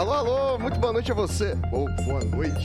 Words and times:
Alô, 0.00 0.12
alô, 0.14 0.58
muito 0.58 0.80
boa 0.80 0.94
noite 0.94 1.12
a 1.12 1.14
você. 1.14 1.54
Ou 1.70 1.86
boa 2.04 2.24
noite. 2.24 2.64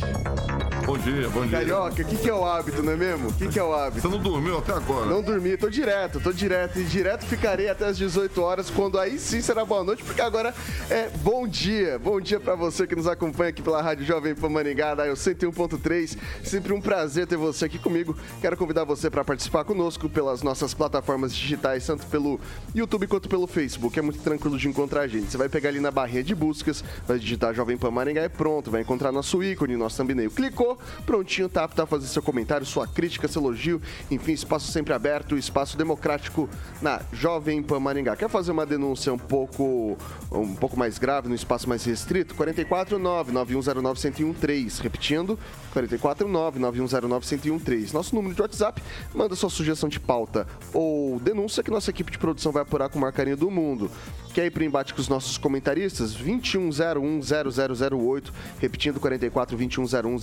Bom 0.85 0.97
dia, 0.97 1.27
bom 1.29 1.41
dia. 1.41 1.57
Carioca, 1.57 2.01
o 2.01 2.05
que, 2.05 2.15
que 2.15 2.29
é 2.29 2.33
o 2.33 2.45
hábito, 2.45 2.81
não 2.81 2.93
é 2.93 2.95
mesmo? 2.95 3.27
O 3.27 3.33
que, 3.33 3.49
que 3.49 3.59
é 3.59 3.63
o 3.63 3.73
hábito? 3.73 4.03
Você 4.03 4.07
não 4.07 4.23
dormiu 4.23 4.59
até 4.59 4.71
agora? 4.71 5.07
Não 5.07 5.21
dormi, 5.21 5.57
tô 5.57 5.69
direto, 5.69 6.21
tô 6.21 6.31
direto. 6.31 6.79
E 6.79 6.85
direto 6.85 7.25
ficarei 7.25 7.67
até 7.67 7.87
as 7.87 7.97
18 7.97 8.41
horas, 8.41 8.69
quando 8.69 8.97
aí 8.97 9.19
sim 9.19 9.41
será 9.41 9.65
boa 9.65 9.83
noite, 9.83 10.01
porque 10.01 10.21
agora 10.21 10.53
é 10.89 11.09
bom 11.23 11.45
dia. 11.45 11.99
Bom 11.99 12.21
dia 12.21 12.39
pra 12.39 12.55
você 12.55 12.87
que 12.87 12.95
nos 12.95 13.05
acompanha 13.05 13.49
aqui 13.49 13.61
pela 13.61 13.81
Rádio 13.81 14.05
Jovem 14.05 14.33
Pan 14.33 14.47
Maringá, 14.47 14.95
da 14.95 15.05
Eu 15.05 15.15
101.3. 15.15 16.17
Sempre 16.41 16.71
um 16.71 16.79
prazer 16.79 17.27
ter 17.27 17.35
você 17.35 17.65
aqui 17.65 17.79
comigo. 17.79 18.15
Quero 18.39 18.55
convidar 18.55 18.85
você 18.85 19.09
para 19.09 19.25
participar 19.25 19.65
conosco 19.65 20.07
pelas 20.07 20.41
nossas 20.41 20.73
plataformas 20.73 21.35
digitais, 21.35 21.85
tanto 21.85 22.05
pelo 22.05 22.39
YouTube 22.73 23.07
quanto 23.07 23.27
pelo 23.27 23.45
Facebook. 23.45 23.99
É 23.99 24.01
muito 24.01 24.19
tranquilo 24.19 24.57
de 24.57 24.69
encontrar 24.69 25.01
a 25.01 25.07
gente. 25.07 25.31
Você 25.31 25.37
vai 25.37 25.49
pegar 25.49 25.67
ali 25.67 25.81
na 25.81 25.91
barrinha 25.91 26.23
de 26.23 26.33
buscas, 26.33 26.81
vai 27.05 27.24
digitar 27.25 27.53
Jovem 27.53 27.75
Pan 27.75 27.91
Maringá 27.91 28.23
e 28.23 28.29
pronto, 28.29 28.69
vai 28.69 28.81
encontrar 28.81 29.11
nosso 29.11 29.43
ícone, 29.43 29.75
nosso 29.75 29.97
thumbnail. 29.97 30.29
Clicou, 30.31 30.77
prontinho, 31.05 31.49
tá 31.49 31.63
apto 31.63 31.81
a 31.81 31.87
fazer 31.87 32.07
seu 32.07 32.21
comentário, 32.21 32.65
sua 32.65 32.87
crítica, 32.87 33.27
seu 33.27 33.41
elogio, 33.41 33.81
enfim, 34.11 34.31
espaço 34.31 34.71
sempre 34.71 34.93
aberto, 34.93 35.37
espaço 35.37 35.75
democrático 35.75 36.47
na 36.81 37.01
Jovem 37.11 37.61
Pan 37.63 37.79
Maringá. 37.79 38.15
Quer 38.15 38.29
fazer 38.29 38.51
uma 38.51 38.65
denúncia 38.65 39.11
um 39.11 39.17
pouco, 39.17 39.97
um 40.31 40.55
pouco 40.55 40.77
mais 40.77 40.99
grave, 40.99 41.27
no 41.27 41.35
espaço 41.35 41.67
mais 41.67 41.83
restrito? 41.83 42.35
449-9109-1013. 42.35 44.81
Repetindo, 44.81 45.37
449-9109-1013. 45.73 47.91
Nosso 47.91 48.15
número 48.15 48.35
de 48.35 48.41
WhatsApp, 48.41 48.81
manda 49.13 49.35
sua 49.35 49.49
sugestão 49.49 49.89
de 49.89 49.99
pauta 49.99 50.47
ou 50.73 51.19
denúncia 51.19 51.63
que 51.63 51.71
nossa 51.71 51.89
equipe 51.89 52.11
de 52.11 52.19
produção 52.19 52.51
vai 52.51 52.61
apurar 52.61 52.89
com 52.89 52.99
o 52.99 53.01
maior 53.01 53.13
carinho 53.13 53.37
do 53.37 53.49
mundo. 53.49 53.89
Quer 54.35 54.45
ir 54.47 54.51
para 54.51 54.63
o 54.63 54.65
embate 54.65 54.93
com 54.93 54.99
os 54.99 55.07
nossos 55.07 55.37
comentaristas? 55.37 56.13
2101-0008, 56.17 58.33
repetindo 58.59 58.99
44 58.99 59.55
2101 59.55 60.17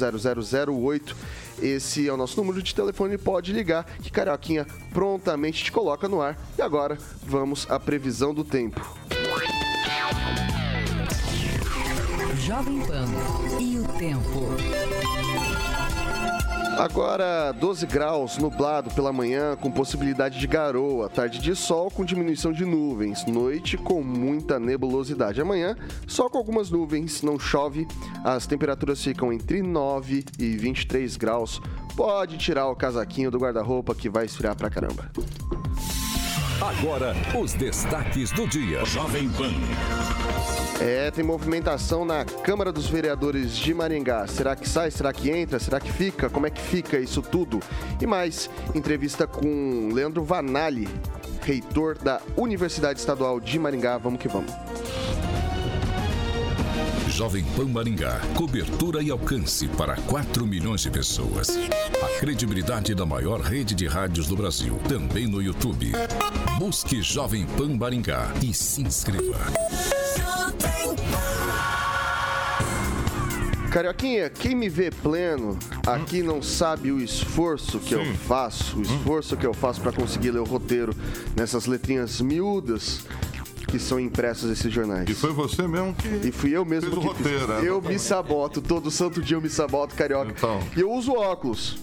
0008. 0.67 1.17
Esse 1.63 2.07
é 2.07 2.13
o 2.13 2.17
nosso 2.19 2.39
número 2.39 2.63
de 2.63 2.75
telefone, 2.75 3.17
pode 3.17 3.55
ligar 3.55 3.87
que 4.03 4.13
Carioquinha 4.13 4.67
prontamente 4.93 5.65
te 5.65 5.73
coloca 5.73 6.11
no 6.11 6.21
ar. 6.21 6.39
E 6.59 6.63
agora 6.63 6.99
vamos 7.25 7.67
à 7.71 7.81
previsão 7.81 8.35
do 8.35 8.45
tempo. 8.45 8.87
Jovem 12.39 12.81
Pan 12.81 13.07
e 13.59 13.79
o 13.79 13.89
tempo. 13.99 14.43
Agora 16.83 17.53
12 17.53 17.87
graus, 17.87 18.39
nublado 18.39 18.91
pela 18.91 19.13
manhã, 19.13 19.55
com 19.55 19.71
possibilidade 19.71 20.41
de 20.41 20.49
garoa. 20.49 21.09
Tarde 21.09 21.39
de 21.39 21.55
sol 21.55 21.89
com 21.89 22.05
diminuição 22.05 22.51
de 22.51 22.65
nuvens. 22.65 23.25
Noite 23.25 23.77
com 23.77 24.03
muita 24.03 24.59
nebulosidade. 24.59 25.41
Amanhã, 25.41 25.77
só 26.09 26.29
com 26.29 26.39
algumas 26.39 26.71
nuvens, 26.71 27.23
não 27.23 27.39
chove. 27.39 27.87
As 28.25 28.49
temperaturas 28.49 29.01
ficam 29.01 29.33
entre 29.33 29.63
9 29.63 30.25
e 30.41 30.57
23 30.57 31.17
graus. 31.17 31.63
Pode 31.97 32.37
tirar 32.37 32.67
o 32.67 32.75
casaquinho 32.75 33.31
do 33.31 33.39
guarda-roupa 33.39 33.95
que 33.95 34.11
vai 34.11 34.25
esfriar 34.25 34.57
pra 34.57 34.69
caramba. 34.69 35.09
Agora, 36.63 37.13
os 37.37 37.55
destaques 37.55 38.31
do 38.31 38.47
dia. 38.47 38.85
Jovem 38.85 39.29
Pan. 39.31 39.51
É, 40.81 41.11
tem 41.11 41.25
movimentação 41.25 42.05
na 42.05 42.25
Câmara 42.25 42.71
dos 42.71 42.89
Vereadores 42.89 43.57
de 43.57 43.75
Maringá. 43.75 44.29
Será 44.29 44.55
que 44.55 44.69
sai? 44.69 44.93
Será 44.93 45.13
que 45.13 45.29
entra? 45.29 45.59
Será 45.59 45.81
que 45.81 45.91
fica? 45.91 46.31
Como 46.31 46.47
é 46.47 46.51
que 46.51 46.61
fica 46.61 47.01
isso 47.01 47.21
tudo? 47.21 47.59
E 48.01 48.07
mais, 48.07 48.49
entrevista 48.77 49.27
com 49.27 49.91
Leandro 49.93 50.23
Vanali, 50.23 50.89
reitor 51.41 51.99
da 51.99 52.21
Universidade 52.37 53.01
Estadual 53.01 53.41
de 53.41 53.59
Maringá. 53.59 53.99
Vamos 53.99 54.21
que 54.21 54.29
vamos. 54.29 54.53
Jovem 57.13 57.45
Pan 57.55 57.67
Maringá. 57.67 58.21
Cobertura 58.35 59.03
e 59.03 59.11
alcance 59.11 59.69
para 59.69 59.97
4 59.97 60.47
milhões 60.47 60.81
de 60.81 60.91
pessoas. 60.91 61.51
A 61.51 62.21
credibilidade 62.21 62.95
da 62.95 63.05
maior 63.05 63.41
rede 63.41 63.75
de 63.75 63.87
rádios 63.87 64.27
do 64.27 64.35
Brasil. 64.35 64.81
Também 64.89 65.27
no 65.27 65.43
YouTube. 65.43 65.93
Busque 66.59 67.03
Jovem 67.03 67.45
Pan 67.47 67.77
Maringá 67.77 68.33
e 68.43 68.55
se 68.55 68.81
inscreva. 68.81 69.39
Carioquinha, 73.71 74.31
quem 74.31 74.55
me 74.55 74.71
vê 74.71 74.91
pleno 74.91 75.59
aqui 75.87 76.23
não 76.23 76.43
sabe 76.43 76.93
o 76.93 76.99
esforço 76.99 77.79
que 77.79 77.95
eu 77.95 78.05
faço, 78.27 78.79
o 78.79 78.83
esforço 78.83 79.37
que 79.37 79.47
eu 79.47 79.53
faço 79.53 79.83
para 79.83 79.93
conseguir 79.93 80.31
ler 80.31 80.41
o 80.41 80.45
roteiro 80.45 80.95
nessas 81.37 81.67
letrinhas 81.67 82.23
miúdas 82.23 83.01
que 83.73 83.79
são 83.79 83.99
impressos 83.99 84.51
esses 84.51 84.71
jornais. 84.71 85.09
E 85.09 85.15
foi 85.15 85.33
você 85.33 85.67
mesmo 85.67 85.95
que. 85.95 86.07
E 86.29 86.31
fui 86.31 86.51
eu 86.55 86.63
mesmo 86.63 86.91
fez 86.91 86.99
o 86.99 87.01
que 87.01 87.07
roteiro, 87.07 87.39
fiz. 87.39 87.49
né? 87.49 87.61
Eu 87.65 87.81
me 87.81 87.99
saboto, 87.99 88.61
todo 88.61 88.91
santo 88.91 89.23
dia 89.23 89.37
eu 89.37 89.41
me 89.41 89.49
saboto, 89.49 89.95
carioca. 89.95 90.31
Então. 90.31 90.61
E 90.77 90.81
eu 90.81 90.91
uso 90.93 91.13
óculos. 91.15 91.79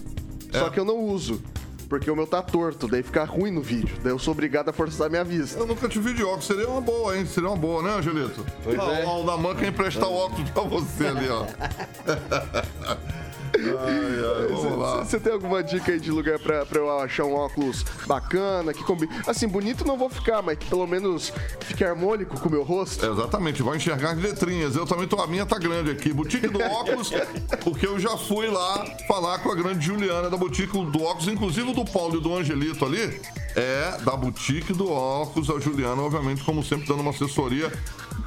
Só 0.52 0.68
É. 0.68 0.70
que 0.70 0.78
eu 0.78 0.84
não 0.84 0.98
uso. 1.00 1.42
Porque 1.88 2.08
o 2.08 2.14
meu 2.14 2.24
tá 2.28 2.40
torto, 2.40 2.86
daí 2.86 3.02
fica 3.02 3.24
ruim 3.24 3.50
no 3.50 3.60
vídeo. 3.60 3.96
Daí 4.04 4.12
eu 4.12 4.18
sou 4.20 4.30
obrigado 4.30 4.68
a 4.68 4.72
forçar 4.72 5.10
minha 5.10 5.24
vista. 5.24 5.58
Eu 5.58 5.66
nunca 5.66 5.88
te 5.88 5.98
vi 5.98 6.14
de 6.14 6.22
óculos, 6.22 6.44
seria 6.46 6.68
uma 6.68 6.80
boa, 6.80 7.18
hein? 7.18 7.26
Seria 7.26 7.48
uma 7.50 7.56
boa, 7.58 7.82
né, 7.82 7.96
Angelito? 7.98 8.46
Pois 8.62 8.78
ah, 8.78 8.92
é. 8.92 9.04
O 9.04 9.08
Aldaman 9.08 9.56
quer 9.56 9.68
emprestar 9.70 10.08
o 10.08 10.14
óculos 10.14 10.48
pra 10.50 10.62
você 10.62 11.06
ali, 11.08 11.28
ó. 11.28 11.46
ai, 13.56 14.42
ai, 14.42 14.48
vamos 14.48 14.78
lá. 14.78 15.04
Você 15.04 15.18
tem 15.18 15.32
alguma 15.32 15.62
dica 15.62 15.92
aí 15.92 16.00
de 16.00 16.10
lugar 16.10 16.38
pra, 16.38 16.64
pra 16.64 16.78
eu 16.78 17.00
achar 17.00 17.24
um 17.24 17.34
óculos 17.34 17.84
bacana, 18.06 18.72
que 18.72 18.84
combine? 18.84 19.12
Assim, 19.26 19.48
bonito 19.48 19.84
não 19.84 19.96
vou 19.96 20.08
ficar, 20.08 20.42
mas 20.42 20.58
que 20.58 20.66
pelo 20.66 20.86
menos 20.86 21.32
fique 21.60 21.84
harmônico 21.84 22.38
com 22.38 22.48
o 22.48 22.52
meu 22.52 22.62
rosto. 22.62 23.04
Exatamente, 23.04 23.62
vai 23.62 23.76
enxergar 23.76 24.12
as 24.12 24.18
letrinhas. 24.18 24.76
Eu 24.76 24.86
também 24.86 25.06
tô, 25.06 25.20
a 25.20 25.26
minha 25.26 25.46
tá 25.46 25.58
grande 25.58 25.90
aqui. 25.90 26.12
Boutique 26.12 26.48
do 26.48 26.60
óculos, 26.60 27.10
porque 27.64 27.86
eu 27.86 27.98
já 27.98 28.16
fui 28.16 28.48
lá 28.48 28.84
falar 29.06 29.38
com 29.38 29.50
a 29.50 29.54
grande 29.54 29.84
Juliana 29.84 30.30
da 30.30 30.36
Boutique 30.36 30.72
do 30.72 31.02
óculos, 31.02 31.28
inclusive 31.28 31.72
do 31.72 31.84
Paulo 31.84 32.18
e 32.18 32.20
do 32.20 32.34
Angelito 32.34 32.84
ali. 32.84 33.20
É 33.56 33.98
da 34.04 34.16
Boutique 34.16 34.72
do 34.72 34.90
óculos, 34.90 35.50
a 35.50 35.58
Juliana, 35.58 36.00
obviamente, 36.02 36.44
como 36.44 36.62
sempre, 36.62 36.86
dando 36.86 37.00
uma 37.00 37.10
assessoria 37.10 37.70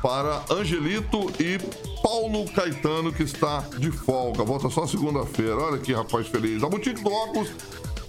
para 0.04 0.44
Angelito 0.52 1.32
e 1.40 1.58
Paulo 2.04 2.44
Caetano, 2.52 3.14
que 3.14 3.24
está 3.24 3.62
de 3.80 3.90
folga. 3.90 4.44
Volta 4.44 4.70
só 4.70 4.86
segunda-feira. 4.86 5.58
Olha 5.58 5.78
que 5.78 5.94
rapaz 5.94 6.28
feliz. 6.28 6.62
A 6.62 6.68
Boutique 6.68 7.02
do 7.02 7.10
óculos 7.10 7.50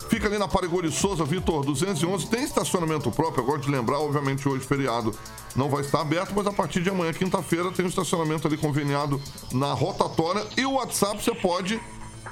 Fica 0.09 0.28
ali 0.28 0.38
na 0.38 0.47
Parigori 0.47 0.93
Souza, 0.93 1.25
Vitor 1.25 1.65
211. 1.65 2.28
Tem 2.28 2.44
estacionamento 2.44 3.10
próprio, 3.10 3.43
gosto 3.43 3.65
de 3.65 3.71
lembrar, 3.71 3.99
obviamente 3.99 4.47
hoje 4.49 4.65
feriado 4.65 5.15
não 5.56 5.71
vai 5.71 5.81
estar 5.81 6.00
aberto, 6.00 6.32
mas 6.34 6.47
a 6.47 6.53
partir 6.53 6.82
de 6.82 6.91
amanhã, 6.91 7.12
quinta-feira, 7.12 7.71
tem 7.71 7.84
um 7.84 7.88
estacionamento 7.88 8.47
ali 8.47 8.56
conveniado 8.56 9.21
na 9.53 9.72
rotatória. 9.72 10.44
E 10.56 10.66
o 10.66 10.72
WhatsApp 10.72 11.22
você 11.22 11.34
pode 11.34 11.81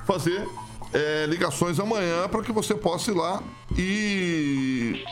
fazer 0.07 0.47
é, 0.93 1.27
ligações 1.27 1.79
amanhã 1.79 2.29
para 2.29 2.43
que 2.43 2.53
você 2.53 2.75
possa 2.75 3.11
ir 3.11 3.15
lá 3.15 3.43
e 3.77 5.05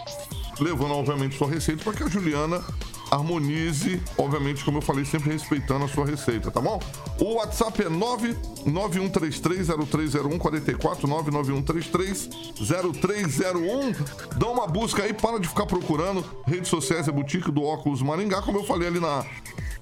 levando, 0.61 0.93
obviamente, 0.93 1.39
sua 1.39 1.49
receita 1.49 1.83
para 1.85 1.93
que 1.95 2.03
a 2.03 2.09
Juliana 2.09 2.63
harmonize, 3.11 4.01
obviamente, 4.17 4.65
como 4.65 4.79
eu 4.79 4.83
falei, 4.83 5.05
sempre 5.05 5.33
respeitando 5.33 5.85
a 5.85 5.89
sua 5.89 6.07
receita, 6.07 6.51
tá 6.51 6.61
bom? 6.61 6.81
O 7.19 7.35
WhatsApp 7.35 7.83
é 7.83 7.91
991330301 7.91 10.39
44 10.39 11.07
991330301. 11.09 13.97
Dá 14.37 14.49
uma 14.49 14.67
busca 14.67 15.03
aí, 15.03 15.13
para 15.13 15.39
de 15.39 15.47
ficar 15.49 15.67
procurando 15.67 16.25
redes 16.47 16.71
sociais, 16.71 17.07
é 17.09 17.13
Boutique 17.13 17.51
do 17.51 17.63
Óculos 17.63 18.01
Maringá, 18.03 18.41
como 18.43 18.59
eu 18.59 18.65
falei 18.65 18.89
ali 18.89 19.01
na 19.01 19.25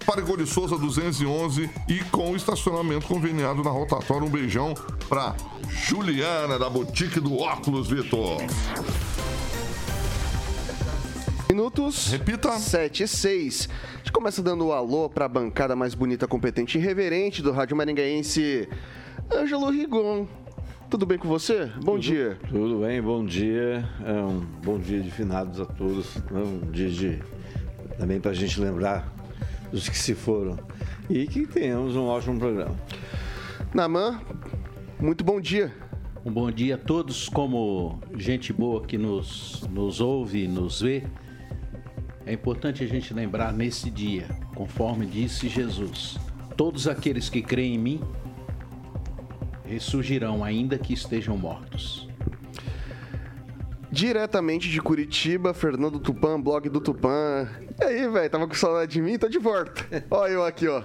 Parigô 0.06 0.38
Souza 0.46 0.78
211 0.78 1.68
e 1.86 1.98
com 2.04 2.34
estacionamento 2.34 3.06
conveniado 3.06 3.62
na 3.62 3.70
rotatória. 3.70 4.26
Um 4.26 4.30
beijão 4.30 4.72
pra 5.06 5.36
Juliana 5.68 6.58
da 6.58 6.70
Boutique 6.70 7.20
do 7.20 7.36
Óculos, 7.36 7.88
Vitor. 7.88 8.38
Minutos. 11.50 12.10
Repita. 12.10 12.58
7 12.58 13.04
e 13.04 13.08
6. 13.08 13.68
A 13.94 13.96
gente 13.98 14.12
começa 14.12 14.42
dando 14.42 14.66
o 14.66 14.72
alô 14.72 15.08
pra 15.08 15.26
bancada 15.26 15.74
mais 15.74 15.94
bonita, 15.94 16.28
competente 16.28 16.76
e 16.76 16.80
irreverente 16.80 17.40
do 17.42 17.52
Rádio 17.52 17.74
Maringaense, 17.74 18.68
Ângelo 19.32 19.70
Rigon. 19.70 20.26
Tudo 20.90 21.06
bem 21.06 21.16
com 21.18 21.26
você? 21.26 21.70
Bom 21.82 21.98
dia. 21.98 22.38
Tudo 22.48 22.80
bem, 22.80 23.00
bom 23.00 23.24
dia. 23.24 23.88
É 24.04 24.12
um 24.12 24.40
bom 24.62 24.78
dia 24.78 25.00
de 25.00 25.10
finados 25.10 25.58
a 25.58 25.64
todos. 25.64 26.16
né? 26.30 26.40
Um 26.40 26.70
dia 26.70 26.90
de. 26.90 27.18
Também 27.98 28.20
para 28.20 28.30
a 28.30 28.34
gente 28.34 28.60
lembrar 28.60 29.10
dos 29.72 29.88
que 29.88 29.96
se 29.96 30.14
foram. 30.14 30.58
E 31.08 31.26
que 31.26 31.46
tenhamos 31.46 31.96
um 31.96 32.04
ótimo 32.04 32.38
programa. 32.38 32.76
Naman, 33.74 34.20
muito 35.00 35.24
bom 35.24 35.40
dia. 35.40 35.72
Um 36.24 36.30
bom 36.30 36.50
dia 36.50 36.74
a 36.74 36.78
todos, 36.78 37.28
como 37.28 38.00
gente 38.16 38.52
boa 38.52 38.82
que 38.84 38.98
nos, 38.98 39.62
nos 39.70 40.00
ouve 40.00 40.46
nos 40.46 40.82
vê. 40.82 41.04
É 42.28 42.32
importante 42.34 42.84
a 42.84 42.86
gente 42.86 43.14
lembrar 43.14 43.54
nesse 43.54 43.90
dia, 43.90 44.28
conforme 44.54 45.06
disse 45.06 45.48
Jesus: 45.48 46.18
todos 46.58 46.86
aqueles 46.86 47.30
que 47.30 47.40
creem 47.40 47.76
em 47.76 47.78
mim 47.78 48.00
ressurgirão, 49.64 50.44
ainda 50.44 50.76
que 50.76 50.92
estejam 50.92 51.38
mortos. 51.38 52.06
Diretamente 53.90 54.68
de 54.68 54.78
Curitiba, 54.78 55.54
Fernando 55.54 55.98
Tupan, 55.98 56.38
blog 56.38 56.68
do 56.68 56.82
Tupan. 56.82 57.48
E 57.80 57.84
aí, 57.84 58.06
velho, 58.06 58.28
tava 58.28 58.46
com 58.46 58.52
saudade 58.52 58.92
de 58.92 59.00
mim? 59.00 59.18
Tô 59.18 59.26
de 59.26 59.38
volta. 59.38 59.86
Olha 60.10 60.32
eu 60.32 60.44
aqui, 60.44 60.68
ó. 60.68 60.84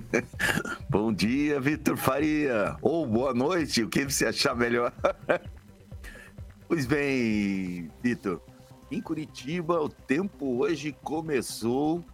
Bom 0.88 1.12
dia, 1.12 1.60
Vitor 1.60 1.98
Faria. 1.98 2.74
Ou 2.80 3.06
boa 3.06 3.34
noite, 3.34 3.82
o 3.82 3.88
que 3.90 4.02
você 4.04 4.24
achar 4.24 4.56
melhor. 4.56 4.90
pois 6.66 6.86
bem, 6.86 7.90
Vitor, 8.02 8.40
em 8.90 9.00
Curitiba 9.00 9.80
o 9.80 9.88
tempo 9.88 10.58
hoje 10.58 10.92
começou 11.02 12.04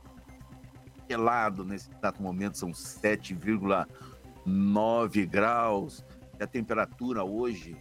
gelado 1.09 1.65
nesse 1.65 1.91
exato 1.91 2.23
momento, 2.23 2.57
são 2.57 2.71
7,9 2.71 5.27
graus. 5.27 6.05
E 6.39 6.43
a 6.43 6.47
temperatura 6.47 7.25
hoje, 7.25 7.77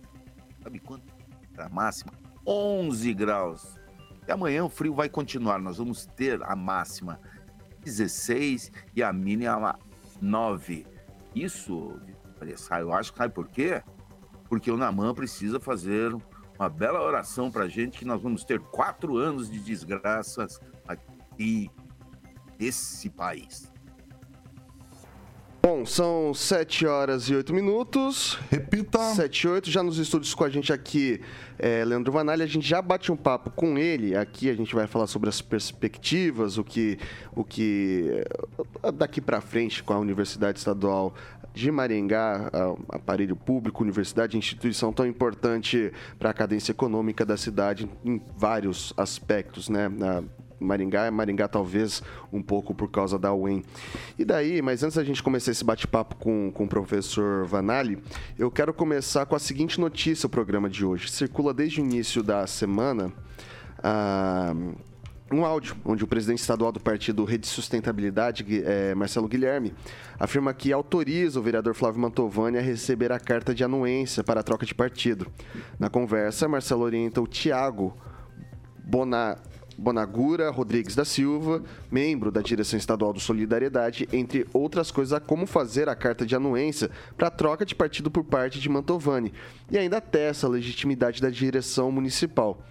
sabe 0.64 0.80
quanto? 0.80 1.14
A 1.58 1.70
máxima? 1.70 2.12
11 2.46 3.14
graus. 3.14 3.78
E 4.28 4.32
amanhã 4.32 4.66
o 4.66 4.70
frio 4.70 4.96
vai 4.96 5.08
continuar, 5.08 5.60
nós 5.60 5.78
vamos 5.78 6.08
ter 6.08 6.42
a 6.44 6.56
máxima 6.56 7.20
16 7.84 8.72
e 8.96 9.04
a 9.04 9.14
mínima 9.14 9.78
9. 10.20 10.88
Isso, 11.36 12.02
eu 12.80 12.92
acho 12.94 13.12
que 13.12 13.20
sabe 13.20 13.32
por 13.34 13.48
quê? 13.48 13.84
Porque 14.48 14.72
o 14.72 14.78
Namã 14.78 15.14
precisa 15.14 15.60
fazer 15.60 16.16
uma 16.60 16.68
bela 16.70 17.02
oração 17.02 17.50
para 17.50 17.70
gente 17.70 17.98
que 17.98 18.04
nós 18.04 18.22
vamos 18.22 18.44
ter 18.44 18.60
quatro 18.60 19.16
anos 19.16 19.50
de 19.50 19.60
desgraças 19.60 20.60
aqui 20.86 21.72
nesse 22.60 23.10
país. 23.10 23.69
Bom, 25.62 25.86
são 25.86 26.34
7 26.34 26.86
horas 26.86 27.24
e 27.30 27.36
8 27.36 27.54
minutos. 27.54 28.40
Repita. 28.50 29.00
7 29.14 29.42
e 29.42 29.48
8, 29.48 29.70
já 29.70 29.84
nos 29.84 29.98
estúdios 29.98 30.34
com 30.34 30.46
a 30.46 30.50
gente 30.50 30.72
aqui, 30.72 31.20
é, 31.58 31.84
Leandro 31.84 32.14
Vanalha. 32.14 32.46
A 32.46 32.48
gente 32.48 32.66
já 32.66 32.82
bate 32.82 33.12
um 33.12 33.18
papo 33.18 33.52
com 33.52 33.78
ele. 33.78 34.16
Aqui 34.16 34.50
a 34.50 34.54
gente 34.54 34.74
vai 34.74 34.88
falar 34.88 35.06
sobre 35.06 35.28
as 35.28 35.42
perspectivas, 35.42 36.58
o 36.58 36.64
que, 36.64 36.98
o 37.36 37.44
que 37.44 38.24
eh, 38.84 38.92
daqui 38.94 39.20
para 39.20 39.42
frente 39.42 39.84
com 39.84 39.92
a 39.92 40.00
Universidade 40.00 40.60
Estadual 40.60 41.14
de 41.54 41.70
Maringá, 41.70 42.50
aparelho 42.88 43.36
público, 43.36 43.84
universidade, 43.84 44.38
instituição 44.38 44.94
tão 44.94 45.06
importante 45.06 45.92
para 46.18 46.30
a 46.30 46.34
cadência 46.34 46.72
econômica 46.72 47.26
da 47.26 47.36
cidade 47.36 47.90
em 48.06 48.22
vários 48.38 48.94
aspectos, 48.96 49.68
né? 49.68 49.90
Na, 49.90 50.24
Maringá, 50.60 51.10
Maringá 51.12 51.48
talvez 51.48 52.02
um 52.32 52.42
pouco 52.42 52.74
por 52.74 52.90
causa 52.90 53.18
da 53.18 53.34
UEM. 53.34 53.64
E 54.18 54.26
daí, 54.26 54.62
mas 54.62 54.84
antes 54.84 54.98
da 54.98 55.04
gente 55.04 55.24
começar 55.24 55.52
esse 55.52 55.64
bate-papo 55.64 56.16
com, 56.16 56.52
com 56.52 56.66
o 56.66 56.68
professor 56.68 57.46
Vanali, 57.46 57.98
eu 58.38 58.52
quero 58.52 58.74
começar 58.74 59.26
com 59.26 59.36
a 59.36 59.40
seguinte 59.40 59.80
notícia, 59.80 60.28
o 60.28 60.30
programa 60.30 60.70
de 60.70 60.86
hoje. 60.86 61.10
Circula 61.10 61.54
desde 61.54 61.82
o 61.82 61.84
início 61.84 62.22
da 62.22 62.46
semana 62.48 63.12
ah, 63.84 64.54
um 65.32 65.46
áudio 65.46 65.76
onde 65.86 66.04
o 66.04 66.08
presidente 66.08 66.40
estadual 66.40 66.72
do 66.72 66.80
partido 66.80 67.24
Rede 67.24 67.48
Sustentabilidade, 67.48 68.46
é, 68.66 68.96
Marcelo 68.96 69.28
Guilherme, 69.28 69.74
afirma 70.20 70.54
que 70.54 70.74
autoriza 70.74 71.40
o 71.40 71.44
vereador 71.44 71.74
Flávio 71.76 72.02
Mantovani 72.02 72.58
a 72.58 72.62
receber 72.62 73.12
a 73.12 73.20
carta 73.20 73.54
de 73.54 73.64
anuência 73.64 74.24
para 74.24 74.40
a 74.40 74.44
troca 74.44 74.66
de 74.66 74.74
partido. 74.74 75.28
Na 75.78 75.90
conversa, 75.90 76.48
Marcelo 76.48 76.84
orienta 76.84 77.22
o 77.22 77.28
Tiago 77.28 77.96
Bonar 78.84 79.40
Bonagura 79.80 80.52
Rodrigues 80.52 80.96
da 80.96 81.06
Silva, 81.06 81.64
membro 81.90 82.32
da 82.32 82.42
direção 82.42 82.78
estadual 82.78 83.14
do 83.14 83.20
Solidariedade, 83.20 84.08
entre 84.12 84.46
outras 84.54 84.92
coisas, 84.92 85.14
a 85.14 85.20
como 85.20 85.48
fazer 85.48 85.88
a 85.88 85.96
carta 85.96 86.26
de 86.26 86.36
anuência 86.36 86.92
para 87.18 87.30
troca 87.30 87.66
de 87.66 87.74
partido 87.74 88.12
por 88.12 88.24
parte 88.24 88.60
de 88.60 88.70
Mantovani, 88.70 89.34
e 89.72 89.78
ainda 89.78 90.02
testa 90.02 90.46
a 90.46 90.50
legitimidade 90.50 91.22
da 91.22 91.30
direção 91.30 91.92
municipal. 91.92 92.62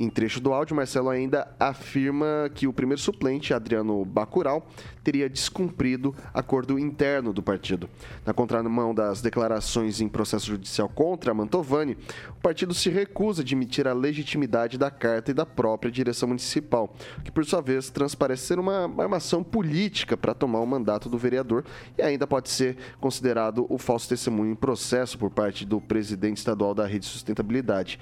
Em 0.00 0.08
trecho 0.08 0.40
do 0.40 0.52
áudio, 0.52 0.76
Marcelo 0.76 1.10
ainda 1.10 1.48
afirma 1.58 2.48
que 2.54 2.68
o 2.68 2.72
primeiro 2.72 3.00
suplente, 3.00 3.52
Adriano 3.52 4.04
Bacural, 4.04 4.64
teria 5.02 5.28
descumprido 5.28 6.14
acordo 6.32 6.78
interno 6.78 7.32
do 7.32 7.42
partido. 7.42 7.90
Na 8.24 8.32
contramão 8.32 8.94
das 8.94 9.20
declarações 9.20 10.00
em 10.00 10.08
processo 10.08 10.46
judicial 10.46 10.88
contra 10.88 11.34
Mantovani, 11.34 11.96
o 12.30 12.40
partido 12.40 12.74
se 12.74 12.90
recusa 12.90 13.40
a 13.40 13.42
admitir 13.42 13.88
a 13.88 13.92
legitimidade 13.92 14.78
da 14.78 14.88
carta 14.88 15.32
e 15.32 15.34
da 15.34 15.44
própria 15.44 15.90
direção 15.90 16.28
municipal, 16.28 16.94
que 17.24 17.32
por 17.32 17.44
sua 17.44 17.60
vez 17.60 17.90
transparece 17.90 18.46
ser 18.46 18.60
uma 18.60 18.84
armação 18.98 19.42
política 19.42 20.16
para 20.16 20.34
tomar 20.34 20.60
o 20.60 20.66
mandato 20.66 21.08
do 21.08 21.18
vereador 21.18 21.64
e 21.96 22.02
ainda 22.02 22.26
pode 22.26 22.50
ser 22.50 22.76
considerado 23.00 23.66
o 23.68 23.78
falso 23.78 24.08
testemunho 24.08 24.52
em 24.52 24.54
processo 24.56 25.18
por 25.18 25.30
parte 25.30 25.64
do 25.64 25.80
presidente 25.80 26.36
estadual 26.36 26.72
da 26.72 26.86
Rede 26.86 27.06
Sustentabilidade. 27.06 27.98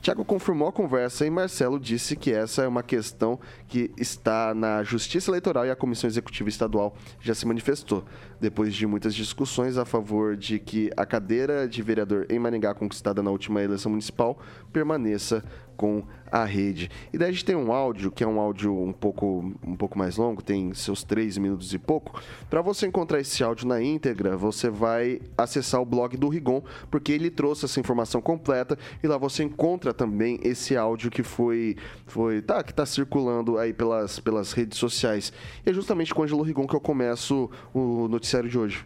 Tiago 0.00 0.24
confirmou 0.24 0.68
a 0.68 0.72
conversa 0.72 1.26
e 1.26 1.30
Marcelo 1.40 1.80
disse 1.80 2.16
que 2.16 2.30
essa 2.30 2.62
é 2.62 2.68
uma 2.68 2.82
questão 2.82 3.40
que 3.66 3.90
está 3.96 4.54
na 4.54 4.82
Justiça 4.82 5.30
Eleitoral 5.30 5.64
e 5.64 5.70
a 5.70 5.76
Comissão 5.76 6.06
Executiva 6.06 6.50
Estadual 6.50 6.94
já 7.18 7.34
se 7.34 7.46
manifestou, 7.46 8.04
depois 8.38 8.74
de 8.74 8.86
muitas 8.86 9.14
discussões 9.14 9.78
a 9.78 9.86
favor 9.86 10.36
de 10.36 10.58
que 10.58 10.90
a 10.96 11.06
cadeira 11.06 11.66
de 11.66 11.82
vereador 11.82 12.26
em 12.28 12.38
Maringá 12.38 12.74
conquistada 12.74 13.22
na 13.22 13.30
última 13.30 13.62
eleição 13.62 13.90
municipal 13.90 14.38
permaneça 14.70 15.42
com 15.80 16.02
a 16.30 16.44
rede. 16.44 16.90
E 17.10 17.16
daí 17.16 17.30
a 17.30 17.32
gente 17.32 17.42
tem 17.42 17.56
um 17.56 17.72
áudio, 17.72 18.12
que 18.12 18.22
é 18.22 18.26
um 18.26 18.38
áudio 18.38 18.78
um 18.78 18.92
pouco, 18.92 19.50
um 19.66 19.74
pouco 19.74 19.98
mais 19.98 20.18
longo, 20.18 20.42
tem 20.42 20.74
seus 20.74 21.02
três 21.02 21.38
minutos 21.38 21.72
e 21.72 21.78
pouco. 21.78 22.20
Para 22.50 22.60
você 22.60 22.86
encontrar 22.86 23.18
esse 23.18 23.42
áudio 23.42 23.66
na 23.66 23.82
íntegra, 23.82 24.36
você 24.36 24.68
vai 24.68 25.22
acessar 25.38 25.80
o 25.80 25.86
blog 25.86 26.18
do 26.18 26.28
Rigon, 26.28 26.62
porque 26.90 27.12
ele 27.12 27.30
trouxe 27.30 27.64
essa 27.64 27.80
informação 27.80 28.20
completa 28.20 28.78
e 29.02 29.06
lá 29.06 29.16
você 29.16 29.42
encontra 29.42 29.94
também 29.94 30.38
esse 30.42 30.76
áudio 30.76 31.10
que 31.10 31.22
foi, 31.22 31.78
foi 32.06 32.42
tá, 32.42 32.62
que 32.62 32.72
está 32.72 32.84
circulando 32.84 33.56
aí 33.56 33.72
pelas, 33.72 34.20
pelas 34.20 34.52
redes 34.52 34.78
sociais. 34.78 35.32
E 35.64 35.70
é 35.70 35.72
justamente 35.72 36.12
com 36.12 36.20
o 36.20 36.24
Angelo 36.24 36.42
Rigon 36.42 36.66
que 36.66 36.76
eu 36.76 36.80
começo 36.80 37.50
o 37.72 38.06
noticiário 38.06 38.50
de 38.50 38.58
hoje. 38.58 38.84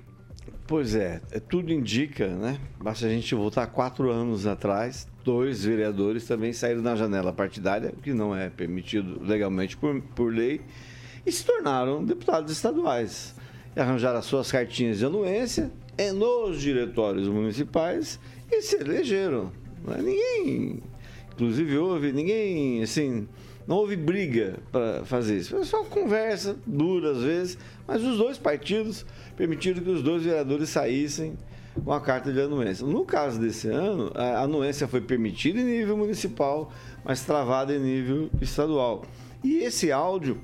Pois 0.65 0.95
é, 0.95 1.21
é, 1.33 1.41
tudo 1.41 1.73
indica, 1.73 2.29
né? 2.29 2.61
Basta 2.81 3.07
a 3.07 3.09
gente 3.09 3.35
voltar 3.35 3.67
quatro 3.67 4.11
anos 4.13 4.47
atrás, 4.47 5.09
dois 5.25 5.65
vereadores 5.65 6.27
também 6.27 6.53
saíram 6.53 6.83
na 6.83 6.95
janela 6.95 7.33
partidária, 7.33 7.93
que 8.03 8.13
não 8.13 8.37
é 8.37 8.51
permitido 8.51 9.21
legalmente 9.25 9.77
por, 9.77 10.01
por 10.15 10.33
lei, 10.33 10.61
e 11.25 11.33
se 11.33 11.45
tornaram 11.45 12.05
deputados 12.05 12.53
estaduais. 12.53 13.35
E 13.75 13.81
arranjaram 13.81 14.19
as 14.19 14.27
suas 14.27 14.53
cartinhas 14.53 14.99
de 14.99 15.07
anuência 15.07 15.73
nos 16.15 16.61
diretórios 16.61 17.27
municipais 17.27 18.21
e 18.53 18.61
se 18.61 18.77
elegeram. 18.77 19.51
É? 19.89 20.03
Ninguém, 20.03 20.83
inclusive 21.33 21.79
houve, 21.79 22.13
ninguém, 22.13 22.83
assim, 22.83 23.27
não 23.67 23.77
houve 23.77 23.97
briga 23.97 24.59
para 24.71 25.05
fazer 25.05 25.39
isso. 25.39 25.51
Foi 25.51 25.65
só 25.65 25.83
conversa, 25.85 26.57
dura 26.67 27.13
às 27.13 27.23
vezes, 27.23 27.59
mas 27.87 28.03
os 28.03 28.19
dois 28.19 28.37
partidos 28.37 29.07
permitiram 29.37 29.83
que 29.83 29.91
os 29.91 30.03
dois 30.03 30.23
vereadores 30.23 30.69
saíssem 30.69 31.37
com 31.83 31.93
a 31.93 32.01
carta 32.01 32.33
de 32.33 32.41
anuência. 32.41 32.87
No 32.87 33.05
caso 33.05 33.41
desse 33.41 33.69
ano, 33.69 34.13
a 34.15 34.43
anuência 34.43 34.87
foi 34.87 35.01
permitida 35.01 35.61
em 35.61 35.65
nível 35.65 35.97
municipal, 35.97 36.71
mas 37.05 37.25
travada 37.25 37.75
em 37.75 37.81
nível 37.81 38.31
estadual. 38.41 39.05
E 39.43 39.59
esse 39.59 39.91
áudio, 39.91 40.41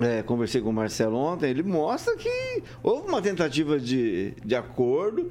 é, 0.00 0.22
conversei 0.22 0.60
com 0.60 0.70
o 0.70 0.72
Marcelo 0.72 1.16
ontem, 1.16 1.50
ele 1.50 1.62
mostra 1.62 2.16
que 2.16 2.62
houve 2.82 3.08
uma 3.08 3.22
tentativa 3.22 3.78
de, 3.78 4.34
de 4.44 4.54
acordo 4.54 5.30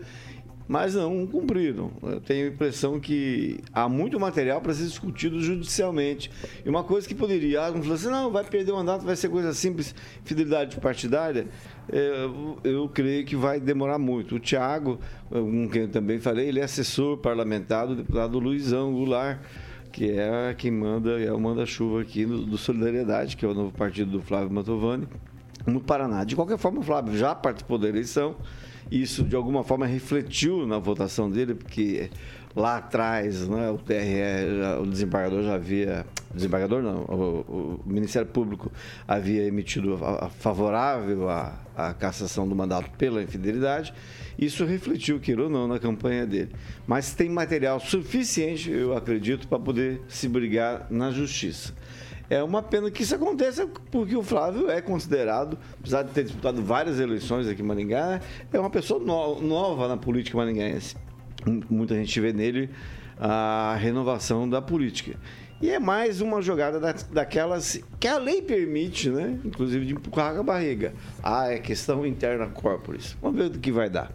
mas 0.67 0.95
não 0.95 1.25
cumpriram. 1.25 1.91
Eu 2.03 2.19
tenho 2.19 2.45
a 2.45 2.49
impressão 2.49 2.99
que 2.99 3.59
há 3.71 3.87
muito 3.87 4.19
material 4.19 4.59
para 4.59 4.73
ser 4.73 4.83
discutido 4.83 5.39
judicialmente. 5.39 6.29
E 6.65 6.69
uma 6.69 6.83
coisa 6.83 7.07
que 7.07 7.15
poderia, 7.15 7.61
ah, 7.61 7.71
falou 7.71 7.93
assim, 7.93 8.09
não, 8.09 8.31
vai 8.31 8.43
perder 8.43 8.73
o 8.73 8.75
mandato, 8.75 9.05
vai 9.05 9.15
ser 9.15 9.29
coisa 9.29 9.53
simples, 9.53 9.95
fidelidade 10.23 10.77
partidária, 10.79 11.47
eu, 11.89 12.57
é, 12.63 12.69
eu 12.69 12.89
creio 12.89 13.25
que 13.25 13.35
vai 13.35 13.59
demorar 13.59 13.97
muito. 13.97 14.35
O 14.35 14.39
Tiago, 14.39 14.99
com 15.29 15.69
quem 15.69 15.83
eu 15.83 15.89
também 15.89 16.19
falei, 16.19 16.49
ele 16.49 16.59
é 16.59 16.63
assessor 16.63 17.17
parlamentar 17.17 17.87
do 17.87 17.95
deputado 17.95 18.37
Luizão 18.39 18.91
Goulart, 18.91 19.39
que 19.91 20.11
é 20.11 20.53
quem 20.57 20.69
manda, 20.69 21.19
é 21.19 21.31
o 21.31 21.39
manda-chuva 21.39 22.01
aqui 22.01 22.25
do, 22.25 22.45
do 22.45 22.57
Solidariedade, 22.57 23.37
que 23.37 23.45
é 23.45 23.47
o 23.47 23.53
novo 23.53 23.71
partido 23.71 24.11
do 24.11 24.21
Flávio 24.21 24.51
Mantovani, 24.51 25.07
no 25.65 25.79
Paraná. 25.79 26.23
De 26.23 26.35
qualquer 26.35 26.57
forma, 26.57 26.79
o 26.79 26.83
Flávio 26.83 27.17
já 27.17 27.33
participou 27.33 27.77
da 27.77 27.87
eleição, 27.87 28.35
isso 28.91 29.23
de 29.23 29.35
alguma 29.35 29.63
forma 29.63 29.85
refletiu 29.85 30.65
na 30.65 30.79
votação 30.79 31.29
dele, 31.29 31.53
porque 31.53 32.09
lá 32.55 32.77
atrás, 32.77 33.47
né, 33.47 33.69
o 33.69 33.77
TRE, 33.77 34.81
o 34.81 34.85
desembargador 34.85 35.43
já 35.43 35.55
havia. 35.55 36.05
Desembargador 36.33 36.81
não, 36.81 37.03
o, 37.03 37.79
o 37.79 37.83
Ministério 37.85 38.27
Público 38.27 38.71
havia 39.07 39.43
emitido 39.43 40.03
a, 40.03 40.25
a 40.25 40.29
favorável 40.29 41.29
à, 41.29 41.57
à 41.75 41.93
cassação 41.93 42.47
do 42.47 42.55
mandato 42.55 42.89
pela 42.97 43.21
infidelidade. 43.21 43.93
Isso 44.37 44.65
refletiu, 44.65 45.19
queira 45.19 45.43
ou 45.43 45.49
não, 45.49 45.67
na 45.67 45.79
campanha 45.79 46.25
dele. 46.25 46.51
Mas 46.85 47.13
tem 47.13 47.29
material 47.29 47.79
suficiente, 47.79 48.69
eu 48.69 48.95
acredito, 48.95 49.47
para 49.47 49.59
poder 49.59 50.01
se 50.07 50.27
brigar 50.27 50.87
na 50.91 51.11
justiça. 51.11 51.73
É 52.29 52.43
uma 52.43 52.61
pena 52.61 52.91
que 52.91 53.03
isso 53.03 53.15
aconteça, 53.15 53.67
porque 53.89 54.15
o 54.15 54.21
Flávio 54.21 54.69
é 54.69 54.81
considerado, 54.81 55.57
apesar 55.79 56.03
de 56.03 56.11
ter 56.11 56.23
disputado 56.23 56.61
várias 56.61 56.99
eleições 56.99 57.47
aqui 57.47 57.61
em 57.61 57.65
Maringá, 57.65 58.19
é 58.51 58.59
uma 58.59 58.69
pessoa 58.69 58.99
no, 58.99 59.41
nova 59.41 59.87
na 59.87 59.95
política 59.95 60.37
maringaense. 60.37 60.95
Muita 61.69 61.95
gente 61.95 62.19
vê 62.19 62.33
nele 62.33 62.69
a 63.17 63.77
renovação 63.79 64.49
da 64.49 64.61
política. 64.61 65.17
E 65.59 65.71
é 65.71 65.79
mais 65.79 66.21
uma 66.21 66.41
jogada 66.41 66.79
da, 66.79 66.91
daquelas 66.91 67.81
que 67.99 68.07
a 68.07 68.17
lei 68.17 68.41
permite, 68.43 69.09
né? 69.09 69.39
Inclusive 69.43 69.85
de 69.85 69.93
empurrar 69.93 70.37
a 70.37 70.43
barriga. 70.43 70.93
Ah, 71.23 71.51
é 71.51 71.57
questão 71.57 72.05
interna 72.05 72.45
corporis. 72.47 73.17
Vamos 73.21 73.41
ver 73.41 73.49
do 73.49 73.57
que 73.57 73.71
vai 73.71 73.89
dar. 73.89 74.11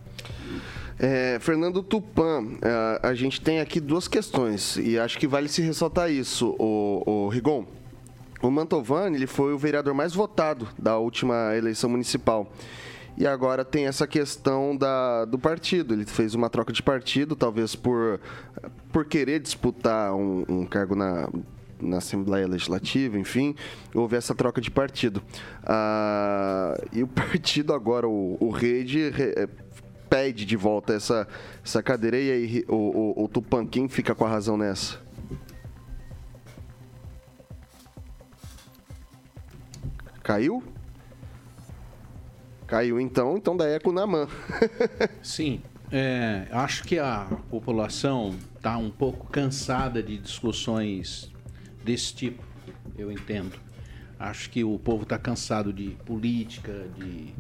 É, 1.01 1.39
Fernando 1.41 1.83
Tupan, 1.83 2.59
é, 2.63 3.01
a 3.03 3.13
gente 3.15 3.41
tem 3.41 3.59
aqui 3.59 3.81
duas 3.81 4.07
questões 4.07 4.77
e 4.77 4.97
acho 4.97 5.19
que 5.19 5.27
vale 5.27 5.49
se 5.49 5.61
ressaltar 5.63 6.13
isso, 6.13 6.55
o, 6.61 7.03
o 7.05 7.29
Rigon. 7.29 7.67
O 8.43 8.51
Mantovani 8.51 9.17
ele 9.17 9.27
foi 9.29 9.55
o 9.55 9.59
vereador 9.59 9.95
mais 9.95 10.13
votado 10.13 10.69
da 10.77 10.99
última 10.99 11.55
eleição 11.57 11.89
municipal. 11.89 12.53
E 13.17 13.27
agora 13.27 13.65
tem 13.65 13.87
essa 13.87 14.07
questão 14.07 14.77
da, 14.77 15.25
do 15.25 15.39
partido. 15.39 15.95
Ele 15.95 16.05
fez 16.05 16.35
uma 16.35 16.51
troca 16.51 16.73
de 16.73 16.83
partido, 16.83 17.37
talvez 17.37 17.77
por, 17.77 18.21
por 18.91 19.05
querer 19.05 19.39
disputar 19.39 20.15
um, 20.15 20.45
um 20.49 20.67
cargo 20.67 20.97
na, 20.97 21.29
na 21.81 21.99
Assembleia 21.99 22.47
Legislativa, 22.47 23.19
enfim, 23.19 23.55
houve 23.95 24.17
essa 24.17 24.35
troca 24.35 24.61
de 24.61 24.71
partido. 24.71 25.23
Ah, 25.65 26.81
e 26.93 27.03
o 27.03 27.07
partido 27.09 27.75
agora, 27.75 28.09
o, 28.09 28.37
o 28.41 28.51
Rede, 28.51 29.11
re, 29.11 29.35
é, 29.37 29.49
pede 30.09 30.45
de 30.45 30.57
volta 30.57 30.95
essa, 30.95 31.29
essa 31.65 31.83
cadeira. 31.83 32.19
E 32.19 32.31
aí, 32.31 32.65
o, 32.69 32.75
o, 32.75 33.25
o 33.25 33.29
Tupan, 33.29 33.67
quem 33.67 33.89
fica 33.89 34.15
com 34.15 34.25
a 34.25 34.29
razão 34.29 34.57
nessa? 34.57 35.02
Caiu? 40.23 40.63
Caiu 42.67 43.01
então, 43.01 43.37
então 43.37 43.57
daí 43.57 43.73
é 43.73 43.81
com 43.81 43.91
o 43.91 43.93
Naman. 43.93 44.29
Sim, 45.21 45.61
é, 45.91 46.47
acho 46.53 46.85
que 46.85 46.99
a 46.99 47.27
população 47.51 48.35
está 48.57 48.79
um 48.79 48.89
pouco 48.91 49.27
cansada 49.27 50.01
de 50.01 50.17
discussões 50.17 51.31
desse 51.85 52.15
tipo, 52.15 52.43
eu 52.97 53.11
entendo. 53.11 53.59
Acho 54.19 54.49
que 54.49 54.63
o 54.63 54.79
povo 54.79 55.03
está 55.03 55.19
cansado 55.19 55.73
de 55.73 55.91
política, 56.07 56.87
de. 56.97 57.35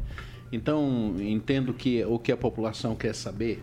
Então, 0.51 1.15
entendo 1.21 1.73
que 1.73 2.05
o 2.05 2.19
que 2.19 2.33
a 2.33 2.37
população 2.37 2.97
quer 2.97 3.15
saber 3.15 3.63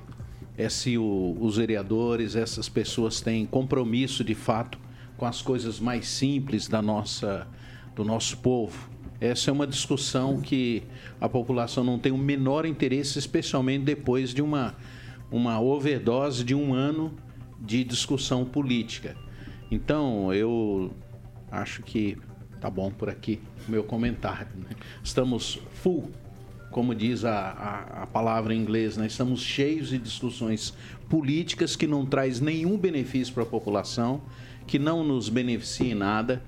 é 0.57 0.69
se 0.69 0.97
o, 0.97 1.37
os 1.39 1.57
vereadores, 1.57 2.37
essas 2.37 2.69
pessoas 2.69 3.19
têm 3.19 3.45
compromisso 3.45 4.23
de 4.23 4.33
fato 4.33 4.79
com 5.17 5.25
as 5.25 5.41
coisas 5.41 5.79
mais 5.79 6.07
simples 6.07 6.69
da 6.69 6.81
nossa, 6.81 7.45
do 7.93 8.05
nosso 8.05 8.37
povo 8.37 8.89
essa 9.21 9.49
é 9.49 9.53
uma 9.53 9.67
discussão 9.67 10.39
que 10.39 10.83
a 11.19 11.27
população 11.27 11.83
não 11.83 11.99
tem 11.99 12.11
o 12.11 12.17
menor 12.17 12.65
interesse, 12.65 13.19
especialmente 13.19 13.83
depois 13.83 14.33
de 14.33 14.41
uma, 14.41 14.75
uma 15.29 15.59
overdose 15.59 16.43
de 16.43 16.55
um 16.55 16.73
ano 16.73 17.13
de 17.59 17.83
discussão 17.83 18.45
política. 18.45 19.17
Então, 19.69 20.33
eu 20.33 20.91
acho 21.51 21.83
que 21.83 22.17
tá 22.61 22.69
bom 22.69 22.91
por 22.91 23.09
aqui 23.09 23.41
o 23.67 23.71
meu 23.71 23.83
comentário. 23.83 24.47
Né? 24.55 24.75
Estamos 25.03 25.59
full, 25.73 26.09
como 26.71 26.95
diz 26.95 27.25
a, 27.25 27.33
a, 27.33 28.03
a, 28.03 28.07
palavra 28.07 28.53
em 28.53 28.57
inglês, 28.57 28.95
né? 28.95 29.05
estamos 29.07 29.41
cheios 29.41 29.89
de 29.89 29.97
discussões 29.97 30.73
políticas 31.09 31.75
que 31.75 31.87
não 31.87 32.05
traz 32.05 32.39
nenhum 32.39 32.77
benefício 32.77 33.33
para 33.33 33.43
a 33.43 33.45
população, 33.45 34.21
que 34.65 34.79
não 34.79 35.03
nos 35.03 35.27
beneficia 35.27 35.91
em 35.91 35.95
nada 35.95 36.41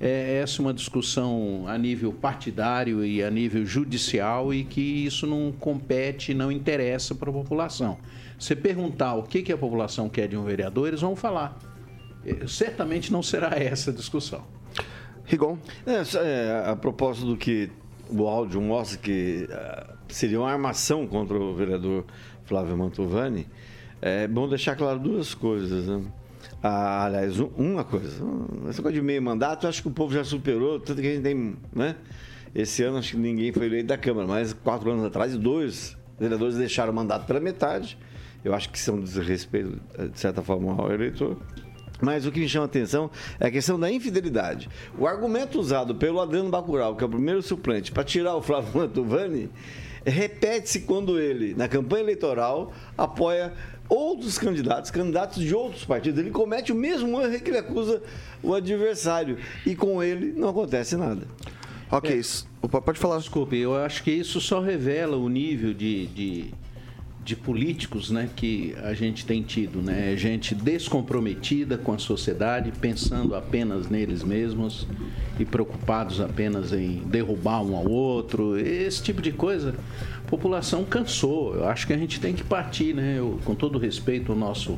é 0.00 0.40
essa 0.42 0.60
uma 0.60 0.74
discussão 0.74 1.64
a 1.66 1.78
nível 1.78 2.12
partidário 2.12 3.04
e 3.04 3.22
a 3.22 3.30
nível 3.30 3.64
judicial 3.64 4.52
e 4.52 4.64
que 4.64 4.80
isso 4.80 5.26
não 5.26 5.52
compete, 5.52 6.34
não 6.34 6.52
interessa 6.52 7.14
para 7.14 7.30
a 7.30 7.32
população. 7.32 7.98
Você 8.38 8.54
perguntar 8.54 9.14
o 9.14 9.22
que, 9.22 9.42
que 9.42 9.52
a 9.52 9.56
população 9.56 10.08
quer 10.08 10.28
de 10.28 10.36
um 10.36 10.44
vereador, 10.44 10.88
eles 10.88 11.00
vão 11.00 11.16
falar. 11.16 11.58
É, 12.24 12.46
certamente 12.46 13.10
não 13.10 13.22
será 13.22 13.52
essa 13.56 13.90
a 13.90 13.94
discussão. 13.94 14.44
Rigon? 15.24 15.58
É, 15.86 16.02
é, 16.18 16.70
a 16.70 16.76
propósito 16.76 17.26
do 17.26 17.36
que 17.36 17.70
o 18.10 18.26
áudio 18.26 18.60
mostra 18.60 18.98
que 18.98 19.48
uh, 19.50 19.94
seria 20.08 20.38
uma 20.38 20.50
armação 20.50 21.06
contra 21.06 21.36
o 21.36 21.54
vereador 21.54 22.04
Flávio 22.44 22.76
Mantovani, 22.76 23.48
é 24.00 24.28
bom 24.28 24.48
deixar 24.48 24.76
claro 24.76 24.98
duas 24.98 25.34
coisas. 25.34 25.86
Né? 25.86 26.04
Ah, 26.62 27.04
aliás, 27.04 27.38
uma 27.38 27.84
coisa, 27.84 28.24
essa 28.68 28.82
coisa 28.82 28.98
de 28.98 29.02
meio 29.02 29.22
mandato, 29.22 29.66
acho 29.66 29.82
que 29.82 29.88
o 29.88 29.90
povo 29.90 30.12
já 30.12 30.24
superou, 30.24 30.80
tanto 30.80 31.00
que 31.00 31.06
a 31.06 31.14
gente 31.14 31.22
tem, 31.22 31.56
né? 31.72 31.96
Esse 32.54 32.82
ano 32.82 32.98
acho 32.98 33.12
que 33.12 33.18
ninguém 33.18 33.52
foi 33.52 33.66
eleito 33.66 33.88
da 33.88 33.98
Câmara, 33.98 34.26
mas 34.26 34.52
quatro 34.52 34.90
anos 34.90 35.04
atrás, 35.04 35.36
dois 35.36 35.96
vereadores 36.18 36.56
deixaram 36.56 36.92
o 36.92 36.96
mandato 36.96 37.26
pela 37.26 37.38
metade. 37.38 37.98
Eu 38.42 38.54
acho 38.54 38.70
que 38.70 38.78
são 38.78 39.00
desrespeito, 39.00 39.78
de 40.12 40.18
certa 40.18 40.42
forma, 40.42 40.72
ao 40.72 40.90
eleitor. 40.90 41.36
Mas 42.00 42.26
o 42.26 42.32
que 42.32 42.40
me 42.40 42.48
chama 42.48 42.64
a 42.64 42.66
atenção 42.66 43.10
é 43.40 43.46
a 43.46 43.50
questão 43.50 43.78
da 43.78 43.90
infidelidade. 43.90 44.68
O 44.98 45.06
argumento 45.06 45.58
usado 45.58 45.94
pelo 45.94 46.20
Adriano 46.20 46.50
Bacurau, 46.50 46.94
que 46.94 47.02
é 47.02 47.06
o 47.06 47.10
primeiro 47.10 47.42
suplente, 47.42 47.90
para 47.90 48.04
tirar 48.04 48.36
o 48.36 48.42
Flávio 48.42 48.70
Mantovani, 48.80 49.50
repete-se 50.04 50.80
quando 50.80 51.18
ele, 51.18 51.54
na 51.54 51.68
campanha 51.68 52.04
eleitoral, 52.04 52.72
apoia 52.96 53.52
outros 53.88 54.38
candidatos, 54.38 54.90
candidatos 54.90 55.42
de 55.42 55.54
outros 55.54 55.84
partidos. 55.84 56.20
Ele 56.20 56.30
comete 56.30 56.72
o 56.72 56.74
mesmo 56.74 57.20
erro 57.20 57.40
que 57.40 57.50
ele 57.50 57.58
acusa 57.58 58.02
o 58.42 58.54
adversário. 58.54 59.38
E 59.64 59.74
com 59.74 60.02
ele 60.02 60.32
não 60.32 60.48
acontece 60.48 60.96
nada. 60.96 61.26
Ok, 61.90 62.18
é. 62.18 62.22
Opa, 62.62 62.80
pode 62.80 62.98
falar. 62.98 63.18
Desculpe, 63.18 63.56
eu 63.56 63.76
acho 63.76 64.02
que 64.02 64.10
isso 64.10 64.40
só 64.40 64.60
revela 64.60 65.16
o 65.16 65.28
nível 65.28 65.72
de, 65.72 66.06
de, 66.08 66.44
de, 67.24 67.36
políticos 67.36 68.10
né, 68.10 68.28
que 68.34 68.74
a 68.82 68.92
gente 68.92 69.24
tem 69.24 69.42
tido. 69.42 69.80
Né? 69.80 70.16
Gente 70.16 70.54
descomprometida 70.54 71.78
com 71.78 71.92
a 71.92 71.98
sociedade, 71.98 72.72
pensando 72.80 73.36
apenas 73.36 73.88
neles 73.88 74.24
mesmos 74.24 74.86
e 75.38 75.44
preocupados 75.44 76.20
apenas 76.20 76.72
em 76.72 77.02
derrubar 77.06 77.62
um 77.62 77.76
ao 77.76 77.88
outro. 77.88 78.58
Esse 78.58 79.00
tipo 79.00 79.22
de 79.22 79.30
coisa 79.30 79.74
a 80.26 80.28
população 80.28 80.84
cansou. 80.84 81.54
Eu 81.54 81.68
acho 81.68 81.86
que 81.86 81.92
a 81.92 81.96
gente 81.96 82.18
tem 82.18 82.34
que 82.34 82.42
partir, 82.42 82.92
né? 82.92 83.14
Eu, 83.16 83.38
com 83.44 83.54
todo 83.54 83.78
respeito 83.78 84.32
ao 84.32 84.38
nosso 84.38 84.76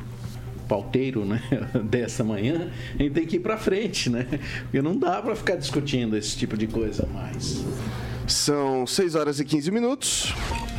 pauteiro, 0.68 1.24
né, 1.24 1.40
dessa 1.88 2.22
manhã, 2.22 2.70
a 2.94 3.02
gente 3.02 3.14
tem 3.14 3.26
que 3.26 3.36
ir 3.36 3.40
para 3.40 3.56
frente, 3.56 4.10
né? 4.10 4.26
Porque 4.64 4.82
não 4.82 4.94
dá 4.94 5.22
para 5.22 5.34
ficar 5.34 5.56
discutindo 5.56 6.14
esse 6.14 6.36
tipo 6.36 6.54
de 6.54 6.66
coisa 6.66 7.08
mais. 7.14 7.64
São 8.26 8.86
6 8.86 9.14
horas 9.14 9.40
e 9.40 9.44
15 9.46 9.70
minutos. 9.70 10.34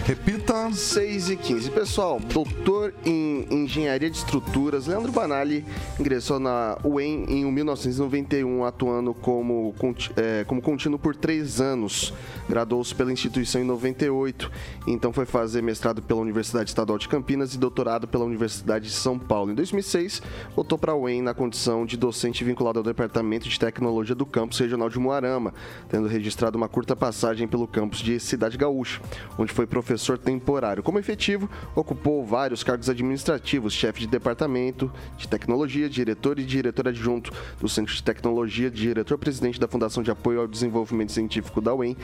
Repita. 0.10 0.40
6 0.74 1.30
e 1.30 1.36
15. 1.36 1.70
Pessoal, 1.70 2.20
doutor 2.20 2.94
em 3.06 3.46
Engenharia 3.52 4.10
de 4.10 4.18
Estruturas, 4.18 4.88
Leandro 4.88 5.12
Banali 5.12 5.64
ingressou 6.00 6.40
na 6.40 6.78
UEM 6.84 7.26
em 7.30 7.46
1991, 7.52 8.66
atuando 8.66 9.14
como, 9.14 9.74
é, 10.16 10.44
como 10.46 10.60
contínuo 10.62 10.98
por 10.98 11.16
três 11.16 11.62
anos. 11.62 12.14
Graduou-se 12.50 12.96
pela 12.96 13.12
instituição 13.12 13.62
em 13.62 13.64
98, 13.64 14.52
então 14.88 15.14
foi 15.14 15.26
fazer 15.26 15.62
mestrado 15.62 16.02
pela 16.02 16.20
Universidade 16.20 16.72
Estadual 16.72 16.98
de 16.98 17.08
Campinas 17.08 17.54
e 17.54 17.60
doutorado 17.60 18.08
pela 18.08 18.26
Universidade 18.26 18.86
de 18.86 18.94
São 18.94 19.20
Paulo. 19.20 19.52
Em 19.52 19.56
2006, 19.56 20.24
voltou 20.56 20.78
para 20.78 20.94
a 20.94 20.96
UEM 20.96 21.22
na 21.22 21.36
condição 21.36 21.86
de 21.86 21.96
docente 21.96 22.44
vinculado 22.44 22.80
ao 22.80 22.84
Departamento 22.84 23.48
de 23.48 23.60
Tecnologia 23.60 24.16
do 24.16 24.26
Campus 24.26 24.58
Regional 24.58 24.90
de 24.90 24.98
Moarama, 24.98 25.54
tendo 25.88 26.08
registrado 26.08 26.58
uma 26.58 26.68
curta 26.68 26.96
passagem 26.96 27.48
pelo 27.48 27.68
campus 27.68 28.00
de 28.00 28.20
Cidade 28.20 28.58
Gaúcha, 28.58 29.00
onde 29.38 29.54
foi 29.54 29.68
professor 29.68 29.99
professor 30.00 30.18
temporário. 30.18 30.82
Como 30.82 30.98
efetivo, 30.98 31.50
ocupou 31.76 32.26
vários 32.26 32.64
cargos 32.64 32.90
administrativos, 32.90 33.74
chefe 33.74 34.00
de 34.02 34.08
departamento 34.08 34.92
de 35.18 35.28
tecnologia, 35.28 35.90
diretor 35.90 36.40
e 36.40 36.46
diretor 36.46 36.88
adjunto 36.88 37.32
do 37.60 37.68
Centro 37.68 37.94
de 37.94 38.02
Tecnologia, 38.02 38.72
diretor-presidente 38.72 39.60
da 39.60 39.68
Fundação 39.68 40.02
de 40.02 40.10
Apoio 40.10 40.40
ao 40.40 40.48
Desenvolvimento 40.48 41.12
Científico 41.12 41.60
da 41.60 41.76
UEM, 41.76 41.98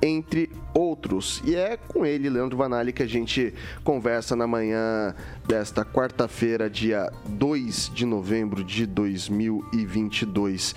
entre 0.00 0.50
outros. 0.72 1.42
E 1.44 1.54
é 1.54 1.76
com 1.76 2.06
ele, 2.06 2.30
Leandro 2.30 2.56
Vanali, 2.56 2.92
que 2.92 3.02
a 3.02 3.06
gente 3.06 3.52
conversa 3.84 4.34
na 4.34 4.46
manhã 4.46 5.14
desta 5.46 5.84
quarta-feira, 5.84 6.70
dia 6.70 7.12
2 7.26 7.92
de 7.94 8.06
novembro 8.06 8.64
de 8.64 8.86
2022. 8.86 10.74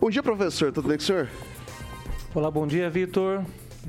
Bom 0.00 0.10
dia, 0.10 0.22
professor. 0.22 0.70
Tudo 0.70 0.86
bem 0.88 0.96
com 0.96 1.02
o 1.02 1.06
senhor? 1.06 1.28
Olá, 2.34 2.50
bom 2.50 2.66
dia, 2.66 2.88
Vitor 2.88 3.44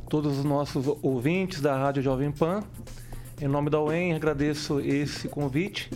todos 0.09 0.37
os 0.37 0.45
nossos 0.45 0.85
ouvintes 1.01 1.61
da 1.61 1.77
Rádio 1.77 2.01
Jovem 2.01 2.31
Pan. 2.31 2.63
Em 3.41 3.47
nome 3.47 3.69
da 3.69 3.81
UEM, 3.81 4.13
agradeço 4.13 4.79
esse 4.79 5.27
convite 5.27 5.91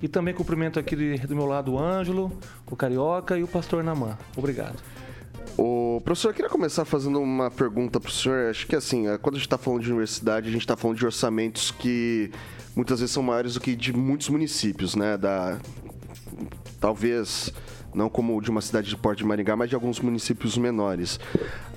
E 0.00 0.08
também 0.08 0.32
cumprimento 0.32 0.78
aqui 0.78 0.96
do 1.18 1.36
meu 1.36 1.44
lado 1.44 1.72
o 1.72 1.78
Ângelo, 1.78 2.32
o 2.70 2.74
Carioca 2.74 3.36
e 3.36 3.42
o 3.42 3.48
Pastor 3.48 3.84
Namã. 3.84 4.16
Obrigado. 4.36 4.76
O 5.58 6.00
professor, 6.02 6.30
eu 6.30 6.34
queria 6.34 6.48
começar 6.48 6.86
fazendo 6.86 7.20
uma 7.20 7.50
pergunta 7.50 8.00
para 8.00 8.08
o 8.08 8.12
senhor. 8.12 8.48
Acho 8.48 8.66
que 8.66 8.74
assim, 8.74 9.08
eh, 9.08 9.18
quando 9.18 9.34
a 9.34 9.38
gente 9.38 9.46
está 9.46 9.58
falando 9.58 9.82
de 9.82 9.90
universidade, 9.90 10.48
a 10.48 10.50
gente 10.50 10.62
está 10.62 10.76
falando 10.76 10.96
de 10.96 11.04
orçamentos 11.04 11.70
que 11.70 12.30
muitas 12.74 13.00
vezes 13.00 13.12
são 13.12 13.22
maiores 13.22 13.54
do 13.54 13.60
que 13.60 13.76
de 13.76 13.92
muitos 13.92 14.30
municípios, 14.30 14.94
né? 14.94 15.18
Da, 15.18 15.58
talvez 16.80 17.52
não 17.94 18.08
como 18.08 18.40
de 18.40 18.50
uma 18.50 18.60
cidade 18.60 18.88
de 18.88 18.96
Porto 18.96 19.18
de 19.18 19.24
Maringá, 19.24 19.56
mas 19.56 19.68
de 19.68 19.74
alguns 19.74 20.00
municípios 20.00 20.56
menores. 20.56 21.18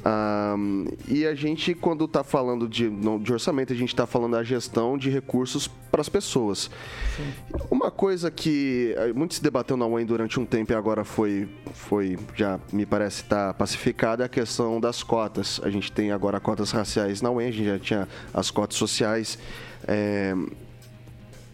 Ahn, 0.06 0.86
e 1.08 1.26
a 1.26 1.34
gente, 1.34 1.74
quando 1.74 2.06
está 2.06 2.24
falando 2.24 2.68
de, 2.68 2.90
de 2.90 3.34
orçamento, 3.34 3.72
a 3.72 3.76
gente 3.76 3.90
está 3.90 4.06
falando 4.06 4.34
da 4.34 4.44
gestão 4.44 4.98
de 4.98 5.10
recursos 5.10 5.68
para 5.90 6.02
as 6.02 6.10
pessoas. 6.10 6.70
Uma 7.72 7.90
coisa 7.90 8.30
que 8.30 8.94
eh, 8.98 9.14
muito 9.14 9.36
se 9.36 9.42
debateu 9.42 9.78
na 9.78 9.86
UEM 9.86 10.06
durante 10.06 10.40
um 10.40 10.46
tempo 10.46 10.74
e 10.74 10.76
agora 10.76 11.06
foi, 11.06 11.48
foi 11.74 12.18
já 12.36 12.60
me 12.72 12.86
parece 12.86 13.22
estar 13.22 13.54
pacificada 13.54 14.24
é 14.24 14.26
a 14.26 14.30
questão 14.30 14.80
das 14.80 15.04
cotas. 15.04 15.62
A 15.64 15.70
gente 15.70 15.92
tem 15.92 16.12
agora 16.12 16.40
cotas 16.40 16.72
raciais 16.72 17.22
na 17.22 17.32
UEM, 17.32 17.48
a 17.48 17.52
gente 17.52 17.66
já 17.66 17.80
tinha 17.80 18.08
as 18.34 18.52
cotas 18.52 18.78
sociais. 18.78 19.38
eh, 19.88 20.36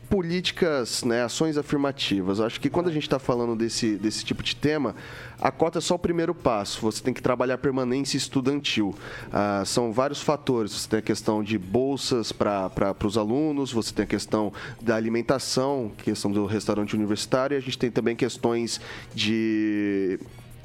políticas, 0.10 1.04
né, 1.04 1.24
ações 1.24 1.58
afirmativas. 1.58 2.40
Acho 2.40 2.60
que 2.60 2.70
quando 2.70 2.90
a 2.90 2.92
gente 2.92 3.04
está 3.04 3.20
falando 3.20 3.56
desse, 3.56 3.96
desse 3.96 4.26
tipo 4.26 4.42
de 4.42 4.56
tema, 4.56 4.96
a 5.40 5.52
cota 5.52 5.78
é 5.78 5.82
só 5.82 5.96
o 5.96 6.00
primeiro 6.00 6.34
passo. 6.34 6.82
Você 6.82 7.04
tem 7.04 7.14
que 7.14 7.22
trabalhar 7.22 7.58
permanência 7.60 8.18
estudantil. 8.18 8.96
Ah, 9.32 9.64
são 9.66 9.94
vários 9.94 10.22
fatores. 10.22 10.72
Você 10.72 10.90
tem 10.90 11.00
a 11.00 11.02
questão 11.02 11.44
de 11.44 11.58
bolsas 11.58 12.32
para 12.32 12.96
os 13.06 13.18
alunos, 13.18 13.72
você 13.72 13.94
tem 13.94 14.04
a 14.04 14.08
questão 14.08 14.52
da 14.82 14.96
alimentação, 14.96 15.92
questão 16.04 16.32
do 16.32 16.46
restaurante 16.46 16.96
universitário, 16.96 17.56
e 17.56 17.58
a 17.58 17.62
gente 17.62 17.78
tem 17.78 17.92
também 17.92 18.16
questões 18.16 18.82
de 19.14 20.20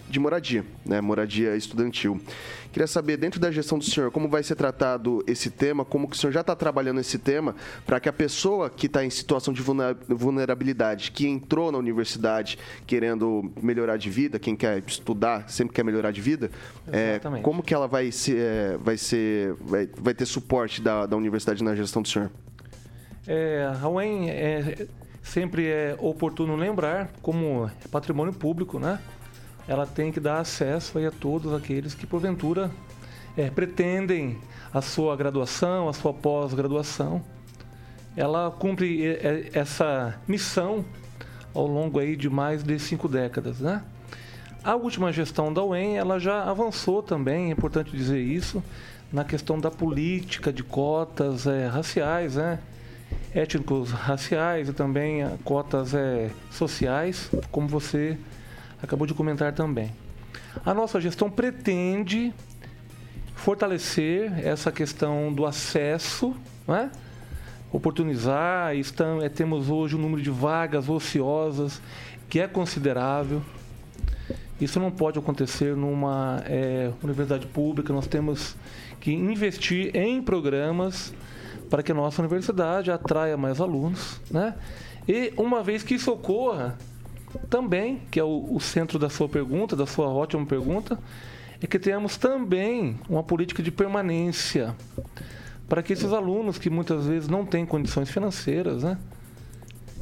de 0.09 0.21
moradia, 0.21 0.65
né? 0.85 1.01
Moradia 1.01 1.57
estudantil. 1.57 2.21
Queria 2.75 2.89
saber, 2.89 3.17
dentro 3.17 3.39
da 3.39 3.53
gestão 3.53 3.79
do 3.79 3.85
senhor, 3.85 4.11
como 4.11 4.29
vai 4.29 4.43
ser 4.43 4.57
tratado 4.57 5.23
esse 5.29 5.49
tema, 5.49 5.85
como 5.85 6.09
que 6.09 6.17
o 6.17 6.19
senhor 6.19 6.33
já 6.33 6.41
está 6.41 6.57
trabalhando 6.57 6.99
esse 6.99 7.21
tema, 7.21 7.55
para 7.87 8.01
que 8.01 8.09
a 8.09 8.13
pessoa 8.13 8.69
que 8.69 8.87
está 8.87 9.05
em 9.05 9.11
situação 9.11 9.55
de 9.55 9.63
vulner- 9.63 9.97
vulnerabilidade, 10.09 11.13
que 11.13 11.25
entrou 11.25 11.71
na 11.71 11.79
universidade 11.79 12.59
querendo 12.85 13.49
melhorar 13.63 13.97
de 13.97 14.11
vida, 14.11 14.41
quem 14.41 14.57
quer 14.57 14.83
estudar 14.85 15.49
sempre 15.49 15.73
quer 15.73 15.85
melhorar 15.85 16.11
de 16.11 16.21
vida, 16.21 16.51
é, 16.91 17.21
como 17.43 17.63
que 17.63 17.73
ela 17.73 17.87
vai 17.87 18.11
ser, 18.11 18.39
é, 18.39 18.77
vai 18.77 18.97
ser, 18.97 19.55
vai, 19.61 19.89
vai 19.97 20.13
ter 20.13 20.27
suporte 20.27 20.83
da, 20.83 21.07
da 21.07 21.17
universidade 21.17 21.63
na 21.63 21.77
gestão 21.77 22.03
do 22.03 22.09
senhor? 22.09 22.29
É, 23.25 23.71
a 23.81 23.89
UEM 23.89 24.31
é, 24.31 24.89
sempre 25.23 25.69
é 25.69 25.97
oportuno 26.01 26.57
lembrar, 26.57 27.13
como 27.23 27.71
é 27.85 27.89
patrimônio 27.89 28.33
público, 28.33 28.81
né? 28.81 28.99
Ela 29.67 29.87
tem 29.87 30.13
que 30.13 30.21
dar 30.21 30.41
acesso 30.41 30.99
a 30.99 31.11
todos 31.11 31.53
aqueles 31.53 31.95
que, 31.95 32.07
porventura, 32.07 32.71
é, 33.37 33.51
pretendem 33.51 34.39
a 34.73 34.81
sua 34.81 35.17
graduação, 35.17 35.89
a 35.89 35.93
sua 35.93 36.13
pós-graduação. 36.13 37.23
Ela 38.17 38.51
cumpre 38.51 39.07
é, 39.07 39.11
é, 39.13 39.51
essa 39.59 40.21
missão 40.29 40.85
ao 41.55 41.67
longo 41.67 41.99
aí 41.99 42.17
de 42.17 42.29
mais 42.29 42.63
de 42.63 42.79
cinco 42.79 43.09
décadas, 43.09 43.61
né? 43.61 43.83
A 44.63 44.75
última 44.75 45.13
gestão 45.13 45.53
da 45.53 45.63
UEM, 45.63 45.97
ela 45.97 46.19
já 46.19 46.43
avançou 46.45 47.03
também, 47.03 47.49
é 47.49 47.53
importante 47.53 47.95
dizer 47.95 48.21
isso, 48.21 48.63
na 49.13 49.23
questão 49.23 49.61
da 49.61 49.71
política 49.71 50.53
de 50.53 50.63
cotas 50.63 51.47
é, 51.47 51.67
raciais, 51.67 52.37
né? 52.37 52.59
étnicos 53.35 53.91
raciais 53.91 54.69
e 54.69 54.73
também 54.73 55.23
ah, 55.23 55.37
cotas 55.45 55.93
é, 55.95 56.31
sociais, 56.51 57.31
como 57.51 57.67
você 57.67 58.17
acabou 58.85 59.07
de 59.07 59.15
comentar 59.15 59.53
também. 59.53 59.91
A 60.65 60.73
nossa 60.73 61.01
gestão 61.01 61.31
pretende 61.31 62.33
fortalecer 63.35 64.33
essa 64.47 64.71
questão 64.71 65.33
do 65.33 65.45
acesso, 65.45 66.35
né? 66.67 66.91
oportunizar, 67.73 68.77
estão, 68.77 69.21
é, 69.21 69.29
temos 69.29 69.69
hoje 69.69 69.97
um 69.97 69.99
número 69.99 70.23
de 70.23 70.31
vagas 70.31 70.89
ociosas 70.89 71.83
que 72.29 72.39
é 72.39 72.47
considerável. 72.47 73.43
Isso 74.61 74.79
não 74.79 74.91
pode 74.91 75.19
acontecer 75.19 75.75
numa 75.77 76.41
é, 76.47 76.93
universidade 77.03 77.47
pública, 77.47 77.93
nós 77.93 78.07
temos 78.07 78.57
que 79.01 79.13
investir 79.13 79.95
em 79.95 80.23
programas 80.23 81.13
para 81.69 81.83
que 81.83 81.91
a 81.91 81.95
nossa 81.95 82.23
universidade 82.23 82.93
atraia 82.93 83.37
mais 83.37 83.61
alunos, 83.61 84.21
né? 84.31 84.55
E 85.09 85.33
uma 85.37 85.63
vez 85.63 85.83
que 85.83 85.95
isso 85.95 86.13
ocorra, 86.13 86.79
também, 87.51 88.03
que 88.11 88.19
é 88.19 88.25
o, 88.25 88.47
o 88.51 88.61
centro 88.61 88.99
da 88.99 89.09
sua 89.09 89.29
pergunta, 89.29 89.77
da 89.77 89.87
sua 89.87 90.09
ótima 90.09 90.45
pergunta, 90.47 90.99
é 91.61 91.67
que 91.67 91.79
tenhamos 91.79 92.17
também 92.17 92.99
uma 93.09 93.23
política 93.23 93.63
de 93.63 93.71
permanência 93.71 94.75
para 95.69 95.83
que 95.83 95.93
esses 95.93 96.13
alunos 96.13 96.59
que 96.59 96.69
muitas 96.69 97.07
vezes 97.07 97.29
não 97.29 97.45
têm 97.45 97.65
condições 97.65 98.11
financeiras, 98.11 98.83
né? 98.83 98.99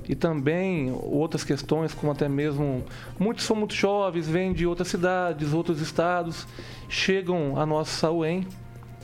E 0.09 0.17
também 0.17 0.91
outras 0.91 1.45
questões, 1.45 1.95
como 1.95 2.11
até 2.11 2.29
mesmo 2.29 2.85
muitos 3.19 3.45
são 3.45 3.55
muito 3.55 3.75
jovens, 3.75 4.29
vêm 4.29 4.53
de 4.53 4.67
outras 4.67 4.89
cidades, 4.89 5.53
outros 5.53 5.81
estados, 5.81 6.47
chegam 6.89 7.57
à 7.57 7.65
nossa 7.65 8.11
UEM, 8.11 8.47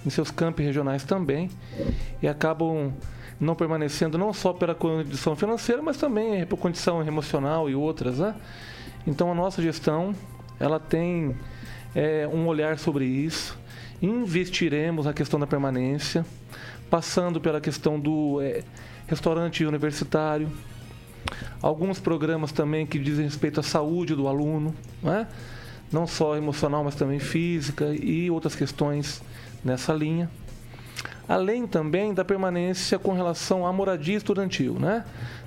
em 0.05 0.11
seus 0.11 0.31
campi 0.31 0.65
regionais 0.65 1.05
também, 1.05 1.51
e 2.21 2.27
acabam 2.27 2.93
não 3.41 3.55
permanecendo 3.55 4.19
não 4.19 4.33
só 4.33 4.53
pela 4.53 4.75
condição 4.75 5.37
financeira, 5.37 5.81
mas 5.83 5.97
também 5.97 6.45
por 6.47 6.57
condição 6.57 7.07
emocional 7.07 7.71
e 7.71 7.75
outras, 7.75 8.19
né? 8.19 8.35
Então 9.07 9.31
a 9.31 9.35
nossa 9.35 9.63
gestão, 9.63 10.15
ela 10.59 10.81
tem 10.81 11.37
é, 11.95 12.29
um 12.33 12.47
olhar 12.47 12.79
sobre 12.79 13.05
isso, 13.05 13.57
investiremos 14.03 15.07
na 15.07 15.13
questão 15.13 15.39
da 15.39 15.47
permanência, 15.47 16.27
passando 16.91 17.41
pela 17.41 17.61
questão 17.61 17.99
do 17.99 18.41
é, 18.41 18.63
restaurante 19.07 19.65
universitário, 19.65 20.51
alguns 21.63 22.01
programas 22.01 22.53
também 22.53 22.87
que 22.87 22.99
dizem 22.99 23.25
respeito 23.25 23.61
à 23.61 23.63
saúde 23.63 24.15
do 24.15 24.29
aluno, 24.29 24.75
né? 25.03 25.27
não 25.93 26.07
só 26.07 26.37
emocional, 26.37 26.85
mas 26.85 26.95
também 26.95 27.19
física 27.19 27.95
e 27.95 28.31
outras 28.31 28.55
questões 28.55 29.23
nessa 29.65 29.93
linha. 29.93 30.31
Além 31.29 31.67
também 31.67 32.15
da 32.15 32.25
permanência 32.25 32.99
com 32.99 33.13
relação 33.13 33.67
à 33.67 33.73
moradia 33.73 34.17
estudantil, 34.17 34.79
né? 34.79 35.05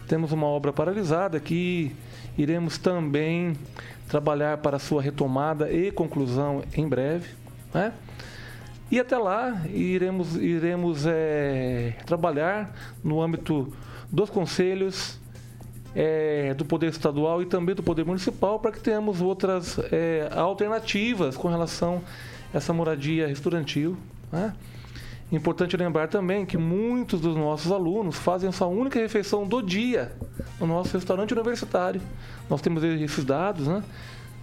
Temos 0.07 0.31
uma 0.31 0.45
obra 0.45 0.71
paralisada 0.71 1.39
que 1.39 1.95
iremos 2.37 2.77
também 2.77 3.55
trabalhar 4.07 4.57
para 4.57 4.77
sua 4.77 5.01
retomada 5.01 5.71
e 5.71 5.91
conclusão 5.91 6.63
em 6.75 6.87
breve, 6.87 7.29
né? 7.73 7.93
E 8.91 8.99
até 8.99 9.17
lá 9.17 9.61
iremos, 9.73 10.35
iremos 10.35 11.05
é, 11.07 11.95
trabalhar 12.05 12.75
no 13.01 13.21
âmbito 13.21 13.73
dos 14.11 14.29
conselhos 14.29 15.17
é, 15.95 16.53
do 16.53 16.65
Poder 16.65 16.89
Estadual 16.89 17.41
e 17.41 17.45
também 17.45 17.73
do 17.73 17.81
Poder 17.81 18.05
Municipal 18.05 18.59
para 18.59 18.71
que 18.71 18.81
tenhamos 18.81 19.21
outras 19.21 19.79
é, 19.91 20.29
alternativas 20.35 21.37
com 21.37 21.47
relação 21.47 22.01
a 22.53 22.57
essa 22.57 22.73
moradia 22.73 23.29
estudantil. 23.29 23.97
Né? 24.31 24.53
Importante 25.31 25.77
lembrar 25.77 26.09
também 26.09 26.45
que 26.45 26.57
muitos 26.57 27.21
dos 27.21 27.37
nossos 27.37 27.71
alunos 27.71 28.17
fazem 28.17 28.51
sua 28.51 28.67
única 28.67 28.99
refeição 28.99 29.47
do 29.47 29.61
dia 29.61 30.11
no 30.59 30.67
nosso 30.67 30.93
restaurante 30.93 31.33
universitário. 31.33 32.01
Nós 32.49 32.61
temos 32.61 32.83
esses 32.83 33.23
dados, 33.23 33.65
né? 33.65 33.81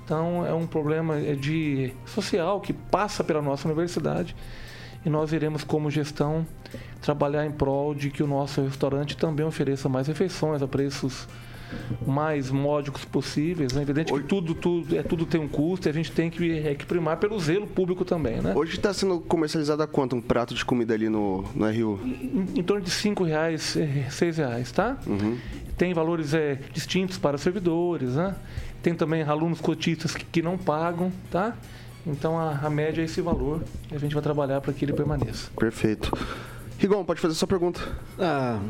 Então 0.05 0.47
é 0.47 0.55
um 0.55 0.67
problema 0.67 1.21
de 1.21 1.93
social 2.07 2.61
que 2.63 2.73
passa 2.73 3.23
pela 3.23 3.43
nossa 3.43 3.69
universidade 3.69 4.35
e 5.05 5.11
nós 5.11 5.33
iremos 5.35 5.63
como 5.63 5.91
gestão 5.91 6.47
trabalhar 7.03 7.45
em 7.45 7.51
prol 7.51 7.95
de 7.95 8.09
que 8.11 8.23
o 8.23 8.27
nosso 8.27 8.63
restaurante 8.63 9.15
também 9.15 9.45
ofereça 9.45 9.87
mais 9.89 10.07
refeições 10.07 10.63
a 10.63 10.67
preços 10.67 11.29
mais 12.07 12.51
módicos 12.51 13.05
possíveis. 13.05 13.77
É 13.77 13.83
evidente 13.83 14.13
que 14.13 14.23
tudo, 14.23 14.55
tudo, 14.55 14.97
é, 14.97 15.03
tudo 15.03 15.27
tem 15.27 15.41
um 15.41 15.49
custo 15.49 15.89
e 15.89 15.91
a 15.91 15.93
gente 15.93 16.13
tem 16.13 16.31
que, 16.31 16.59
é, 16.59 16.75
que 16.75 16.87
primar 16.87 17.17
pelo 17.17 17.39
zelo 17.39 17.67
público 17.67 18.05
também, 18.05 18.41
né? 18.41 18.53
Hoje 18.55 18.77
está 18.77 18.93
sendo 18.93 19.21
comercializado 19.21 19.83
a 19.83 19.87
quanto 19.87 20.17
um 20.17 20.21
prato 20.21 20.55
de 20.55 20.65
comida 20.65 20.95
ali 20.95 21.09
no, 21.09 21.45
no 21.55 21.67
RU? 21.67 22.01
Em, 22.05 22.47
em 22.57 22.63
torno 22.63 22.83
de 22.83 22.91
5 22.91 23.25
reais, 23.25 23.77
6 24.11 24.37
reais, 24.37 24.73
tá? 24.73 24.97
Uhum. 25.07 25.37
Tem 25.77 25.95
valores 25.95 26.35
é, 26.35 26.59
distintos 26.73 27.19
para 27.19 27.39
servidores, 27.39 28.15
né? 28.15 28.35
Tem 28.83 28.95
também 28.95 29.23
alunos 29.23 29.61
cotistas 29.61 30.15
que, 30.15 30.25
que 30.25 30.43
não 30.43 30.57
pagam, 30.57 31.13
tá? 31.31 31.57
Então 32.07 32.39
a, 32.39 32.53
a 32.63 32.71
média 32.71 33.03
é 33.03 33.05
esse 33.05 33.21
valor 33.21 33.63
e 33.91 33.95
a 33.95 33.99
gente 33.99 34.15
vai 34.15 34.23
trabalhar 34.23 34.61
para 34.61 34.73
que 34.73 34.85
ele 34.85 34.93
permaneça. 34.93 35.51
Perfeito. 35.59 36.17
Rigon, 36.79 37.05
pode 37.05 37.21
fazer 37.21 37.35
sua 37.35 37.49
pergunta. 37.49 37.81
Ah, 38.19 38.61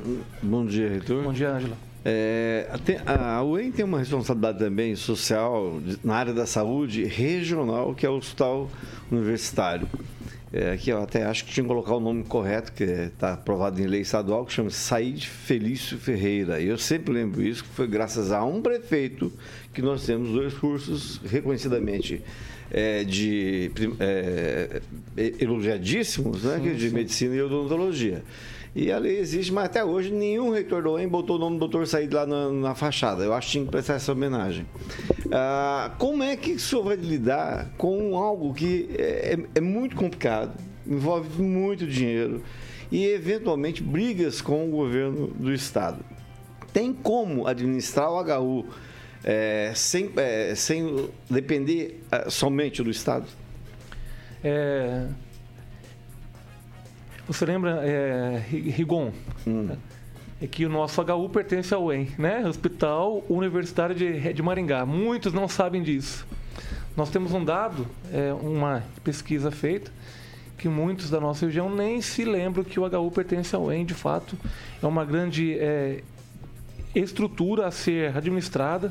bom 0.43 0.65
dia, 0.65 0.89
reitor. 0.89 1.23
Bom 1.23 1.33
dia, 1.33 1.51
Ângela. 1.51 1.77
É, 2.05 2.69
a 3.07 3.43
UEM 3.43 3.73
tem 3.73 3.85
uma 3.85 3.99
responsabilidade 3.99 4.59
também 4.59 4.95
social 4.95 5.81
na 6.03 6.15
área 6.15 6.33
da 6.33 6.47
saúde 6.47 7.05
regional, 7.05 7.95
que 7.95 8.07
é 8.07 8.09
o 8.09 8.17
hospital 8.17 8.71
universitário. 9.11 9.89
É, 10.51 10.73
aqui 10.73 10.89
eu 10.91 11.03
até 11.03 11.25
acho 11.25 11.45
que 11.45 11.53
tinha 11.53 11.63
que 11.63 11.69
colocar 11.69 11.95
o 11.95 12.01
nome 12.01 12.25
correto, 12.25 12.73
que 12.73 12.85
está 12.85 13.35
aprovado 13.35 13.81
em 13.83 13.87
lei 13.87 14.01
estadual, 14.01 14.47
que 14.47 14.53
chama 14.53 14.71
Said 14.71 15.27
Felício 15.27 15.99
Ferreira. 15.99 16.61
E 16.61 16.69
eu 16.69 16.79
sempre 16.79 17.13
lembro 17.13 17.43
isso, 17.43 17.63
que 17.63 17.71
foi 17.71 17.87
graças 17.87 18.33
a 18.33 18.43
um 18.45 18.63
prefeito 18.63 19.31
que 19.75 19.83
nós 19.83 20.07
temos 20.07 20.31
dois 20.31 20.55
cursos 20.55 21.21
reconhecidamente 21.27 22.23
é, 22.71 23.05
de 23.05 23.71
é, 24.01 24.81
elogiadíssimos, 25.39 26.45
né, 26.45 26.61
sim, 26.63 26.75
de 26.75 26.91
medicina 26.91 27.35
e 27.35 27.43
odontologia. 27.43 28.23
E 28.81 28.93
a 28.93 28.99
lei 28.99 29.19
existe, 29.19 29.53
mas 29.53 29.65
até 29.65 29.85
hoje 29.85 30.13
nenhum 30.13 30.53
reitor 30.53 30.85
do 30.85 30.93
UEM 30.93 31.09
botou 31.09 31.35
o 31.35 31.39
nome 31.41 31.57
do 31.57 31.67
doutor 31.67 31.85
Said 31.85 32.15
lá 32.15 32.25
na, 32.25 32.49
na, 32.49 32.75
fachada. 32.77 33.25
Eu 33.25 33.35
acho 33.35 33.49
que 33.49 33.53
tinha 33.55 33.65
que 33.65 33.73
prestar 33.73 33.95
essa 33.95 34.13
homenagem. 34.13 34.65
Ah, 35.33 35.97
como 35.99 36.23
é 36.23 36.37
que 36.37 36.53
o 36.53 36.61
senhor 36.61 36.85
vai 36.85 36.95
lidar 36.95 37.73
com 37.77 38.17
algo 38.17 38.55
que 38.55 38.89
é, 38.97 39.35
é, 39.35 39.39
é 39.57 39.61
muito 39.61 39.97
complicado, 39.97 40.53
envolve 40.87 41.43
muito 41.43 41.89
dinheiro 41.89 42.41
e, 42.89 43.05
eventualmente, 43.05 43.83
brigas 43.83 44.41
com 44.41 44.69
o 44.69 44.71
governo 44.71 45.27
do 45.27 45.53
Estado? 45.53 45.99
Tem 46.73 46.93
como 46.93 47.49
administrar 47.49 48.09
o 48.09 48.23
HU 48.23 48.65
é, 49.25 49.73
sem, 49.75 50.09
é, 50.15 50.55
sem 50.55 51.09
depender 51.29 52.01
é, 52.13 52.31
somente 52.31 52.81
do 52.81 52.91
Estado? 52.91 53.27
É, 54.45 55.09
você 57.29 57.45
lembra, 57.45 57.83
é, 57.87 58.43
Rigon? 58.49 59.13
Hum. 59.47 59.77
É 60.41 60.47
que 60.47 60.65
o 60.65 60.69
nosso 60.71 61.03
HU 61.03 61.29
pertence 61.29 61.75
ao 61.75 61.85
UEM, 61.85 62.09
né? 62.17 62.47
Hospital 62.47 63.23
Universitário 63.29 63.95
de, 63.95 64.33
de 64.33 64.43
Maringá. 64.43 64.87
Muitos 64.87 65.35
não 65.35 65.47
sabem 65.47 65.83
disso. 65.83 66.27
Nós 66.97 67.11
temos 67.11 67.35
um 67.35 67.45
dado, 67.45 67.87
é, 68.11 68.33
uma 68.33 68.83
pesquisa 69.05 69.51
feita, 69.51 69.93
que 70.57 70.69
muitos 70.69 71.11
da 71.11 71.21
nossa 71.21 71.45
região 71.45 71.69
nem 71.69 72.01
se 72.01 72.25
lembram 72.25 72.65
que 72.65 72.81
o 72.81 72.87
HU 72.87 73.11
pertence 73.11 73.55
ao 73.55 73.65
UEM. 73.65 73.85
De 73.85 73.95
fato, 73.95 74.39
é 74.83 74.87
uma 74.87 75.05
grande 75.05 75.59
é, 75.59 76.03
estrutura 76.95 77.67
a 77.67 77.71
ser 77.71 78.17
administrada. 78.17 78.91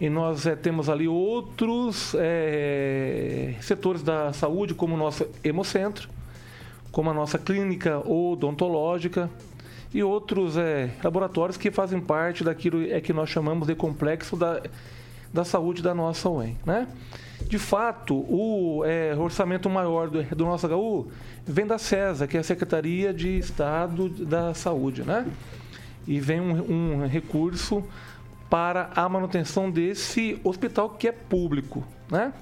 E 0.00 0.08
nós 0.08 0.46
é, 0.46 0.56
temos 0.56 0.88
ali 0.88 1.06
outros 1.06 2.14
é, 2.18 3.54
setores 3.60 4.02
da 4.02 4.32
saúde, 4.32 4.72
como 4.72 4.94
o 4.94 4.98
nosso 4.98 5.26
Hemocentro, 5.44 6.08
como 6.90 7.10
a 7.10 7.14
nossa 7.14 7.38
clínica 7.38 7.98
odontológica 8.08 9.30
e 9.92 10.02
outros 10.02 10.56
é, 10.56 10.90
laboratórios 11.02 11.56
que 11.56 11.70
fazem 11.70 12.00
parte 12.00 12.44
daquilo 12.44 12.82
é 12.90 13.00
que 13.00 13.12
nós 13.12 13.30
chamamos 13.30 13.66
de 13.66 13.74
complexo 13.74 14.36
da, 14.36 14.60
da 15.32 15.44
saúde 15.44 15.82
da 15.82 15.94
nossa 15.94 16.28
UEM. 16.28 16.56
Né? 16.64 16.86
De 17.46 17.58
fato, 17.58 18.14
o 18.14 18.82
é, 18.84 19.14
orçamento 19.16 19.70
maior 19.70 20.08
do, 20.08 20.22
do 20.22 20.44
nosso 20.44 20.66
HU 20.66 21.08
vem 21.46 21.66
da 21.66 21.78
CESA, 21.78 22.26
que 22.26 22.36
é 22.36 22.40
a 22.40 22.44
Secretaria 22.44 23.14
de 23.14 23.38
Estado 23.38 24.08
da 24.08 24.52
Saúde. 24.52 25.02
Né? 25.02 25.26
E 26.06 26.20
vem 26.20 26.40
um, 26.40 27.00
um 27.02 27.06
recurso 27.06 27.82
para 28.50 28.90
a 28.94 29.08
manutenção 29.08 29.70
desse 29.70 30.38
hospital 30.44 30.90
que 30.90 31.08
é 31.08 31.12
público. 31.12 31.84
Né? 32.10 32.32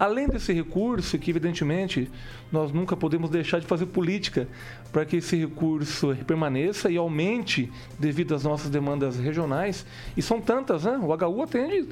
Além 0.00 0.26
desse 0.26 0.50
recurso, 0.54 1.18
que 1.18 1.30
evidentemente 1.30 2.10
nós 2.50 2.72
nunca 2.72 2.96
podemos 2.96 3.28
deixar 3.28 3.60
de 3.60 3.66
fazer 3.66 3.84
política 3.84 4.48
para 4.90 5.04
que 5.04 5.16
esse 5.16 5.36
recurso 5.36 6.16
permaneça 6.26 6.90
e 6.90 6.96
aumente 6.96 7.70
devido 7.98 8.34
às 8.34 8.42
nossas 8.42 8.70
demandas 8.70 9.18
regionais, 9.18 9.84
e 10.16 10.22
são 10.22 10.40
tantas, 10.40 10.84
né? 10.84 10.98
O 11.02 11.14
HU 11.14 11.42
atende 11.42 11.86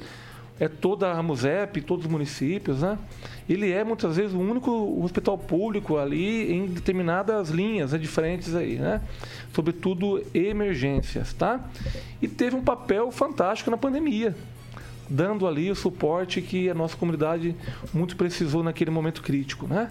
é 0.59 0.67
toda 0.67 1.11
a 1.11 1.21
MUSEP, 1.21 1.81
todos 1.81 2.05
os 2.05 2.11
municípios, 2.11 2.81
né? 2.81 2.97
Ele 3.47 3.71
é 3.71 3.83
muitas 3.83 4.17
vezes 4.17 4.33
o 4.33 4.39
único 4.39 5.01
hospital 5.03 5.37
público 5.37 5.97
ali 5.97 6.51
em 6.51 6.65
determinadas 6.65 7.49
linhas 7.49 7.91
né, 7.91 7.99
diferentes 7.99 8.55
aí, 8.55 8.79
né? 8.79 9.01
Sobretudo 9.53 10.25
emergências, 10.33 11.31
tá? 11.31 11.63
E 12.19 12.27
teve 12.27 12.55
um 12.55 12.63
papel 12.63 13.11
fantástico 13.11 13.69
na 13.69 13.77
pandemia, 13.77 14.35
dando 15.09 15.47
ali 15.47 15.71
o 15.71 15.75
suporte 15.75 16.41
que 16.41 16.69
a 16.69 16.73
nossa 16.73 16.95
comunidade 16.95 17.55
muito 17.93 18.15
precisou 18.15 18.63
naquele 18.63 18.91
momento 18.91 19.21
crítico, 19.21 19.67
né? 19.67 19.89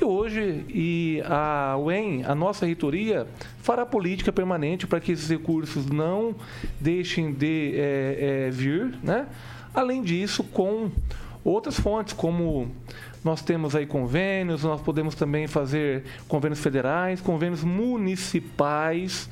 E 0.00 0.04
hoje, 0.04 0.64
e 0.68 1.22
a 1.26 1.76
UEM, 1.78 2.24
a 2.24 2.34
nossa 2.34 2.64
reitoria, 2.64 3.26
fará 3.58 3.84
política 3.84 4.32
permanente 4.32 4.86
para 4.86 4.98
que 4.98 5.12
esses 5.12 5.28
recursos 5.28 5.86
não 5.86 6.34
deixem 6.80 7.32
de 7.32 7.74
é, 7.74 8.46
é, 8.46 8.50
vir, 8.50 8.98
né? 9.02 9.26
Além 9.74 10.02
disso, 10.02 10.42
com 10.42 10.90
outras 11.44 11.78
fontes, 11.78 12.14
como 12.14 12.70
nós 13.22 13.42
temos 13.42 13.76
aí 13.76 13.84
convênios, 13.84 14.64
nós 14.64 14.80
podemos 14.80 15.14
também 15.14 15.46
fazer 15.46 16.04
convênios 16.26 16.60
federais, 16.60 17.20
convênios 17.20 17.62
municipais. 17.62 19.28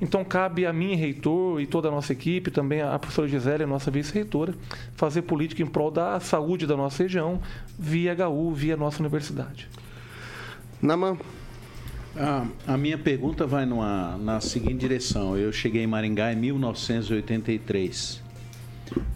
Então, 0.00 0.24
cabe 0.24 0.66
a 0.66 0.72
mim, 0.72 0.94
reitor, 0.96 1.60
e 1.60 1.66
toda 1.66 1.88
a 1.88 1.90
nossa 1.90 2.12
equipe, 2.12 2.50
também 2.50 2.82
a 2.82 2.98
professora 2.98 3.28
Gisele, 3.28 3.62
a 3.62 3.66
nossa 3.66 3.90
vice-reitora, 3.90 4.54
fazer 4.96 5.22
política 5.22 5.62
em 5.62 5.66
prol 5.66 5.90
da 5.90 6.18
saúde 6.20 6.66
da 6.66 6.76
nossa 6.76 7.02
região, 7.02 7.40
via 7.78 8.14
HU, 8.26 8.52
via 8.52 8.76
nossa 8.76 9.00
universidade. 9.00 9.68
Naman. 10.82 11.16
A, 12.16 12.46
a 12.66 12.76
minha 12.76 12.96
pergunta 12.96 13.44
vai 13.46 13.66
numa, 13.66 14.16
na 14.18 14.40
seguinte 14.40 14.76
direção. 14.76 15.36
Eu 15.36 15.52
cheguei 15.52 15.82
em 15.82 15.86
Maringá 15.86 16.32
em 16.32 16.36
1983. 16.36 18.22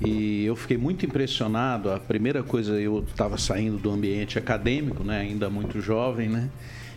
E 0.04 0.44
eu 0.44 0.56
fiquei 0.56 0.76
muito 0.76 1.06
impressionado. 1.06 1.92
A 1.92 2.00
primeira 2.00 2.42
coisa, 2.42 2.80
eu 2.80 3.04
estava 3.08 3.38
saindo 3.38 3.78
do 3.78 3.90
ambiente 3.90 4.38
acadêmico, 4.38 5.04
né, 5.04 5.20
ainda 5.20 5.48
muito 5.48 5.80
jovem, 5.80 6.28
né? 6.28 6.48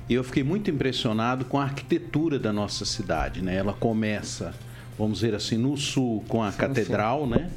E 0.10 0.14
eu 0.14 0.24
fiquei 0.24 0.44
muito 0.44 0.70
impressionado 0.70 1.46
com 1.46 1.60
a 1.60 1.64
arquitetura 1.64 2.38
da 2.38 2.52
nossa 2.52 2.86
cidade, 2.86 3.42
né? 3.42 3.56
Ela 3.56 3.74
começa, 3.74 4.54
vamos 4.98 5.20
dizer 5.20 5.36
assim, 5.36 5.58
no 5.58 5.78
sul 5.78 6.24
com 6.28 6.44
a 6.44 6.52
sim, 6.52 6.58
catedral, 6.58 7.24
sim. 7.24 7.32
né? 7.32 7.52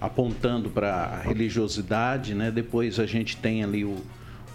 Apontando 0.00 0.68
para 0.68 0.92
a 0.92 1.20
religiosidade, 1.20 2.34
né? 2.34 2.50
Depois 2.50 2.98
a 2.98 3.06
gente 3.06 3.36
tem 3.36 3.62
ali 3.62 3.84
o, 3.84 3.96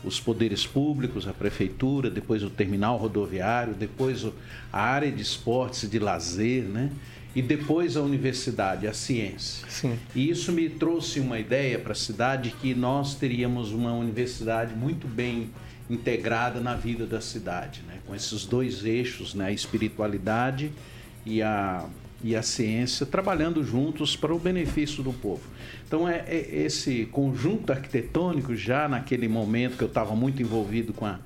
os 0.04 0.20
poderes 0.20 0.66
públicos, 0.66 1.28
a 1.28 1.34
prefeitura, 1.34 2.10
depois 2.10 2.44
o 2.44 2.50
terminal 2.50 2.98
rodoviário, 2.98 3.74
depois 3.74 4.26
a 4.72 4.82
área 4.82 5.12
de 5.12 5.22
esportes 5.22 5.84
e 5.84 5.88
de 5.88 6.00
lazer, 6.00 6.64
né? 6.64 6.92
e 7.38 7.42
depois 7.44 7.96
a 7.96 8.02
universidade, 8.02 8.88
a 8.88 8.94
ciência. 8.94 9.64
Sim. 9.70 9.96
E 10.16 10.28
isso 10.28 10.52
me 10.52 10.68
trouxe 10.70 11.20
uma 11.20 11.38
ideia 11.38 11.78
para 11.78 11.92
a 11.92 11.96
cidade 11.96 12.50
que 12.60 12.74
nós 12.74 13.14
teríamos 13.14 13.72
uma 13.72 13.94
universidade 13.94 14.74
muito 14.74 15.08
bem 15.08 15.52
integrada 15.90 16.60
na 16.60 16.76
vida 16.76 17.06
da 17.06 17.22
cidade, 17.22 17.82
né? 17.88 18.00
com 18.06 18.14
esses 18.14 18.46
dois 18.46 18.84
eixos, 18.86 19.34
né? 19.34 19.48
a 19.48 19.52
espiritualidade 19.52 20.72
e 21.26 21.42
a, 21.42 21.86
e 22.24 22.36
a 22.36 22.42
ciência, 22.42 23.06
trabalhando 23.06 23.64
juntos 23.64 24.16
para 24.16 24.34
o 24.34 24.40
benefício 24.40 25.04
do 25.04 25.14
povo. 25.14 25.44
Então, 25.88 26.08
é, 26.08 26.24
é 26.28 26.64
esse 26.64 27.06
conjunto 27.06 27.72
arquitetônico, 27.72 28.56
já 28.56 28.88
naquele 28.88 29.28
momento 29.28 29.78
que 29.78 29.84
eu 29.84 29.88
estava 29.88 30.16
muito 30.16 30.42
envolvido 30.42 30.94
com 30.94 31.06
a, 31.06 31.20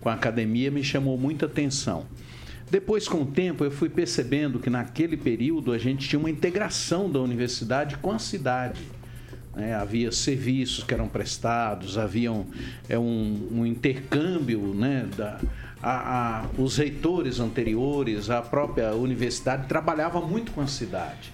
com 0.00 0.08
a 0.08 0.14
academia, 0.14 0.70
me 0.70 0.82
chamou 0.82 1.16
muita 1.16 1.46
atenção. 1.46 2.06
Depois, 2.70 3.08
com 3.08 3.22
o 3.22 3.26
tempo, 3.26 3.64
eu 3.64 3.70
fui 3.70 3.88
percebendo 3.88 4.58
que 4.58 4.68
naquele 4.68 5.16
período 5.16 5.72
a 5.72 5.78
gente 5.78 6.06
tinha 6.06 6.18
uma 6.18 6.28
integração 6.28 7.10
da 7.10 7.18
universidade 7.18 7.96
com 7.96 8.12
a 8.12 8.18
cidade. 8.18 8.82
Né? 9.58 9.74
Havia 9.74 10.12
serviços 10.12 10.84
que 10.84 10.94
eram 10.94 11.08
prestados, 11.08 11.98
havia 11.98 12.30
um, 12.30 12.46
é, 12.88 12.96
um, 12.96 13.48
um 13.50 13.66
intercâmbio, 13.66 14.72
né? 14.72 15.08
da, 15.16 15.40
a, 15.82 16.42
a, 16.42 16.46
os 16.56 16.76
reitores 16.76 17.40
anteriores, 17.40 18.30
a 18.30 18.40
própria 18.40 18.94
universidade 18.94 19.66
trabalhava 19.66 20.20
muito 20.20 20.52
com 20.52 20.60
a 20.60 20.68
cidade. 20.68 21.32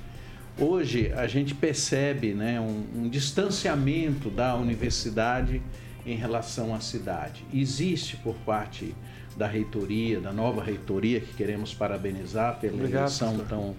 Hoje 0.59 1.13
a 1.15 1.27
gente 1.27 1.55
percebe 1.55 2.33
né, 2.33 2.59
um, 2.59 3.03
um 3.03 3.09
distanciamento 3.11 4.31
da 4.31 4.55
universidade 4.55 5.61
em 6.07 6.17
relação 6.17 6.75
à 6.75 6.81
cidade. 6.81 7.45
Existe 7.53 8.17
por 8.17 8.37
parte 8.37 8.95
da 9.37 9.47
reitoria, 9.47 10.19
da 10.19 10.33
nova 10.33 10.63
reitoria, 10.63 11.21
que 11.21 11.35
queremos 11.35 11.75
parabenizar 11.75 12.59
pela 12.59 12.75
Obrigado, 12.75 13.03
eleição 13.03 13.39
tão, 13.49 13.75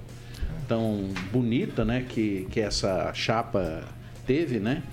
tão 0.68 1.10
bonita 1.32 1.84
né, 1.84 2.06
que, 2.08 2.46
que 2.52 2.60
essa 2.60 3.12
chapa 3.14 3.95
teve, 4.26 4.60
né? 4.60 4.84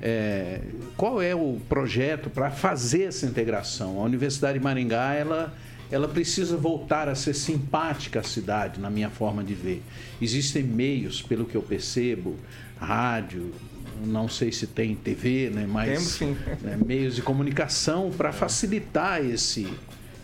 É, 0.00 0.60
qual 0.96 1.20
é 1.20 1.34
o 1.34 1.58
projeto 1.68 2.30
para 2.30 2.50
fazer 2.50 3.04
essa 3.04 3.26
integração? 3.26 4.00
A 4.00 4.04
Universidade 4.04 4.58
de 4.58 4.64
Maringá, 4.64 5.14
ela, 5.14 5.54
ela 5.90 6.06
precisa 6.06 6.56
voltar 6.56 7.08
a 7.08 7.14
ser 7.14 7.34
simpática 7.34 8.20
à 8.20 8.22
cidade, 8.22 8.80
na 8.80 8.90
minha 8.90 9.10
forma 9.10 9.42
de 9.42 9.54
ver. 9.54 9.82
Existem 10.22 10.62
meios, 10.62 11.20
pelo 11.20 11.44
que 11.44 11.56
eu 11.56 11.62
percebo, 11.62 12.36
rádio, 12.78 13.52
não 14.04 14.28
sei 14.28 14.52
se 14.52 14.66
tem 14.66 14.94
TV, 14.94 15.50
né, 15.50 15.66
mas 15.68 16.20
né, 16.62 16.78
meios 16.84 17.16
de 17.16 17.22
comunicação 17.22 18.10
para 18.16 18.32
facilitar 18.32 19.24
esse, 19.24 19.66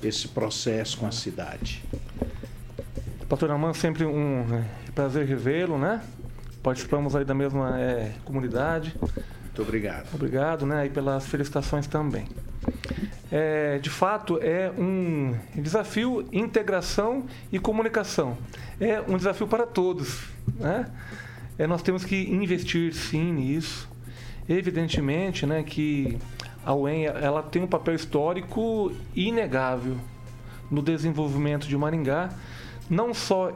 esse 0.03 0.29
processo 0.29 0.98
com 0.98 1.07
a 1.07 1.12
cidade. 1.12 1.83
Pastor 3.29 3.50
Aman, 3.50 3.74
sempre 3.74 4.05
um 4.05 4.44
é, 4.55 4.64
prazer 4.94 5.27
revê-lo, 5.27 5.79
né? 5.79 6.00
Participamos 6.64 7.14
aí 7.14 7.27
da 7.27 7.35
mesma 7.35 7.79
é, 7.79 8.12
comunidade. 8.24 8.96
Muito 9.42 9.61
obrigado. 9.61 10.14
Obrigado, 10.14 10.64
né? 10.64 10.87
E 10.87 10.88
pelas 10.88 11.27
felicitações 11.27 11.87
também. 11.87 12.27
é, 13.31 13.79
de 13.79 13.90
fato, 13.90 14.38
é 14.40 14.70
um 14.70 15.37
desafio 15.55 16.27
integração 16.33 17.27
e 17.53 17.59
comunicação. 17.59 18.38
É 18.81 18.98
um 19.07 19.18
desafio 19.18 19.46
para 19.46 19.66
todos. 19.66 20.24
Né? 20.59 20.90
É, 21.59 21.66
nós 21.66 21.83
temos 21.83 22.03
que 22.03 22.16
investir 22.33 22.94
sim 22.94 23.31
nisso. 23.35 23.87
Evidentemente 24.48 25.44
né, 25.44 25.62
que 25.62 26.16
a 26.64 26.74
UEM 26.74 27.05
ela 27.05 27.42
tem 27.42 27.62
um 27.62 27.66
papel 27.66 27.94
histórico 27.94 28.90
inegável 29.14 29.98
no 30.70 30.81
desenvolvimento 30.81 31.68
de 31.68 31.77
Maringá, 31.77 32.31
não 32.88 33.12
só 33.12 33.53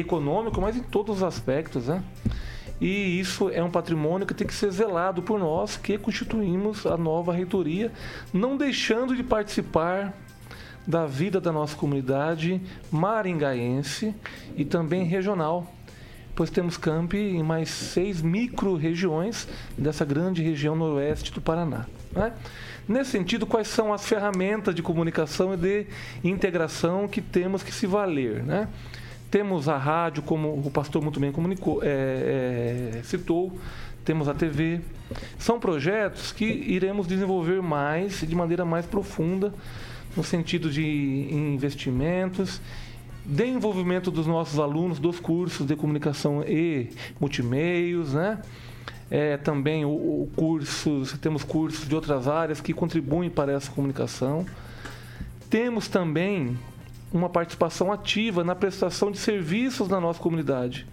econômico, 0.00 0.60
mas 0.60 0.76
em 0.76 0.82
todos 0.82 1.18
os 1.18 1.22
aspectos. 1.22 1.88
Né? 1.88 2.02
E 2.80 3.20
isso 3.20 3.48
é 3.50 3.62
um 3.62 3.70
patrimônio 3.70 4.26
que 4.26 4.34
tem 4.34 4.46
que 4.46 4.54
ser 4.54 4.70
zelado 4.70 5.22
por 5.22 5.38
nós, 5.38 5.76
que 5.76 5.96
constituímos 5.96 6.84
a 6.86 6.96
nova 6.96 7.32
reitoria, 7.32 7.92
não 8.32 8.56
deixando 8.56 9.14
de 9.14 9.22
participar 9.22 10.12
da 10.86 11.06
vida 11.06 11.40
da 11.40 11.52
nossa 11.52 11.76
comunidade 11.76 12.60
maringaense 12.90 14.14
e 14.56 14.64
também 14.64 15.04
regional, 15.04 15.72
pois 16.34 16.50
temos 16.50 16.76
campi 16.76 17.18
em 17.18 17.42
mais 17.42 17.68
seis 17.70 18.20
micro-regiões 18.20 19.46
dessa 19.78 20.04
grande 20.04 20.42
região 20.42 20.74
noroeste 20.74 21.32
do 21.32 21.40
Paraná. 21.40 21.86
Né? 22.10 22.32
Nesse 22.88 23.12
sentido, 23.12 23.46
quais 23.46 23.68
são 23.68 23.92
as 23.92 24.04
ferramentas 24.06 24.74
de 24.74 24.82
comunicação 24.82 25.54
e 25.54 25.56
de 25.56 25.86
integração 26.24 27.06
que 27.06 27.20
temos 27.20 27.62
que 27.62 27.72
se 27.72 27.86
valer? 27.86 28.42
Né? 28.42 28.68
Temos 29.32 29.66
a 29.66 29.78
rádio, 29.78 30.22
como 30.22 30.52
o 30.62 30.70
pastor 30.70 31.00
muito 31.00 31.18
bem 31.18 31.32
comunicou, 31.32 31.82
é, 31.82 32.98
é, 32.98 33.02
citou, 33.02 33.50
temos 34.04 34.28
a 34.28 34.34
TV. 34.34 34.82
São 35.38 35.58
projetos 35.58 36.32
que 36.32 36.44
iremos 36.44 37.06
desenvolver 37.06 37.62
mais, 37.62 38.20
de 38.20 38.34
maneira 38.36 38.66
mais 38.66 38.84
profunda, 38.84 39.54
no 40.14 40.22
sentido 40.22 40.68
de 40.68 40.84
investimentos, 41.32 42.60
de 43.24 43.46
envolvimento 43.46 44.10
dos 44.10 44.26
nossos 44.26 44.58
alunos 44.58 44.98
dos 44.98 45.18
cursos 45.18 45.66
de 45.66 45.76
comunicação 45.76 46.44
e 46.46 46.90
multimeios, 47.18 48.12
né? 48.12 48.38
É, 49.10 49.38
também 49.38 49.82
o, 49.86 49.88
o 49.88 50.30
cursos, 50.36 51.16
temos 51.16 51.42
cursos 51.42 51.88
de 51.88 51.94
outras 51.94 52.28
áreas 52.28 52.60
que 52.60 52.74
contribuem 52.74 53.30
para 53.30 53.52
essa 53.52 53.72
comunicação. 53.72 54.44
Temos 55.48 55.88
também 55.88 56.58
uma 57.12 57.28
participação 57.28 57.92
ativa 57.92 58.42
na 58.42 58.54
prestação 58.54 59.10
de 59.10 59.18
serviços 59.18 59.88
na 59.88 60.00
nossa 60.00 60.20
comunidade. 60.20 60.86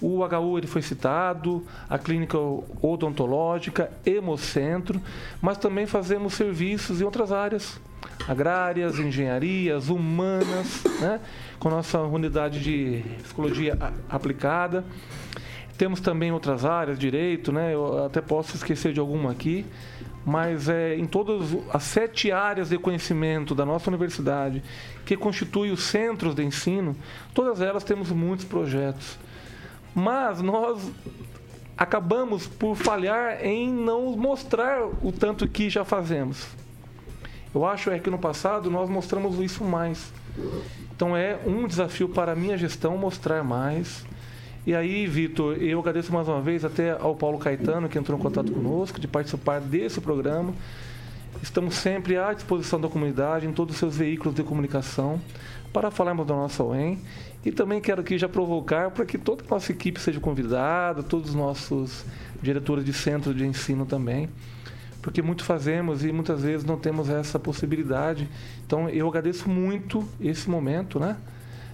O 0.00 0.24
HU 0.24 0.58
ele 0.58 0.66
foi 0.66 0.80
citado, 0.80 1.66
a 1.88 1.98
clínica 1.98 2.38
odontológica, 2.80 3.90
Hemocentro, 4.06 5.00
mas 5.42 5.58
também 5.58 5.86
fazemos 5.86 6.34
serviços 6.34 7.00
em 7.00 7.04
outras 7.04 7.32
áreas, 7.32 7.80
agrárias, 8.28 8.98
engenharias, 8.98 9.88
humanas, 9.88 10.84
né? 11.00 11.20
com 11.58 11.68
nossa 11.68 12.00
unidade 12.00 12.60
de 12.60 13.02
psicologia 13.24 13.76
aplicada. 14.08 14.84
Temos 15.76 16.00
também 16.00 16.30
outras 16.32 16.64
áreas, 16.64 16.98
direito, 16.98 17.50
né? 17.50 17.74
eu 17.74 18.04
até 18.04 18.20
posso 18.20 18.54
esquecer 18.56 18.92
de 18.92 19.00
alguma 19.00 19.32
aqui, 19.32 19.66
mas 20.24 20.68
é, 20.68 20.96
em 20.96 21.06
todas 21.06 21.56
as 21.72 21.82
sete 21.84 22.30
áreas 22.30 22.68
de 22.68 22.78
conhecimento 22.78 23.54
da 23.54 23.64
nossa 23.64 23.90
universidade, 23.90 24.62
que 25.04 25.16
constitui 25.16 25.70
os 25.70 25.82
centros 25.84 26.34
de 26.34 26.44
ensino, 26.44 26.96
todas 27.32 27.60
elas 27.60 27.84
temos 27.84 28.10
muitos 28.10 28.44
projetos. 28.44 29.18
Mas 29.94 30.42
nós 30.42 30.92
acabamos 31.76 32.46
por 32.46 32.76
falhar 32.76 33.44
em 33.44 33.72
não 33.72 34.16
mostrar 34.16 34.82
o 35.02 35.12
tanto 35.12 35.46
que 35.48 35.70
já 35.70 35.84
fazemos. 35.84 36.46
Eu 37.54 37.64
acho 37.64 37.90
é 37.90 37.98
que 37.98 38.10
no 38.10 38.18
passado 38.18 38.70
nós 38.70 38.90
mostramos 38.90 39.38
isso 39.40 39.64
mais. 39.64 40.12
Então 40.94 41.16
é 41.16 41.38
um 41.46 41.66
desafio 41.66 42.08
para 42.08 42.32
a 42.32 42.36
minha 42.36 42.58
gestão 42.58 42.98
mostrar 42.98 43.42
mais 43.42 44.04
e 44.68 44.74
aí, 44.74 45.06
Vitor, 45.06 45.56
eu 45.62 45.80
agradeço 45.80 46.12
mais 46.12 46.28
uma 46.28 46.42
vez 46.42 46.62
até 46.62 46.90
ao 46.90 47.16
Paulo 47.16 47.38
Caetano, 47.38 47.88
que 47.88 47.98
entrou 47.98 48.18
em 48.18 48.20
contato 48.20 48.52
conosco, 48.52 49.00
de 49.00 49.08
participar 49.08 49.62
desse 49.62 49.98
programa. 49.98 50.52
Estamos 51.42 51.76
sempre 51.76 52.18
à 52.18 52.34
disposição 52.34 52.78
da 52.78 52.86
comunidade, 52.86 53.46
em 53.46 53.52
todos 53.54 53.76
os 53.76 53.78
seus 53.78 53.96
veículos 53.96 54.34
de 54.34 54.42
comunicação, 54.42 55.18
para 55.72 55.90
falarmos 55.90 56.26
da 56.26 56.34
nossa 56.34 56.62
UEM. 56.62 56.98
E 57.46 57.50
também 57.50 57.80
quero 57.80 58.02
aqui 58.02 58.18
já 58.18 58.28
provocar 58.28 58.90
para 58.90 59.06
que 59.06 59.16
toda 59.16 59.42
a 59.42 59.50
nossa 59.50 59.72
equipe 59.72 59.98
seja 59.98 60.20
convidada, 60.20 61.02
todos 61.02 61.30
os 61.30 61.34
nossos 61.34 62.04
diretores 62.42 62.84
de 62.84 62.92
centro 62.92 63.32
de 63.32 63.46
ensino 63.46 63.86
também, 63.86 64.28
porque 65.00 65.22
muito 65.22 65.44
fazemos 65.44 66.04
e 66.04 66.12
muitas 66.12 66.42
vezes 66.42 66.66
não 66.66 66.76
temos 66.76 67.08
essa 67.08 67.38
possibilidade. 67.38 68.28
Então, 68.66 68.86
eu 68.90 69.08
agradeço 69.08 69.48
muito 69.48 70.06
esse 70.20 70.50
momento, 70.50 71.00
né? 71.00 71.16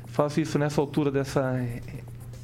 Faço 0.07 0.41
isso 0.41 0.61
nessa 0.61 0.81
altura 0.81 1.11
dessa 1.11 1.61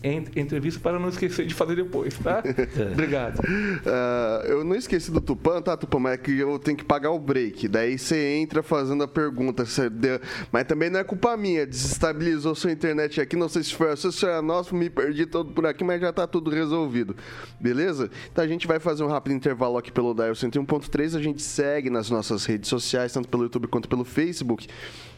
entrevista 0.03 0.81
para 0.81 0.99
não 0.99 1.09
esquecer 1.09 1.47
de 1.47 1.55
fazer 1.55 1.77
depois, 1.77 2.17
tá? 2.19 2.43
É. 2.71 2.93
Obrigado. 2.93 3.41
Uh, 3.41 4.47
eu 4.47 4.65
não 4.65 4.77
esqueci 4.77 5.11
do 5.11 5.21
Tupan, 5.21 5.61
tá, 5.61 5.77
Tupan? 5.77 5.99
Mas 5.99 6.13
é 6.15 6.17
que 6.19 6.39
eu 6.39 6.59
tenho 6.59 6.77
que 6.77 6.85
pagar 6.85 7.11
o 7.11 7.19
break. 7.19 7.69
Daí 7.69 7.99
você 7.99 8.37
entra 8.37 8.63
fazendo 8.63 9.03
a 9.03 9.09
pergunta. 9.09 9.65
Deu... 9.91 10.21
Mas 10.53 10.65
também 10.65 10.89
não 10.89 11.01
é 11.01 11.05
culpa 11.05 11.37
minha. 11.37 11.67
Desestabilizou 11.67 12.55
sua 12.55 12.71
internet 12.71 13.21
aqui. 13.21 13.37
Não 13.37 13.49
sei 13.49 13.63
se 13.63 13.75
foi 13.75 13.91
a 13.91 13.97
sua, 13.97 14.13
se 14.13 14.21
foi 14.21 14.33
a 14.33 14.41
nossa. 14.41 14.75
Me 14.75 14.89
perdi 14.89 15.27
todo 15.27 15.53
por 15.53 15.67
aqui, 15.67 15.83
mas 15.83 16.01
já 16.01 16.13
tá 16.13 16.27
tudo 16.27 16.51
resolvido. 16.51 17.17
Beleza? 17.59 18.11
Então 18.31 18.45
a 18.45 18.49
gente 18.49 18.67
vai 18.67 18.79
fazer 18.79 19.03
um 19.03 19.09
rápido 19.09 19.35
intervalo 19.35 19.77
aqui 19.77 19.91
pelo 19.91 20.15
Dial 20.15 20.33
101.3. 20.33 21.17
A 21.17 21.23
gente 21.23 21.43
segue 21.43 21.91
nas 21.91 22.09
nossas 22.09 22.45
redes 22.45 22.69
sociais, 22.69 23.13
tanto 23.13 23.29
pelo 23.29 23.43
YouTube 23.43 23.67
quanto 23.67 23.89
pelo 23.89 24.05
Facebook. 24.05 24.69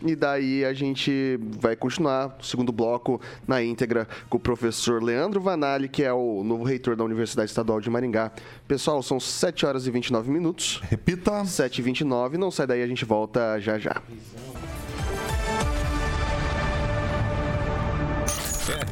E 0.05 0.17
daí 0.17 0.65
a 0.65 0.73
gente 0.73 1.39
vai 1.61 1.77
continuar 1.77 2.37
o 2.41 2.45
segundo 2.45 2.73
bloco 2.73 3.21
na 3.47 3.63
íntegra 3.63 4.09
com 4.29 4.37
o 4.37 4.41
professor 4.41 5.03
Leandro 5.03 5.41
Vanali, 5.41 5.89
que 5.89 6.03
é 6.03 6.13
o 6.13 6.43
novo 6.43 6.65
reitor 6.65 6.97
da 6.97 7.05
Universidade 7.05 7.51
Estadual 7.51 7.81
de 7.81 7.89
Maringá. 7.89 8.33
Pessoal, 8.67 9.03
são 9.03 9.21
7 9.21 9.67
horas 9.67 9.87
e 9.87 9.91
29 9.91 10.31
minutos. 10.31 10.81
Repita. 10.85 11.45
7 11.45 11.79
e 11.79 11.83
29. 11.83 12.39
Não 12.39 12.51
sai 12.51 12.67
daí, 12.67 12.83
a 12.83 12.87
gente 12.87 13.05
volta 13.05 13.59
já 13.61 13.79
já. 13.79 14.03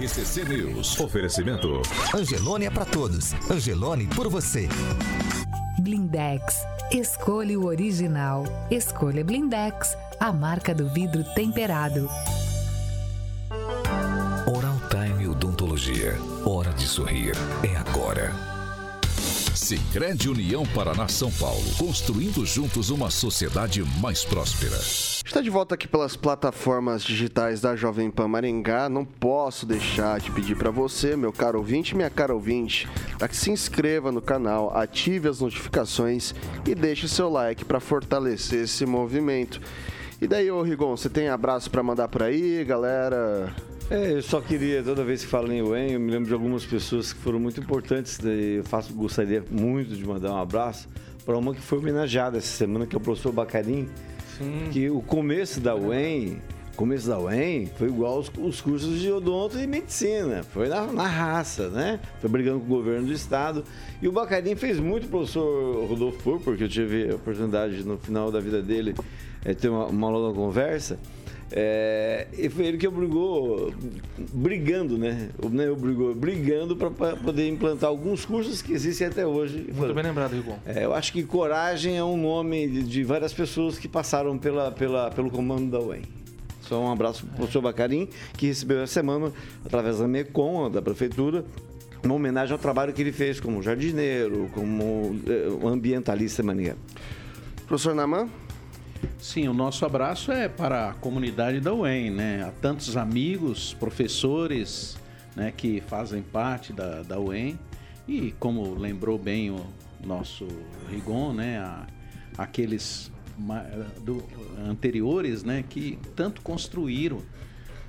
RCC 0.00 0.44
News. 0.44 0.98
Oferecimento. 0.98 1.82
Angelone 2.14 2.66
é 2.66 2.70
para 2.70 2.84
todos. 2.84 3.34
Angelone 3.50 4.06
por 4.06 4.28
você. 4.28 4.68
Blindex. 5.78 6.64
Escolha 6.90 7.58
o 7.58 7.66
original. 7.66 8.44
Escolha 8.70 9.24
Blindex 9.24 9.96
a 10.20 10.30
marca 10.34 10.74
do 10.74 10.86
vidro 10.86 11.24
temperado. 11.34 12.06
Oral 14.46 14.78
Time 14.90 15.26
Odontologia. 15.26 16.14
Hora 16.44 16.70
de 16.74 16.86
sorrir. 16.86 17.32
É 17.62 17.74
agora. 17.74 18.30
Sicredi 19.54 20.28
União 20.28 20.66
Paraná 20.66 21.08
São 21.08 21.30
Paulo, 21.32 21.64
construindo 21.78 22.44
juntos 22.44 22.90
uma 22.90 23.10
sociedade 23.10 23.82
mais 23.98 24.22
próspera. 24.22 24.76
Está 24.76 25.40
de 25.40 25.48
volta 25.48 25.74
aqui 25.74 25.88
pelas 25.88 26.16
plataformas 26.16 27.02
digitais 27.02 27.62
da 27.62 27.74
Jovem 27.74 28.10
Pan 28.10 28.28
Maringá. 28.28 28.90
Não 28.90 29.06
posso 29.06 29.64
deixar 29.64 30.20
de 30.20 30.30
pedir 30.32 30.54
para 30.54 30.70
você, 30.70 31.16
meu 31.16 31.32
caro 31.32 31.58
ouvinte, 31.58 31.96
minha 31.96 32.10
cara 32.10 32.34
ouvinte, 32.34 32.86
para 33.16 33.26
que 33.26 33.36
se 33.36 33.50
inscreva 33.50 34.12
no 34.12 34.20
canal, 34.20 34.76
ative 34.76 35.28
as 35.28 35.40
notificações 35.40 36.34
e 36.66 36.74
deixe 36.74 37.08
seu 37.08 37.30
like 37.30 37.64
para 37.64 37.80
fortalecer 37.80 38.64
esse 38.64 38.84
movimento. 38.84 39.62
E 40.20 40.26
daí, 40.26 40.50
ô 40.50 40.60
Rigon, 40.60 40.94
você 40.94 41.08
tem 41.08 41.30
abraço 41.30 41.70
para 41.70 41.82
mandar 41.82 42.06
por 42.08 42.22
aí, 42.22 42.62
galera? 42.62 43.54
É, 43.90 44.12
eu 44.12 44.22
só 44.22 44.38
queria, 44.38 44.82
toda 44.82 45.02
vez 45.02 45.24
que 45.24 45.30
falo 45.30 45.50
em 45.50 45.62
UEM, 45.62 45.92
eu 45.92 46.00
me 46.00 46.10
lembro 46.10 46.28
de 46.28 46.34
algumas 46.34 46.62
pessoas 46.62 47.10
que 47.10 47.18
foram 47.20 47.40
muito 47.40 47.58
importantes. 47.58 48.18
Eu 48.22 48.62
faço, 48.64 48.92
gostaria 48.92 49.42
muito 49.50 49.96
de 49.96 50.04
mandar 50.04 50.32
um 50.32 50.36
abraço 50.36 50.86
para 51.24 51.38
uma 51.38 51.54
que 51.54 51.60
foi 51.62 51.78
homenageada 51.78 52.36
essa 52.36 52.54
semana, 52.54 52.86
que 52.86 52.94
é 52.94 52.98
o 52.98 53.00
professor 53.00 53.32
Bacarim. 53.32 53.88
Sim. 54.36 54.68
Que 54.70 54.90
o 54.90 55.00
começo 55.00 55.58
da 55.58 55.74
UEM, 55.74 56.38
começo 56.76 57.08
da 57.08 57.18
UEM 57.18 57.70
foi 57.78 57.88
igual 57.88 58.18
os, 58.18 58.30
os 58.38 58.60
cursos 58.60 59.00
de 59.00 59.10
odonto 59.10 59.58
e 59.58 59.66
medicina. 59.66 60.42
Foi 60.42 60.68
na, 60.68 60.86
na, 60.86 61.06
raça, 61.06 61.70
né? 61.70 61.98
Foi 62.20 62.28
brigando 62.28 62.60
com 62.60 62.66
o 62.66 62.68
governo 62.68 63.06
do 63.06 63.12
estado. 63.14 63.64
E 64.02 64.06
o 64.06 64.12
Bacarim 64.12 64.54
fez 64.54 64.78
muito, 64.78 65.08
professor 65.08 65.86
Rodolfo 65.86 66.38
porque 66.44 66.64
eu 66.64 66.68
tive 66.68 67.10
a 67.10 67.14
oportunidade 67.14 67.82
no 67.84 67.96
final 67.96 68.30
da 68.30 68.38
vida 68.38 68.60
dele 68.60 68.94
é, 69.44 69.54
ter 69.54 69.68
uma, 69.68 69.86
uma 69.86 70.08
longa 70.08 70.34
conversa. 70.34 70.98
É, 71.52 72.28
e 72.38 72.48
foi 72.48 72.66
ele 72.66 72.78
que 72.78 72.86
obrigou, 72.86 73.74
brigando, 74.32 74.96
né? 74.96 75.30
né 75.50 75.68
obrigou, 75.68 76.14
brigando 76.14 76.76
para 76.76 77.16
poder 77.16 77.48
implantar 77.48 77.90
alguns 77.90 78.24
cursos 78.24 78.62
que 78.62 78.72
existem 78.72 79.08
até 79.08 79.26
hoje. 79.26 79.66
Muito 79.74 79.92
bem 79.92 80.04
lembrado, 80.04 80.32
Rigon. 80.32 80.56
É, 80.64 80.84
eu 80.84 80.94
acho 80.94 81.12
que 81.12 81.24
Coragem 81.24 81.96
é 81.96 82.04
um 82.04 82.16
nome 82.16 82.68
de, 82.68 82.82
de, 82.84 83.02
várias 83.02 83.32
pessoas 83.32 83.78
que 83.78 83.88
passaram 83.88 84.38
pela, 84.38 84.70
pela, 84.70 85.10
pelo 85.10 85.28
comando 85.28 85.70
da 85.70 85.80
UEM. 85.80 86.02
Só 86.60 86.80
um 86.80 86.92
abraço 86.92 87.26
para 87.26 87.32
o 87.32 87.36
professor 87.38 87.62
Bacarim, 87.62 88.08
que 88.36 88.46
recebeu 88.46 88.80
essa 88.80 88.92
semana, 88.92 89.32
através 89.64 89.98
da 89.98 90.06
MECOM, 90.06 90.70
da 90.70 90.80
Prefeitura, 90.80 91.44
uma 92.04 92.14
homenagem 92.14 92.52
ao 92.52 92.58
trabalho 92.58 92.92
que 92.92 93.02
ele 93.02 93.10
fez 93.10 93.40
como 93.40 93.60
jardineiro, 93.60 94.48
como 94.54 95.18
é, 95.26 95.66
ambientalista 95.66 96.44
maneiro. 96.44 96.76
Professor 97.66 97.92
Naman? 97.92 98.28
Sim, 99.18 99.48
o 99.48 99.54
nosso 99.54 99.84
abraço 99.84 100.32
é 100.32 100.48
para 100.48 100.90
a 100.90 100.94
comunidade 100.94 101.60
da 101.60 101.72
UEM, 101.72 102.10
né? 102.10 102.42
Há 102.42 102.52
tantos 102.52 102.96
amigos, 102.96 103.74
professores, 103.74 104.98
né, 105.36 105.52
que 105.54 105.80
fazem 105.82 106.22
parte 106.22 106.72
da, 106.72 107.02
da 107.02 107.18
UEM 107.18 107.58
e 108.08 108.32
como 108.40 108.74
lembrou 108.74 109.18
bem 109.18 109.50
o 109.50 109.64
nosso 110.04 110.46
Rigon, 110.88 111.32
né, 111.32 111.58
a, 111.58 111.86
aqueles 112.36 113.10
do, 114.02 114.22
anteriores, 114.66 115.42
né, 115.42 115.64
que 115.68 115.98
tanto 116.16 116.42
construíram 116.42 117.22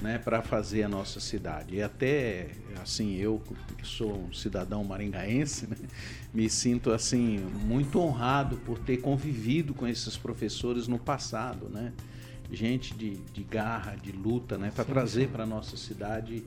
né, 0.02 0.18
para 0.18 0.42
fazer 0.42 0.84
a 0.84 0.90
nossa 0.90 1.20
cidade. 1.20 1.76
E 1.76 1.82
até, 1.82 2.50
assim, 2.82 3.16
eu 3.18 3.42
que 3.78 3.86
sou 3.86 4.26
um 4.26 4.34
cidadão 4.34 4.84
maringaense, 4.84 5.68
né, 5.68 5.78
me 6.34 6.50
sinto, 6.50 6.92
assim, 6.92 7.40
muito 7.66 8.00
honrado 8.00 8.58
por 8.58 8.80
ter 8.80 8.98
convivido 8.98 9.74
com 9.74 9.88
esses 9.88 10.16
professores 10.16 10.88
no 10.88 10.98
passado, 10.98 11.68
né? 11.70 11.92
Gente 12.52 12.94
de, 12.94 13.16
de 13.34 13.44
garra, 13.44 13.96
de 13.96 14.12
luta, 14.12 14.58
né, 14.58 14.72
para 14.74 14.84
trazer 14.84 15.30
para 15.30 15.44
a 15.44 15.46
nossa 15.46 15.78
cidade 15.78 16.44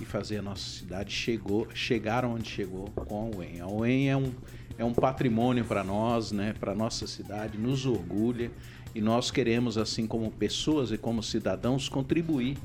e 0.00 0.04
fazer 0.04 0.38
a 0.38 0.42
nossa 0.42 0.68
cidade. 0.68 1.12
Chegou, 1.12 1.68
chegar 1.74 2.24
onde 2.24 2.48
chegou 2.48 2.86
com 2.90 3.32
a 3.32 3.36
UEM. 3.36 3.60
A 3.60 3.68
UEM 3.68 4.08
é 4.08 4.16
um, 4.16 4.32
é 4.78 4.84
um 4.84 4.92
patrimônio 4.92 5.64
para 5.64 5.84
nós, 5.84 6.32
né, 6.32 6.54
para 6.58 6.74
nossa 6.74 7.06
cidade, 7.06 7.58
nos 7.58 7.86
orgulha. 7.86 8.50
E 8.94 9.00
nós 9.00 9.30
queremos, 9.30 9.76
assim 9.78 10.06
como 10.06 10.30
pessoas 10.30 10.90
e 10.92 10.98
como 10.98 11.22
cidadãos, 11.22 11.88
contribuir 11.88 12.56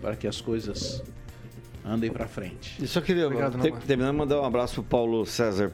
para 0.00 0.16
que 0.16 0.26
as 0.26 0.40
coisas 0.40 1.02
andem 1.84 2.10
para 2.10 2.26
frente. 2.26 2.82
E 2.82 2.86
só 2.86 3.00
queria 3.00 3.26
Obrigado, 3.26 3.60
ter, 3.60 3.72
terminando 3.78 4.16
mandar 4.16 4.40
um 4.40 4.44
abraço 4.44 4.74
pro 4.74 4.84
Paulo 4.84 5.24
César 5.26 5.72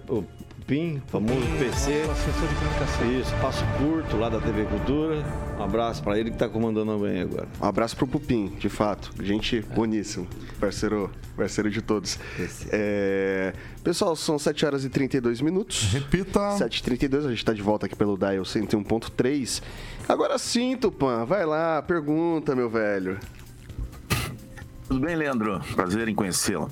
Pim, 0.68 1.00
famoso 1.06 1.40
PC. 1.58 2.02
Assessor 2.02 2.46
de 2.46 2.54
comunicação. 2.56 3.12
Isso, 3.18 3.34
passo 3.40 3.64
curto 3.78 4.18
lá 4.18 4.28
da 4.28 4.38
TV 4.38 4.66
Cultura. 4.66 5.24
Um 5.58 5.62
abraço 5.62 6.02
para 6.02 6.18
ele 6.18 6.28
que 6.28 6.36
está 6.36 6.46
comandando 6.46 6.92
a 6.92 6.98
bem 6.98 7.22
agora. 7.22 7.48
Um 7.58 7.64
abraço 7.64 7.96
pro 7.96 8.06
Pupim, 8.06 8.48
de 8.58 8.68
fato. 8.68 9.10
Gente 9.24 9.56
é. 9.56 9.62
boníssimo. 9.62 10.28
Parceiro, 10.60 11.10
parceiro 11.34 11.70
de 11.70 11.80
todos. 11.80 12.18
É... 12.70 13.54
Pessoal, 13.82 14.14
são 14.14 14.38
7 14.38 14.66
horas 14.66 14.84
e 14.84 14.90
32 14.90 15.40
minutos. 15.40 15.84
Repita. 15.90 16.40
7h32, 16.58 17.16
a 17.20 17.28
gente 17.30 17.38
está 17.38 17.54
de 17.54 17.62
volta 17.62 17.86
aqui 17.86 17.96
pelo 17.96 18.18
Dial 18.18 18.42
101.3. 18.42 19.62
Agora 20.06 20.36
sim, 20.36 20.76
Tupan, 20.76 21.24
vai 21.24 21.46
lá, 21.46 21.80
pergunta, 21.80 22.54
meu 22.54 22.68
velho. 22.68 23.18
Tudo 24.88 25.00
bem, 25.00 25.14
Leandro? 25.14 25.60
Prazer 25.74 26.08
em 26.08 26.14
conhecê-lo. 26.14 26.70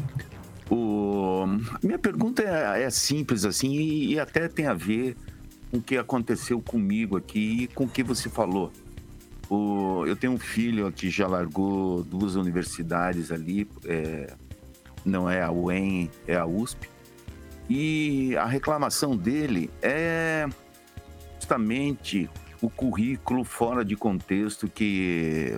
O... 0.70 1.44
Minha 1.82 1.98
pergunta 1.98 2.42
é, 2.42 2.84
é 2.84 2.88
simples 2.88 3.44
assim 3.44 3.72
e, 3.72 4.14
e, 4.14 4.18
até 4.18 4.48
tem 4.48 4.66
a 4.66 4.72
ver 4.72 5.14
com 5.70 5.76
o 5.76 5.82
que 5.82 5.98
aconteceu 5.98 6.58
comigo 6.62 7.18
aqui 7.18 7.64
e 7.64 7.66
com 7.66 7.84
o 7.84 7.88
que 7.88 8.02
você 8.02 8.30
falou. 8.30 8.72
O... 9.50 10.04
Eu 10.06 10.16
tenho 10.16 10.32
um 10.32 10.38
filho 10.38 10.90
que 10.90 11.10
já 11.10 11.26
largou 11.26 12.02
duas 12.02 12.36
universidades 12.36 13.30
ali, 13.30 13.68
é... 13.84 14.32
não 15.04 15.28
é 15.28 15.42
a 15.42 15.52
UEM, 15.52 16.10
é 16.26 16.36
a 16.36 16.46
USP. 16.46 16.88
E 17.68 18.34
a 18.38 18.46
reclamação 18.46 19.14
dele 19.14 19.70
é 19.82 20.48
justamente 21.38 22.30
o 22.62 22.70
currículo 22.70 23.44
fora 23.44 23.84
de 23.84 23.94
contexto 23.94 24.68
que 24.68 25.54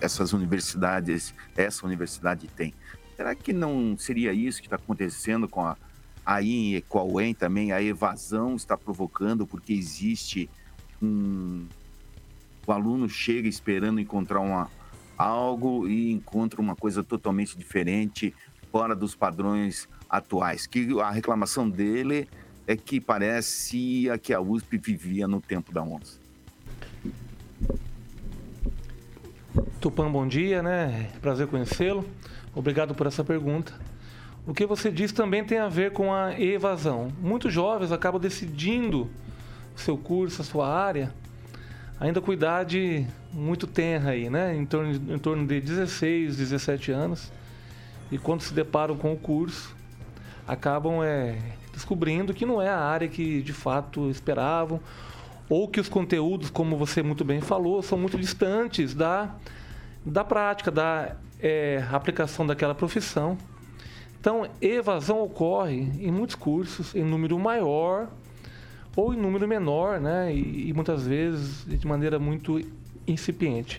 essas 0.00 0.32
universidades, 0.32 1.34
essa 1.56 1.86
universidade 1.86 2.46
tem. 2.48 2.74
Será 3.16 3.34
que 3.34 3.52
não 3.52 3.96
seria 3.98 4.32
isso 4.32 4.60
que 4.60 4.66
está 4.66 4.76
acontecendo 4.76 5.48
com 5.48 5.64
a 5.64 5.76
aí 6.24 6.82
a 6.90 7.02
UEM 7.02 7.34
também? 7.34 7.72
A 7.72 7.82
evasão 7.82 8.56
está 8.56 8.76
provocando 8.76 9.46
porque 9.46 9.72
existe 9.72 10.48
um 11.00 11.66
o 12.66 12.72
aluno 12.72 13.08
chega 13.08 13.48
esperando 13.48 14.00
encontrar 14.00 14.40
uma, 14.40 14.70
algo 15.18 15.88
e 15.88 16.12
encontra 16.12 16.60
uma 16.60 16.76
coisa 16.76 17.02
totalmente 17.02 17.56
diferente, 17.56 18.34
fora 18.70 18.94
dos 18.94 19.14
padrões 19.14 19.88
atuais. 20.08 20.66
Que 20.66 21.00
a 21.00 21.10
reclamação 21.10 21.68
dele 21.68 22.28
é 22.66 22.76
que 22.76 23.00
parecia 23.00 24.16
que 24.16 24.32
a 24.32 24.40
USP 24.40 24.78
vivia 24.78 25.26
no 25.26 25.40
tempo 25.40 25.72
da 25.72 25.82
onça. 25.82 26.20
Tupã, 29.80 30.10
bom 30.10 30.26
dia, 30.26 30.62
né? 30.62 31.10
Prazer 31.20 31.46
conhecê-lo. 31.46 32.08
Obrigado 32.54 32.94
por 32.94 33.06
essa 33.06 33.22
pergunta. 33.22 33.74
O 34.46 34.54
que 34.54 34.64
você 34.64 34.90
diz 34.90 35.12
também 35.12 35.44
tem 35.44 35.58
a 35.58 35.68
ver 35.68 35.92
com 35.92 36.12
a 36.12 36.40
evasão. 36.40 37.12
Muitos 37.20 37.52
jovens 37.52 37.92
acabam 37.92 38.18
decidindo 38.18 39.10
seu 39.76 39.98
curso, 39.98 40.40
a 40.40 40.44
sua 40.44 40.74
área, 40.74 41.12
ainda 42.00 42.18
com 42.18 42.32
idade 42.32 43.06
muito 43.30 43.66
tenra 43.66 44.12
aí, 44.12 44.30
né? 44.30 44.56
Em 44.56 44.64
torno, 44.64 45.14
em 45.14 45.18
torno 45.18 45.46
de 45.46 45.60
16, 45.60 46.38
17 46.38 46.90
anos. 46.90 47.30
E 48.10 48.16
quando 48.16 48.40
se 48.40 48.54
deparam 48.54 48.96
com 48.96 49.12
o 49.12 49.18
curso, 49.18 49.76
acabam 50.48 51.02
é, 51.04 51.36
descobrindo 51.74 52.32
que 52.32 52.46
não 52.46 52.60
é 52.60 52.70
a 52.70 52.78
área 52.78 53.06
que 53.06 53.42
de 53.42 53.52
fato 53.52 54.08
esperavam, 54.08 54.80
ou 55.52 55.68
que 55.68 55.78
os 55.78 55.86
conteúdos, 55.86 56.48
como 56.48 56.78
você 56.78 57.02
muito 57.02 57.26
bem 57.26 57.42
falou, 57.42 57.82
são 57.82 57.98
muito 57.98 58.16
distantes 58.16 58.94
da 58.94 59.34
da 60.04 60.24
prática, 60.24 60.70
da 60.70 61.14
é, 61.38 61.84
aplicação 61.92 62.46
daquela 62.46 62.74
profissão. 62.74 63.36
Então, 64.18 64.48
evasão 64.62 65.20
ocorre 65.20 65.92
em 66.00 66.10
muitos 66.10 66.36
cursos, 66.36 66.94
em 66.94 67.04
número 67.04 67.38
maior 67.38 68.08
ou 68.96 69.12
em 69.12 69.16
número 69.18 69.46
menor, 69.46 70.00
né? 70.00 70.34
E, 70.34 70.70
e 70.70 70.72
muitas 70.72 71.06
vezes 71.06 71.66
de 71.66 71.86
maneira 71.86 72.18
muito 72.18 72.58
incipiente. 73.06 73.78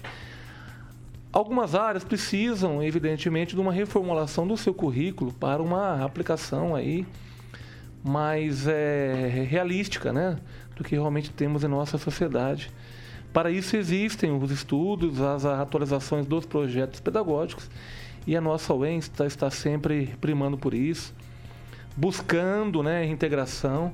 Algumas 1.32 1.74
áreas 1.74 2.04
precisam, 2.04 2.84
evidentemente, 2.84 3.56
de 3.56 3.62
uma 3.62 3.74
reformulação 3.74 4.46
do 4.46 4.56
seu 4.56 4.76
currículo 4.76 5.34
para 5.34 5.60
uma 5.62 6.06
aplicação 6.06 6.76
aí 6.76 7.04
mais 8.04 8.68
é, 8.68 9.46
realística, 9.50 10.14
né? 10.14 10.38
Do 10.76 10.84
que 10.84 10.96
realmente 10.96 11.30
temos 11.30 11.64
em 11.64 11.68
nossa 11.68 11.98
sociedade. 11.98 12.72
Para 13.32 13.50
isso 13.50 13.76
existem 13.76 14.32
os 14.32 14.52
estudos, 14.52 15.20
as 15.20 15.44
atualizações 15.46 16.26
dos 16.26 16.46
projetos 16.46 17.00
pedagógicos 17.00 17.70
e 18.28 18.36
a 18.38 18.42
nossa 18.42 18.74
UEM 18.74 19.00
está, 19.00 19.26
está 19.26 19.50
sempre 19.50 20.14
primando 20.22 20.58
por 20.58 20.74
isso, 20.74 21.14
buscando 21.98 22.84
né, 22.84 23.06
integração 23.06 23.94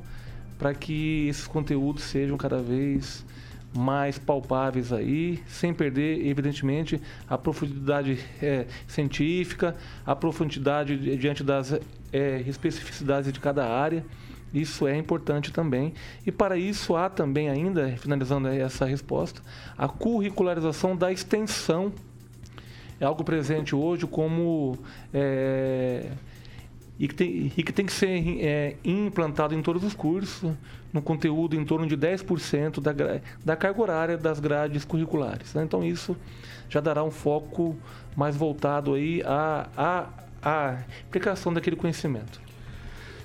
para 0.57 0.73
que 0.73 1.27
esses 1.29 1.47
conteúdos 1.47 2.03
sejam 2.03 2.37
cada 2.37 2.61
vez 2.61 3.25
mais 3.75 4.17
palpáveis 4.17 4.91
aí, 4.91 5.41
sem 5.47 5.73
perder, 5.73 6.25
evidentemente, 6.25 6.99
a 7.29 7.37
profundidade 7.37 8.19
é, 8.41 8.65
científica, 8.87 9.75
a 10.05 10.15
profundidade 10.15 11.17
diante 11.17 11.43
das 11.43 11.79
é, 12.11 12.43
especificidades 12.47 13.31
de 13.31 13.39
cada 13.39 13.67
área. 13.67 14.03
Isso 14.53 14.87
é 14.87 14.97
importante 14.97 15.51
também. 15.51 15.93
E 16.25 16.31
para 16.31 16.57
isso 16.57 16.95
há 16.95 17.09
também 17.09 17.49
ainda, 17.49 17.95
finalizando 17.97 18.47
essa 18.47 18.85
resposta, 18.85 19.41
a 19.77 19.87
curricularização 19.87 20.95
da 20.95 21.11
extensão. 21.11 21.91
É 22.99 23.05
algo 23.05 23.23
presente 23.23 23.73
hoje 23.73 24.05
como 24.05 24.77
é, 25.13 26.11
e, 26.99 27.07
que 27.07 27.15
tem, 27.15 27.51
e 27.55 27.63
que 27.63 27.71
tem 27.71 27.85
que 27.85 27.93
ser 27.93 28.43
é, 28.43 28.75
implantado 28.83 29.55
em 29.55 29.61
todos 29.61 29.83
os 29.85 29.93
cursos, 29.93 30.51
no 30.91 31.01
conteúdo 31.01 31.55
em 31.55 31.63
torno 31.63 31.87
de 31.87 31.95
10% 31.95 32.81
da, 32.81 32.91
da 33.45 33.55
carga 33.55 33.81
horária 33.81 34.17
das 34.17 34.39
grades 34.39 34.83
curriculares. 34.83 35.53
Né? 35.53 35.63
Então 35.63 35.81
isso 35.81 36.17
já 36.67 36.81
dará 36.81 37.01
um 37.03 37.11
foco 37.11 37.77
mais 38.17 38.35
voltado 38.35 38.95
aí 38.95 39.23
à, 39.25 39.69
à, 39.77 40.09
à 40.41 40.79
aplicação 41.07 41.53
daquele 41.53 41.77
conhecimento. 41.77 42.48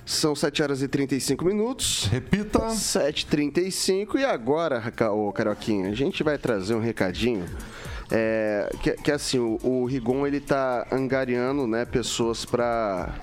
São 0.05 0.35
7 0.35 0.61
horas 0.61 0.81
e 0.83 0.87
35 0.87 1.43
minutos. 1.43 2.07
Repita. 2.11 2.59
7h35. 2.67 4.19
E 4.19 4.23
agora, 4.23 4.81
ô 5.11 5.33
Carioquinha, 5.33 5.89
a 5.89 5.93
gente 5.93 6.23
vai 6.23 6.37
trazer 6.37 6.75
um 6.75 6.79
recadinho. 6.79 7.45
É, 8.11 8.69
que, 8.83 8.91
que 8.91 9.11
assim, 9.11 9.39
o, 9.39 9.59
o 9.63 9.85
Rigon 9.85 10.27
ele 10.27 10.39
tá 10.39 10.85
angariando 10.91 11.65
né, 11.65 11.85
pessoas 11.85 12.45
para 12.45 13.15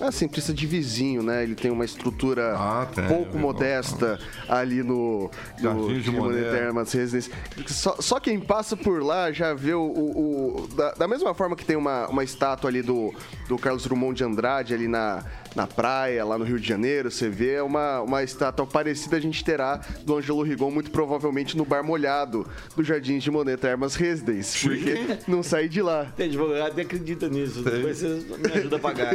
assim, 0.00 0.28
precisa 0.28 0.54
de 0.54 0.66
vizinho, 0.66 1.22
né? 1.22 1.42
Ele 1.42 1.54
tem 1.54 1.70
uma 1.70 1.84
estrutura 1.84 2.54
ah, 2.56 2.86
tem, 2.86 3.06
pouco 3.06 3.36
é 3.36 3.40
modesta 3.40 4.18
ali 4.48 4.82
no, 4.82 5.30
no 5.60 6.00
de 6.00 6.10
Termas 6.50 6.92
Residência. 6.92 7.32
Só, 7.66 7.96
só, 7.98 8.20
quem 8.20 8.38
passa 8.38 8.76
por 8.76 9.02
lá 9.02 9.32
já 9.32 9.54
vê 9.54 9.74
o. 9.74 9.80
o, 9.80 10.62
o 10.62 10.68
da, 10.68 10.92
da, 10.92 11.08
mesma 11.08 11.34
forma 11.34 11.56
que 11.56 11.64
tem 11.64 11.76
uma, 11.76 12.06
uma 12.08 12.22
estátua 12.22 12.70
ali 12.70 12.82
do, 12.82 13.12
do 13.48 13.58
Carlos 13.58 13.84
Drummond 13.84 14.16
de 14.16 14.24
Andrade 14.24 14.74
ali 14.74 14.86
na, 14.86 15.24
na 15.58 15.66
praia, 15.66 16.24
lá 16.24 16.38
no 16.38 16.44
Rio 16.44 16.58
de 16.58 16.66
Janeiro, 16.66 17.10
você 17.10 17.28
vê 17.28 17.60
uma, 17.60 18.00
uma 18.00 18.22
estátua 18.22 18.64
parecida 18.64 19.16
a 19.16 19.20
gente 19.20 19.44
terá 19.44 19.80
do 20.04 20.16
Angelo 20.16 20.42
Rigon, 20.42 20.70
muito 20.70 20.90
provavelmente 20.90 21.56
no 21.56 21.64
bar 21.64 21.82
molhado 21.82 22.46
do 22.76 22.84
Jardim 22.84 23.18
de 23.18 23.28
Monet 23.28 23.58
Termas 23.60 23.96
Residence, 23.96 24.56
porque 24.66 25.18
não 25.26 25.42
sai 25.42 25.68
de 25.68 25.82
lá. 25.82 26.06
Tem 26.16 26.28
advogado 26.28 26.74
que 26.76 26.80
acredita 26.80 27.28
nisso, 27.28 27.64
Tem. 27.64 27.72
depois 27.72 27.98
você 27.98 28.24
me 28.38 28.52
ajuda 28.52 28.76
a 28.76 28.78
pagar. 28.78 29.14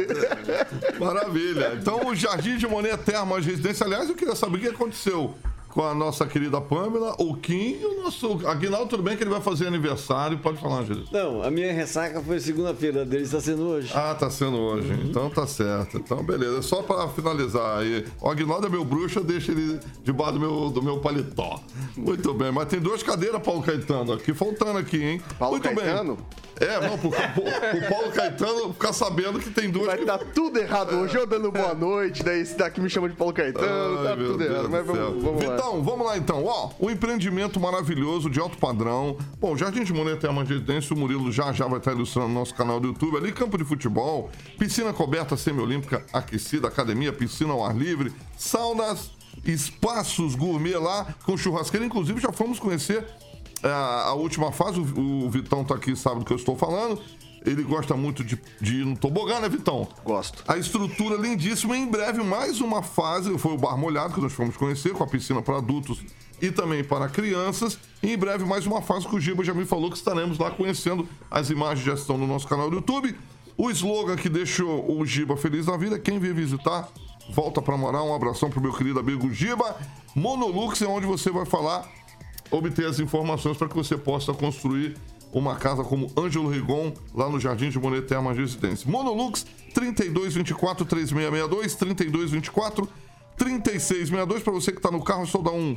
Maravilha. 1.00 1.78
Então, 1.80 2.06
o 2.06 2.14
Jardim 2.14 2.58
de 2.58 2.66
Monet 2.66 2.98
Termas 2.98 3.46
Residência, 3.46 3.86
aliás, 3.86 4.08
eu 4.08 4.14
queria 4.14 4.36
saber 4.36 4.58
o 4.58 4.60
que 4.60 4.68
aconteceu 4.68 5.34
com 5.74 5.82
a 5.84 5.92
nossa 5.92 6.24
querida 6.24 6.60
Pamela, 6.60 7.16
o 7.18 7.34
Kim 7.36 7.78
e 7.80 7.84
o 7.84 8.02
nosso 8.04 8.46
Aguinaldo. 8.46 8.86
Tudo 8.90 9.02
bem 9.02 9.16
que 9.16 9.24
ele 9.24 9.30
vai 9.30 9.40
fazer 9.40 9.66
aniversário? 9.66 10.38
Pode 10.38 10.58
falar, 10.60 10.80
Angelito. 10.82 11.08
Não, 11.12 11.42
a 11.42 11.50
minha 11.50 11.72
ressaca 11.72 12.22
foi 12.22 12.38
segunda-feira, 12.38 13.02
a 13.02 13.04
dele 13.04 13.24
está 13.24 13.40
sendo 13.40 13.64
hoje. 13.66 13.90
Ah, 13.92 14.14
tá 14.14 14.30
sendo 14.30 14.56
hoje. 14.56 14.92
Então 15.04 15.28
tá 15.28 15.46
certo. 15.48 15.96
Então, 15.98 16.22
beleza. 16.22 16.62
Só 16.62 16.80
pra 16.80 17.08
finalizar 17.08 17.78
aí. 17.80 18.04
O 18.20 18.30
Aguinaldo 18.30 18.68
é 18.68 18.70
meu 18.70 18.84
bruxo, 18.84 19.18
eu 19.18 19.24
deixo 19.24 19.50
ele 19.50 19.80
debaixo 20.04 20.34
do 20.34 20.40
meu, 20.40 20.70
do 20.70 20.80
meu 20.80 20.98
paletó. 21.00 21.60
Muito 21.96 22.32
bem. 22.32 22.52
Mas 22.52 22.68
tem 22.68 22.78
duas 22.78 23.02
cadeiras, 23.02 23.42
Paulo 23.42 23.60
Caetano, 23.62 24.12
aqui, 24.12 24.32
faltando 24.32 24.78
aqui, 24.78 25.02
hein? 25.02 25.22
Paulo 25.38 25.56
Muito 25.56 25.64
Caetano? 25.74 26.14
bem. 26.14 26.44
É, 26.68 26.80
não, 26.88 26.96
pro, 26.96 27.10
pro 27.10 27.88
Paulo 27.90 28.12
Caetano 28.12 28.72
ficar 28.74 28.92
sabendo 28.92 29.40
que 29.40 29.50
tem 29.50 29.68
duas. 29.68 29.86
Vai 29.86 30.04
dar 30.04 30.18
tudo 30.18 30.56
errado 30.56 30.94
hoje, 30.94 31.16
eu 31.16 31.26
dando 31.26 31.50
boa 31.50 31.74
noite, 31.74 32.22
daí 32.22 32.42
esse 32.42 32.56
daqui 32.56 32.80
me 32.80 32.88
chama 32.88 33.08
de 33.08 33.16
Paulo 33.16 33.34
Caetano, 33.34 33.98
Ai, 33.98 34.04
tá 34.04 34.16
tudo 34.16 34.38
Deus 34.38 34.50
errado. 34.50 34.62
do 34.62 34.70
Mas 34.70 34.86
vamos, 34.86 35.22
vamos 35.24 35.44
lá. 35.44 35.56
Vitão, 35.64 35.82
vamos 35.82 36.06
lá 36.06 36.18
então. 36.18 36.44
Ó, 36.44 36.70
um 36.78 36.90
empreendimento 36.90 37.58
maravilhoso 37.58 38.28
de 38.28 38.38
alto 38.38 38.58
padrão. 38.58 39.16
Bom, 39.40 39.56
Jardim 39.56 39.82
de 39.82 39.94
Monet 39.94 40.20
tem 40.20 40.28
uma 40.28 40.44
residência, 40.44 40.94
o 40.94 40.98
Murilo 40.98 41.32
já 41.32 41.52
já 41.52 41.66
vai 41.66 41.78
estar 41.78 41.92
ilustrando 41.92 42.28
no 42.28 42.34
nosso 42.34 42.54
canal 42.54 42.78
do 42.78 42.88
YouTube. 42.88 43.16
Ali, 43.16 43.32
campo 43.32 43.56
de 43.56 43.64
futebol, 43.64 44.30
piscina 44.58 44.92
coberta 44.92 45.36
semiolímpica 45.36 46.04
aquecida, 46.12 46.68
academia, 46.68 47.12
piscina 47.12 47.52
ao 47.54 47.64
ar 47.64 47.74
livre, 47.74 48.12
saunas, 48.36 49.10
espaços 49.44 50.34
gourmet 50.34 50.76
lá 50.76 51.14
com 51.24 51.36
churrasqueira. 51.36 51.86
Inclusive, 51.86 52.20
já 52.20 52.30
fomos 52.30 52.58
conhecer 52.58 53.06
é, 53.62 53.68
a, 53.70 54.12
última 54.12 54.52
fase. 54.52 54.78
O, 54.78 55.24
o 55.26 55.30
Vitão 55.30 55.64
tá 55.64 55.76
aqui, 55.76 55.96
sabe 55.96 56.18
do 56.18 56.26
que 56.26 56.32
eu 56.32 56.36
estou 56.36 56.56
falando. 56.56 57.00
Ele 57.44 57.62
gosta 57.62 57.94
muito 57.94 58.24
de, 58.24 58.40
de 58.60 58.80
ir 58.80 58.86
no 58.86 58.96
tobogã, 58.96 59.38
né, 59.38 59.48
Vitão? 59.48 59.86
Gosto. 60.02 60.42
A 60.48 60.56
estrutura 60.56 61.16
lindíssima. 61.16 61.76
Em 61.76 61.86
breve, 61.86 62.22
mais 62.22 62.60
uma 62.60 62.82
fase. 62.82 63.36
Foi 63.38 63.52
o 63.52 63.58
Bar 63.58 63.76
Molhado 63.76 64.14
que 64.14 64.20
nós 64.20 64.32
fomos 64.32 64.56
conhecer, 64.56 64.92
com 64.92 65.04
a 65.04 65.06
piscina 65.06 65.42
para 65.42 65.58
adultos 65.58 66.02
e 66.40 66.50
também 66.50 66.82
para 66.82 67.08
crianças. 67.08 67.78
E 68.02 68.12
em 68.12 68.16
breve, 68.16 68.44
mais 68.44 68.66
uma 68.66 68.80
fase 68.80 69.06
que 69.06 69.14
o 69.14 69.20
Giba 69.20 69.44
já 69.44 69.52
me 69.52 69.66
falou 69.66 69.90
que 69.90 69.96
estaremos 69.96 70.38
lá 70.38 70.50
conhecendo. 70.50 71.06
As 71.30 71.50
imagens 71.50 71.84
já 71.84 71.94
estão 71.94 72.16
no 72.16 72.26
nosso 72.26 72.48
canal 72.48 72.70
do 72.70 72.76
YouTube. 72.76 73.14
O 73.56 73.70
slogan 73.70 74.16
que 74.16 74.28
deixou 74.28 74.98
o 74.98 75.04
Giba 75.04 75.36
feliz 75.36 75.66
na 75.66 75.76
vida: 75.76 75.98
quem 75.98 76.18
vier 76.18 76.34
visitar, 76.34 76.88
volta 77.30 77.60
para 77.60 77.76
morar. 77.76 78.02
Um 78.02 78.14
abração 78.14 78.48
pro 78.48 78.60
meu 78.60 78.72
querido 78.72 78.98
amigo 78.98 79.30
Giba. 79.30 79.76
Monolux 80.14 80.80
é 80.80 80.86
onde 80.86 81.06
você 81.06 81.30
vai 81.30 81.44
falar, 81.44 81.86
obter 82.50 82.86
as 82.86 83.00
informações 83.00 83.56
para 83.56 83.68
que 83.68 83.74
você 83.74 83.98
possa 83.98 84.32
construir 84.32 84.96
uma 85.34 85.56
casa 85.56 85.82
como 85.84 86.10
Ângelo 86.16 86.48
Rigon, 86.48 86.94
lá 87.14 87.28
no 87.28 87.38
Jardim 87.40 87.68
de 87.68 87.78
Monet 87.78 88.06
Termas 88.06 88.36
Residência. 88.38 88.90
Monolux 88.90 89.44
3224 89.74 90.86
3662 90.86 91.74
3224 91.74 92.88
3662 93.36 94.42
para 94.42 94.52
você 94.52 94.70
que 94.70 94.78
está 94.78 94.90
no 94.90 95.02
carro, 95.02 95.24
é 95.24 95.26
só 95.26 95.38
dar 95.42 95.50
um, 95.50 95.76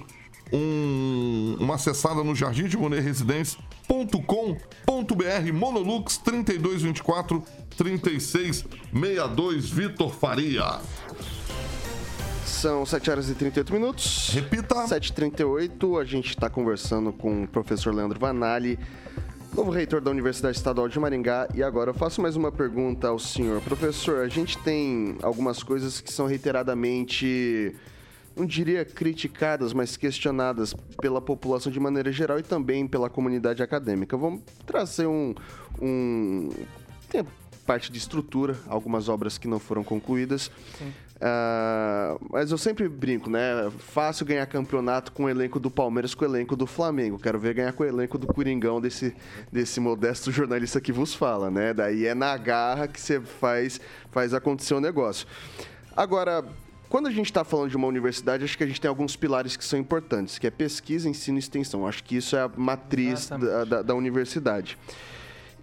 um- 0.53 1.57
uma 1.59 1.75
acessada 1.75 2.23
no 2.23 2.35
jardim 2.35 2.65
de 2.67 2.77
Monet 2.77 3.01
Residência.com.br 3.01 5.53
Monolux 5.53 6.17
3224 6.19 7.43
3662 7.75 9.69
Vitor 9.69 10.13
Faria. 10.13 10.79
São 12.45 12.85
7 12.85 13.11
horas 13.11 13.29
e 13.29 13.35
38 13.35 13.73
minutos. 13.73 14.29
Repita. 14.33 14.75
7h38, 14.87 15.99
a 16.01 16.05
gente 16.05 16.29
está 16.29 16.49
conversando 16.49 17.11
com 17.11 17.43
o 17.43 17.47
professor 17.47 17.93
Leandro 17.93 18.17
Vanali, 18.19 18.79
novo 19.57 19.71
reitor 19.71 19.99
da 19.99 20.11
Universidade 20.11 20.55
Estadual 20.55 20.87
de 20.87 20.99
Maringá. 20.99 21.47
E 21.55 21.63
agora 21.63 21.89
eu 21.89 21.93
faço 21.95 22.21
mais 22.21 22.35
uma 22.35 22.51
pergunta 22.51 23.07
ao 23.07 23.17
senhor. 23.17 23.59
Professor, 23.61 24.19
a 24.19 24.27
gente 24.27 24.55
tem 24.59 25.17
algumas 25.23 25.63
coisas 25.63 25.99
que 25.99 26.13
são 26.13 26.27
reiteradamente, 26.27 27.75
não 28.35 28.45
diria 28.45 28.85
criticadas, 28.85 29.73
mas 29.73 29.97
questionadas 29.97 30.75
pela 31.01 31.19
população 31.19 31.71
de 31.71 31.79
maneira 31.79 32.11
geral 32.11 32.37
e 32.37 32.43
também 32.43 32.85
pela 32.85 33.09
comunidade 33.09 33.63
acadêmica. 33.63 34.15
Vamos 34.15 34.41
trazer 34.63 35.07
um. 35.07 35.33
um 35.81 36.51
tem 37.09 37.21
a 37.21 37.25
parte 37.65 37.91
de 37.91 37.97
estrutura, 37.97 38.55
algumas 38.67 39.09
obras 39.09 39.39
que 39.39 39.47
não 39.47 39.57
foram 39.57 39.83
concluídas. 39.83 40.51
Ah, 41.19 42.15
mas 42.29 42.51
eu 42.51 42.57
sempre 42.57 42.87
brinco, 42.87 43.29
né? 43.29 43.71
Fácil 43.79 44.25
ganhar 44.25 44.45
campeonato 44.45 45.11
com 45.11 45.23
o 45.25 45.29
elenco 45.29 45.59
do 45.59 45.69
Palmeiras, 45.71 46.13
com 46.13 46.25
o 46.25 46.27
elenco 46.27 46.55
do 46.55 46.67
Flamengo. 46.67 47.17
Quero 47.17 47.39
ver 47.39 47.53
ganhar 47.55 47.73
com 47.73 47.83
o 47.83 47.85
elenco 47.85 48.17
do 48.17 48.27
Coringão, 48.27 48.79
desse, 48.79 49.15
desse 49.51 49.79
modesto 49.79 50.31
jornalista 50.31 50.79
que 50.79 50.91
vos 50.91 51.13
fala, 51.15 51.49
né? 51.49 51.73
Daí 51.73 52.05
é 52.05 52.13
na 52.13 52.37
garra 52.37 52.87
que 52.87 53.01
você 53.01 53.19
faz, 53.19 53.81
faz 54.11 54.33
acontecer 54.33 54.73
o 54.75 54.79
negócio. 54.79 55.27
Agora, 55.95 56.45
quando 56.87 57.07
a 57.07 57.11
gente 57.11 57.25
está 57.25 57.43
falando 57.43 57.69
de 57.71 57.75
uma 57.77 57.87
universidade, 57.87 58.43
acho 58.43 58.57
que 58.57 58.63
a 58.63 58.67
gente 58.67 58.79
tem 58.79 58.87
alguns 58.89 59.15
pilares 59.15 59.57
que 59.57 59.65
são 59.65 59.77
importantes, 59.79 60.37
que 60.37 60.45
é 60.47 60.51
pesquisa, 60.51 61.09
ensino 61.09 61.37
e 61.37 61.39
extensão. 61.39 61.87
Acho 61.87 62.03
que 62.03 62.15
isso 62.15 62.35
é 62.35 62.41
a 62.41 62.51
matriz 62.55 63.27
da, 63.29 63.63
da- 63.65 63.81
da 63.81 63.95
universidade. 63.95 64.77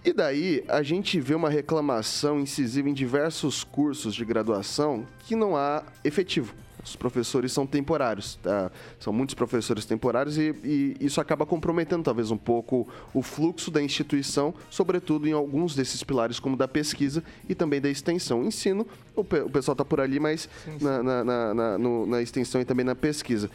E 0.05 0.13
daí 0.13 0.63
a 0.69 0.83
gente 0.83 1.19
vê 1.19 1.35
uma 1.35 1.49
reclamação 1.49 2.39
incisiva 2.39 2.89
em 2.89 2.93
diversos 2.95 3.65
cursos 3.65 4.15
de 4.15 4.25
graduação 4.25 5.07
que 5.21 5.35
não 5.35 5.57
há 5.57 5.83
efetivo. 6.05 6.55
Os 6.85 6.95
professores 6.95 7.51
são 7.51 7.67
temporários, 7.67 8.39
tá? 8.43 8.71
são 9.01 9.11
muitos 9.11 9.35
professores 9.35 9.87
temporários 9.87 10.37
e, 10.37 10.55
e 10.63 10.97
isso 11.01 11.19
acaba 11.19 11.47
comprometendo 11.47 12.03
talvez 12.03 12.31
um 12.31 12.37
pouco 12.37 12.87
o 13.15 13.23
fluxo 13.23 13.71
da 13.71 13.81
instituição, 13.83 14.53
sobretudo 14.69 15.27
em 15.27 15.33
alguns 15.33 15.75
desses 15.75 16.03
pilares, 16.05 16.39
como 16.39 16.59
da 16.59 16.69
pesquisa 16.69 17.25
e 17.49 17.55
também 17.55 17.81
da 17.81 17.89
extensão. 17.89 18.43
O 18.43 18.45
ensino, 18.45 18.87
o, 19.17 19.25
pe- 19.25 19.41
o 19.41 19.49
pessoal 19.49 19.73
está 19.73 19.83
por 19.87 19.99
ali, 19.99 20.21
mas 20.21 20.47
na, 20.79 21.03
na- 21.03 21.25
na- 21.25 21.55
na- 21.55 21.79
no- 21.79 22.05
na 22.05 22.21
extensão 22.21 22.61
e 22.61 22.67
também 22.67 22.85
na 22.85 22.95
pesquisa. 22.95 23.51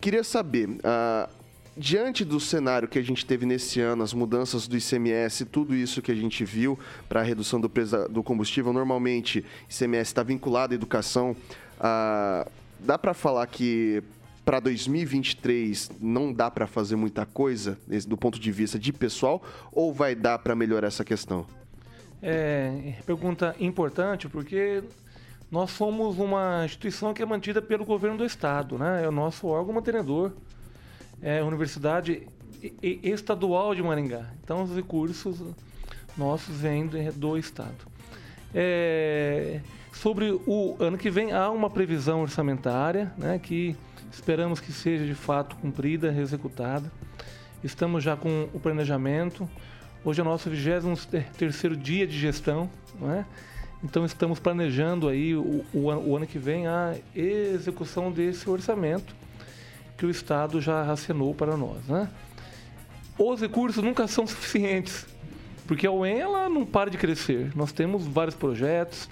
Queria 0.00 0.22
saber, 0.22 0.68
ah, 0.84 1.28
diante 1.76 2.24
do 2.24 2.38
cenário 2.40 2.88
que 2.88 2.98
a 2.98 3.02
gente 3.02 3.24
teve 3.24 3.46
nesse 3.46 3.80
ano, 3.80 4.02
as 4.02 4.12
mudanças 4.12 4.66
do 4.66 4.76
ICMS, 4.76 5.44
tudo 5.46 5.74
isso 5.74 6.02
que 6.02 6.10
a 6.10 6.14
gente 6.14 6.44
viu 6.44 6.78
para 7.08 7.20
a 7.20 7.22
redução 7.22 7.60
do 7.60 7.68
preço 7.68 8.08
do 8.08 8.22
combustível, 8.22 8.72
normalmente 8.72 9.44
ICMS 9.68 10.10
está 10.10 10.22
vinculado 10.22 10.72
à 10.72 10.74
educação. 10.74 11.36
ah, 11.78 12.46
dá 12.78 12.98
para 12.98 13.14
falar 13.14 13.46
que 13.46 14.02
para 14.44 14.58
2023 14.58 15.92
não 16.00 16.32
dá 16.32 16.50
para 16.50 16.66
fazer 16.66 16.96
muita 16.96 17.26
coisa 17.26 17.78
do 18.06 18.16
ponto 18.16 18.40
de 18.40 18.50
vista 18.50 18.78
de 18.78 18.92
pessoal 18.92 19.42
ou 19.70 19.92
vai 19.92 20.14
dar 20.14 20.38
para 20.38 20.54
melhorar 20.54 20.88
essa 20.88 21.04
questão? 21.04 21.46
É, 22.22 22.94
pergunta 23.06 23.54
importante 23.60 24.28
porque 24.28 24.82
nós 25.50 25.70
somos 25.70 26.18
uma 26.18 26.64
instituição 26.64 27.12
que 27.14 27.22
é 27.22 27.26
mantida 27.26 27.60
pelo 27.62 27.84
governo 27.84 28.18
do 28.18 28.24
estado, 28.24 28.78
né? 28.78 29.04
É 29.04 29.08
o 29.08 29.12
nosso 29.12 29.46
órgão 29.46 29.74
mantenedor, 29.74 30.32
é 31.22 31.42
Universidade 31.42 32.26
Estadual 32.82 33.74
de 33.74 33.82
Maringá. 33.82 34.26
Então 34.42 34.62
os 34.62 34.74
recursos 34.74 35.38
nossos 36.16 36.56
vêm 36.56 36.86
do- 36.86 37.12
do 37.12 37.38
estado. 37.38 37.74
É, 38.54 39.60
sobre 39.92 40.32
o 40.46 40.76
ano 40.80 40.98
que 40.98 41.10
vem 41.10 41.32
há 41.32 41.50
uma 41.50 41.70
previsão 41.70 42.20
orçamentária, 42.22 43.12
né? 43.16 43.38
Que 43.38 43.76
esperamos 44.12 44.60
que 44.60 44.72
seja 44.72 45.06
de 45.06 45.14
fato 45.14 45.56
cumprida, 45.56 46.08
executada. 46.12 46.90
Estamos 47.62 48.02
já 48.02 48.16
com 48.16 48.48
o 48.52 48.58
planejamento. 48.60 49.48
Hoje 50.04 50.20
é 50.20 50.22
o 50.22 50.26
nosso 50.26 50.50
23º 50.50 51.76
dia 51.76 52.06
de 52.06 52.18
gestão, 52.18 52.68
não 52.98 53.12
é? 53.12 53.24
Então 53.84 54.04
estamos 54.04 54.38
planejando 54.38 55.08
aí 55.08 55.34
o, 55.34 55.64
o 55.72 55.78
o 55.86 56.16
ano 56.16 56.26
que 56.26 56.38
vem 56.38 56.66
a 56.66 56.94
execução 57.14 58.10
desse 58.10 58.48
orçamento 58.50 59.14
que 60.00 60.06
o 60.06 60.10
Estado 60.10 60.62
já 60.62 60.90
assinou 60.90 61.34
para 61.34 61.58
nós, 61.58 61.84
né? 61.86 62.08
Os 63.18 63.38
recursos 63.38 63.84
nunca 63.84 64.08
são 64.08 64.26
suficientes, 64.26 65.06
porque 65.66 65.86
a 65.86 65.92
UEM 65.92 66.20
ela 66.20 66.48
não 66.48 66.64
para 66.64 66.90
de 66.90 66.96
crescer. 66.96 67.52
Nós 67.54 67.70
temos 67.70 68.06
vários 68.06 68.34
projetos, 68.34 69.10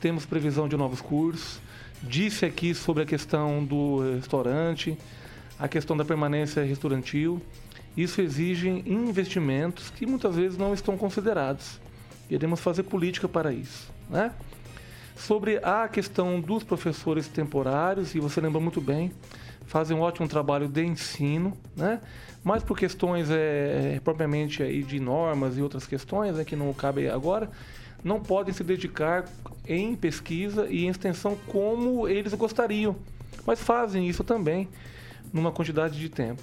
temos 0.00 0.26
previsão 0.26 0.68
de 0.68 0.76
novos 0.76 1.00
cursos. 1.00 1.60
Disse 2.02 2.44
aqui 2.44 2.74
sobre 2.74 3.04
a 3.04 3.06
questão 3.06 3.64
do 3.64 4.16
restaurante, 4.16 4.98
a 5.60 5.68
questão 5.68 5.96
da 5.96 6.04
permanência 6.04 6.64
restaurantil. 6.64 7.40
Isso 7.96 8.20
exige 8.20 8.68
investimentos 8.84 9.90
que 9.90 10.06
muitas 10.06 10.34
vezes 10.34 10.58
não 10.58 10.74
estão 10.74 10.96
considerados. 10.96 11.78
Iremos 12.28 12.58
fazer 12.58 12.82
política 12.82 13.28
para 13.28 13.52
isso. 13.52 13.92
Né? 14.10 14.32
Sobre 15.14 15.58
a 15.58 15.86
questão 15.86 16.40
dos 16.40 16.64
professores 16.64 17.28
temporários, 17.28 18.12
e 18.12 18.18
você 18.18 18.40
lembra 18.40 18.60
muito 18.60 18.80
bem, 18.80 19.12
fazem 19.66 19.96
um 19.96 20.00
ótimo 20.00 20.26
trabalho 20.28 20.68
de 20.68 20.84
ensino, 20.84 21.52
né? 21.76 22.00
mas 22.42 22.62
por 22.62 22.78
questões 22.78 23.28
é, 23.30 24.00
propriamente 24.04 24.62
aí 24.62 24.82
de 24.82 25.00
normas 25.00 25.58
e 25.58 25.62
outras 25.62 25.86
questões 25.86 26.36
né, 26.36 26.44
que 26.44 26.54
não 26.54 26.72
cabem 26.72 27.08
agora, 27.08 27.50
não 28.02 28.20
podem 28.20 28.54
se 28.54 28.62
dedicar 28.62 29.24
em 29.66 29.96
pesquisa 29.96 30.66
e 30.70 30.84
em 30.84 30.88
extensão 30.88 31.36
como 31.48 32.06
eles 32.06 32.32
gostariam, 32.34 32.94
mas 33.44 33.60
fazem 33.60 34.08
isso 34.08 34.22
também 34.22 34.68
numa 35.32 35.50
quantidade 35.50 35.98
de 35.98 36.08
tempo. 36.08 36.42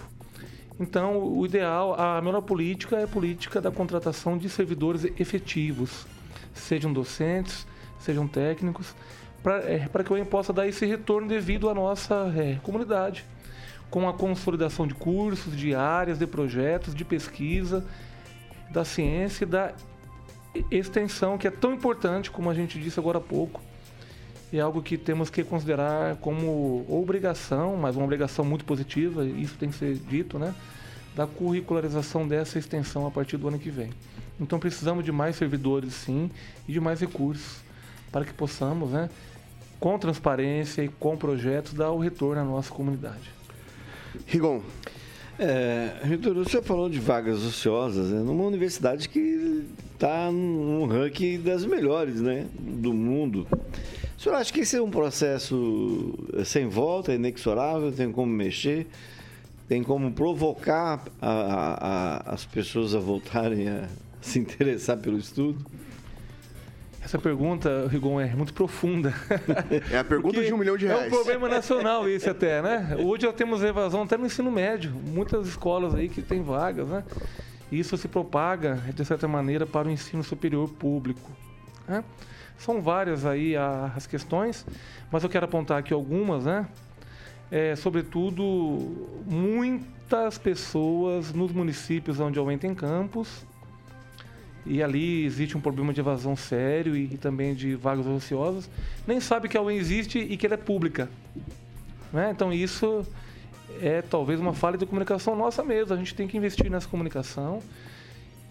Então, 0.80 1.24
o 1.24 1.46
ideal, 1.46 2.00
a 2.00 2.22
melhor 2.22 2.42
política 2.42 2.98
é 2.98 3.04
a 3.04 3.08
política 3.08 3.62
da 3.62 3.72
contratação 3.72 4.38
de 4.38 4.50
servidores 4.50 5.06
efetivos, 5.20 6.06
sejam 6.54 6.92
docentes, 6.92 7.66
sejam 8.00 8.28
técnicos, 8.28 8.94
para 9.44 10.04
que 10.04 10.12
o 10.12 10.16
UEM 10.16 10.24
possa 10.24 10.54
dar 10.54 10.68
esse 10.68 10.86
retorno 10.86 11.28
devido 11.28 11.70
à 11.70 11.74
nossa 11.74 12.34
é, 12.36 12.56
comunidade. 12.64 13.26
com 13.90 14.10
a 14.10 14.14
consolidação 14.14 14.88
de 14.88 14.96
cursos, 14.96 15.56
de 15.56 15.76
áreas, 15.76 16.18
de 16.18 16.26
projetos, 16.26 16.96
de 16.96 17.06
pesquisa, 17.06 17.86
da 18.72 18.84
ciência 18.84 19.44
e 19.44 19.48
da 19.48 19.74
extensão, 20.72 21.38
que 21.38 21.48
é 21.48 21.52
tão 21.52 21.74
importante, 21.74 22.32
como 22.32 22.50
a 22.50 22.56
gente 22.56 22.80
disse 22.80 23.00
agora 23.00 23.20
há 23.20 23.22
pouco, 23.22 23.62
é 24.52 24.60
algo 24.60 24.82
que 24.82 24.98
temos 24.98 25.30
que 25.30 25.44
considerar 25.44 26.16
como 26.18 26.86
obrigação, 26.90 27.76
mas 27.76 27.96
uma 27.96 28.06
obrigação 28.06 28.44
muito 28.44 28.66
positiva, 28.66 29.26
isso 29.26 29.56
tem 29.60 29.70
que 29.70 29.76
ser 29.76 29.96
dito, 29.96 30.40
né? 30.40 30.56
Da 31.16 31.28
curricularização 31.28 32.28
dessa 32.28 32.58
extensão 32.58 33.06
a 33.06 33.12
partir 33.12 33.38
do 33.38 33.48
ano 33.48 33.60
que 33.60 33.70
vem. 33.70 33.92
Então 34.40 34.60
precisamos 34.60 35.06
de 35.06 35.12
mais 35.12 35.36
servidores, 35.36 35.94
sim, 35.94 36.32
e 36.68 36.72
de 36.72 36.80
mais 36.80 37.00
recursos 37.00 37.62
para 38.12 38.24
que 38.24 38.34
possamos, 38.34 38.92
né, 38.92 39.10
com 39.84 40.00
transparência 40.00 40.82
e 40.82 40.88
com 40.88 41.18
projetos, 41.18 41.74
dar 41.74 41.92
o 41.92 42.00
retorno 42.00 42.42
à 42.42 42.46
nossa 42.46 42.72
comunidade. 42.72 43.30
Rigon. 44.26 44.62
É, 45.38 45.96
Ritor, 46.04 46.38
o 46.38 46.50
senhor 46.50 46.64
falou 46.64 46.90
de 46.90 47.00
vagas 47.00 47.44
ociosas, 47.44 48.12
né, 48.12 48.22
numa 48.22 48.46
universidade 48.46 49.10
que 49.10 49.66
está 49.94 50.32
no 50.32 50.86
ranking 50.86 51.38
das 51.42 51.66
melhores 51.66 52.22
né, 52.22 52.46
do 52.58 52.94
mundo. 52.94 53.46
O 54.18 54.22
senhor 54.22 54.36
acha 54.36 54.54
que 54.54 54.62
esse 54.62 54.78
é 54.78 54.82
um 54.82 54.90
processo 54.90 56.18
sem 56.46 56.70
volta, 56.70 57.14
inexorável, 57.14 57.92
tem 57.92 58.10
como 58.10 58.32
mexer? 58.32 58.88
Tem 59.68 59.84
como 59.84 60.14
provocar 60.14 61.04
a, 61.22 61.30
a, 61.30 61.74
a, 61.74 62.34
as 62.36 62.46
pessoas 62.46 62.96
a 62.96 63.00
voltarem 63.00 63.68
a 63.68 63.90
se 64.22 64.40
interessar 64.40 64.96
pelo 64.96 65.18
estudo? 65.18 65.60
Essa 67.04 67.20
pergunta, 67.20 67.88
Rigon, 67.90 68.20
é 68.20 68.34
muito 68.34 68.54
profunda. 68.54 69.14
É 69.92 69.98
a 69.98 70.04
pergunta 70.04 70.42
de 70.42 70.54
um 70.54 70.58
milhão 70.58 70.78
de 70.78 70.88
É 70.88 70.94
um 70.94 70.98
reais. 70.98 71.10
problema 71.14 71.50
nacional 71.50 72.08
isso 72.08 72.30
até, 72.30 72.62
né? 72.62 72.96
Hoje 73.00 73.24
já 73.24 73.34
temos 73.34 73.62
evasão 73.64 74.04
até 74.04 74.18
no 74.18 74.26
ensino 74.26 74.50
médio. 74.52 74.92
Muitas 74.92 75.48
escolas 75.48 75.94
aí 75.94 76.08
que 76.08 76.22
têm 76.22 76.42
vagas, 76.42 76.88
né? 76.88 77.04
E 77.72 77.80
Isso 77.80 77.98
se 77.98 78.08
propaga, 78.08 78.76
de 78.94 79.04
certa 79.04 79.28
maneira, 79.28 79.66
para 79.66 79.88
o 79.88 79.92
ensino 79.92 80.24
superior 80.24 80.70
público. 80.70 81.30
né? 81.88 82.04
São 82.58 82.82
várias 82.82 83.26
aí 83.26 83.56
as 83.96 84.08
questões, 84.08 84.66
mas 85.12 85.24
eu 85.24 85.30
quero 85.30 85.46
apontar 85.46 85.80
aqui 85.80 85.94
algumas, 85.94 86.46
né? 86.46 86.68
É, 87.52 87.76
sobretudo, 87.76 88.44
muitas 89.26 90.38
pessoas 90.38 91.34
nos 91.34 91.52
municípios 91.52 92.20
onde 92.20 92.40
a 92.40 92.42
UEM 92.44 92.58
tem 92.58 92.74
campos, 92.74 93.46
e 94.66 94.82
ali 94.82 95.26
existe 95.26 95.58
um 95.58 95.62
problema 95.62 95.94
de 95.94 96.00
evasão 96.00 96.36
sério 96.36 96.96
e, 96.96 97.06
e 97.06 97.18
também 97.18 97.54
de 97.54 97.76
vagas 97.76 98.06
ociosas, 98.08 98.70
nem 99.06 99.20
sabe 99.20 99.50
que 99.50 99.58
a 99.58 99.62
UEM 99.62 99.78
existe 99.78 100.20
e 100.20 100.38
que 100.38 100.46
ela 100.46 100.56
é 100.56 100.58
pública. 100.58 101.10
Né? 102.12 102.30
Então 102.32 102.54
isso 102.54 103.06
é 103.82 104.02
talvez 104.02 104.40
uma 104.40 104.54
falha 104.54 104.78
de 104.78 104.86
comunicação 104.86 105.36
nossa 105.36 105.64
mesmo. 105.64 105.94
A 105.94 105.98
gente 105.98 106.16
tem 106.16 106.28
que 106.28 106.38
investir 106.38 106.70
nessa 106.70 106.88
comunicação. 106.88 107.62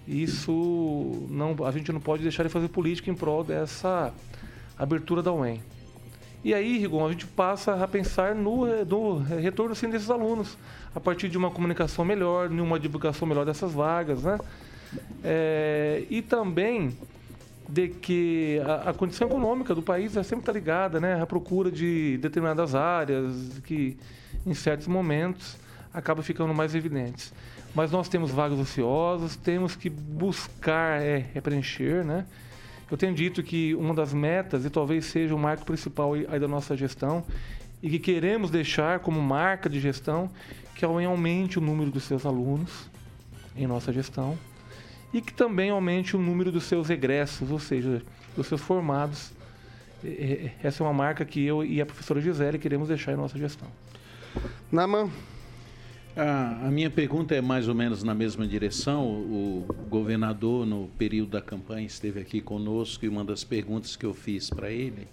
Isso 0.06 1.26
não, 1.30 1.56
a 1.64 1.70
gente 1.70 1.92
não 1.92 2.00
pode 2.00 2.22
deixar 2.22 2.42
de 2.42 2.48
fazer 2.48 2.68
política 2.68 3.10
em 3.10 3.14
prol 3.14 3.44
dessa 3.44 4.12
abertura 4.76 5.22
da 5.22 5.32
UEM. 5.32 5.62
E 6.44 6.52
aí, 6.52 6.76
Rigon, 6.76 7.06
a 7.06 7.12
gente 7.12 7.24
passa 7.24 7.72
a 7.82 7.86
pensar 7.86 8.34
no, 8.34 8.66
no 8.84 9.18
retorno 9.18 9.76
sim, 9.76 9.88
desses 9.88 10.10
alunos, 10.10 10.58
a 10.92 10.98
partir 10.98 11.28
de 11.28 11.38
uma 11.38 11.52
comunicação 11.52 12.04
melhor, 12.04 12.48
de 12.48 12.60
uma 12.60 12.80
divulgação 12.80 13.28
melhor 13.28 13.46
dessas 13.46 13.72
vagas, 13.72 14.24
né? 14.24 14.38
É, 15.24 16.04
e 16.10 16.20
também 16.22 16.96
de 17.68 17.88
que 17.88 18.60
a, 18.66 18.90
a 18.90 18.94
condição 18.94 19.28
econômica 19.28 19.74
do 19.74 19.82
país 19.82 20.16
é 20.16 20.22
sempre 20.22 20.42
está 20.42 20.52
ligada, 20.52 21.00
né? 21.00 21.20
À 21.20 21.26
procura 21.26 21.70
de 21.70 22.18
determinadas 22.18 22.74
áreas 22.74 23.60
que, 23.64 23.96
em 24.44 24.52
certos 24.52 24.86
momentos, 24.86 25.56
acaba 25.92 26.22
ficando 26.22 26.52
mais 26.52 26.74
evidentes. 26.74 27.32
Mas 27.74 27.90
nós 27.90 28.08
temos 28.08 28.30
vagas 28.30 28.58
ociosas, 28.58 29.36
temos 29.36 29.74
que 29.74 29.88
buscar 29.88 31.00
é, 31.00 31.30
é 31.34 31.40
preencher, 31.40 32.04
né? 32.04 32.26
Eu 32.90 32.98
tenho 32.98 33.14
dito 33.14 33.42
que 33.42 33.74
uma 33.74 33.94
das 33.94 34.12
metas, 34.12 34.66
e 34.66 34.70
talvez 34.70 35.06
seja 35.06 35.34
o 35.34 35.38
marco 35.38 35.64
principal 35.64 36.12
aí 36.12 36.38
da 36.38 36.46
nossa 36.46 36.76
gestão, 36.76 37.24
e 37.82 37.88
que 37.88 37.98
queremos 37.98 38.50
deixar 38.50 38.98
como 38.98 39.18
marca 39.20 39.70
de 39.70 39.80
gestão, 39.80 40.30
que 40.74 40.84
UEM 40.84 41.06
aumente 41.06 41.58
o 41.58 41.62
número 41.62 41.90
dos 41.90 42.04
seus 42.04 42.26
alunos 42.26 42.90
em 43.56 43.66
nossa 43.66 43.90
gestão, 43.92 44.38
e 45.12 45.20
que 45.20 45.32
também 45.32 45.70
aumente 45.70 46.16
o 46.16 46.18
número 46.18 46.50
dos 46.50 46.64
seus 46.64 46.90
egressos, 46.90 47.50
ou 47.50 47.58
seja, 47.58 48.02
dos 48.36 48.46
seus 48.46 48.60
formados. 48.60 49.32
Essa 50.62 50.82
é 50.82 50.86
uma 50.86 50.92
marca 50.92 51.24
que 51.24 51.44
eu 51.44 51.64
e 51.64 51.80
a 51.80 51.86
professora 51.86 52.20
Gisele 52.20 52.58
queremos 52.58 52.88
deixar 52.88 53.12
em 53.12 53.16
nossa 53.16 53.38
gestão. 53.38 53.68
Naman, 54.70 55.10
A, 56.14 56.66
a 56.66 56.70
minha 56.70 56.90
pergunta 56.90 57.34
é 57.34 57.40
mais 57.40 57.68
ou 57.68 57.74
menos 57.74 58.02
na 58.02 58.14
mesma 58.14 58.46
direção. 58.46 59.06
O, 59.06 59.66
o 59.66 59.72
governador, 59.88 60.66
no 60.66 60.88
período 60.98 61.30
da 61.30 61.40
campanha, 61.40 61.86
esteve 61.86 62.20
aqui 62.20 62.40
conosco 62.40 63.04
e 63.04 63.08
uma 63.08 63.24
das 63.24 63.44
perguntas 63.44 63.96
que 63.96 64.04
eu 64.04 64.12
fiz 64.12 64.50
para 64.50 64.70
ele 64.70 65.08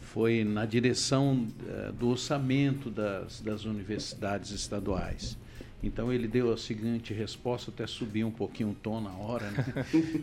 foi 0.00 0.42
na 0.42 0.64
direção 0.64 1.46
eh, 1.68 1.92
do 1.92 2.08
orçamento 2.08 2.90
das, 2.90 3.40
das 3.42 3.64
universidades 3.64 4.50
estaduais. 4.50 5.36
Então 5.82 6.12
ele 6.12 6.28
deu 6.28 6.52
a 6.52 6.58
seguinte 6.58 7.14
resposta, 7.14 7.70
até 7.70 7.86
subiu 7.86 8.26
um 8.26 8.30
pouquinho 8.30 8.70
o 8.70 8.74
tom 8.74 9.00
na 9.00 9.12
hora. 9.12 9.50
Né? 9.50 9.64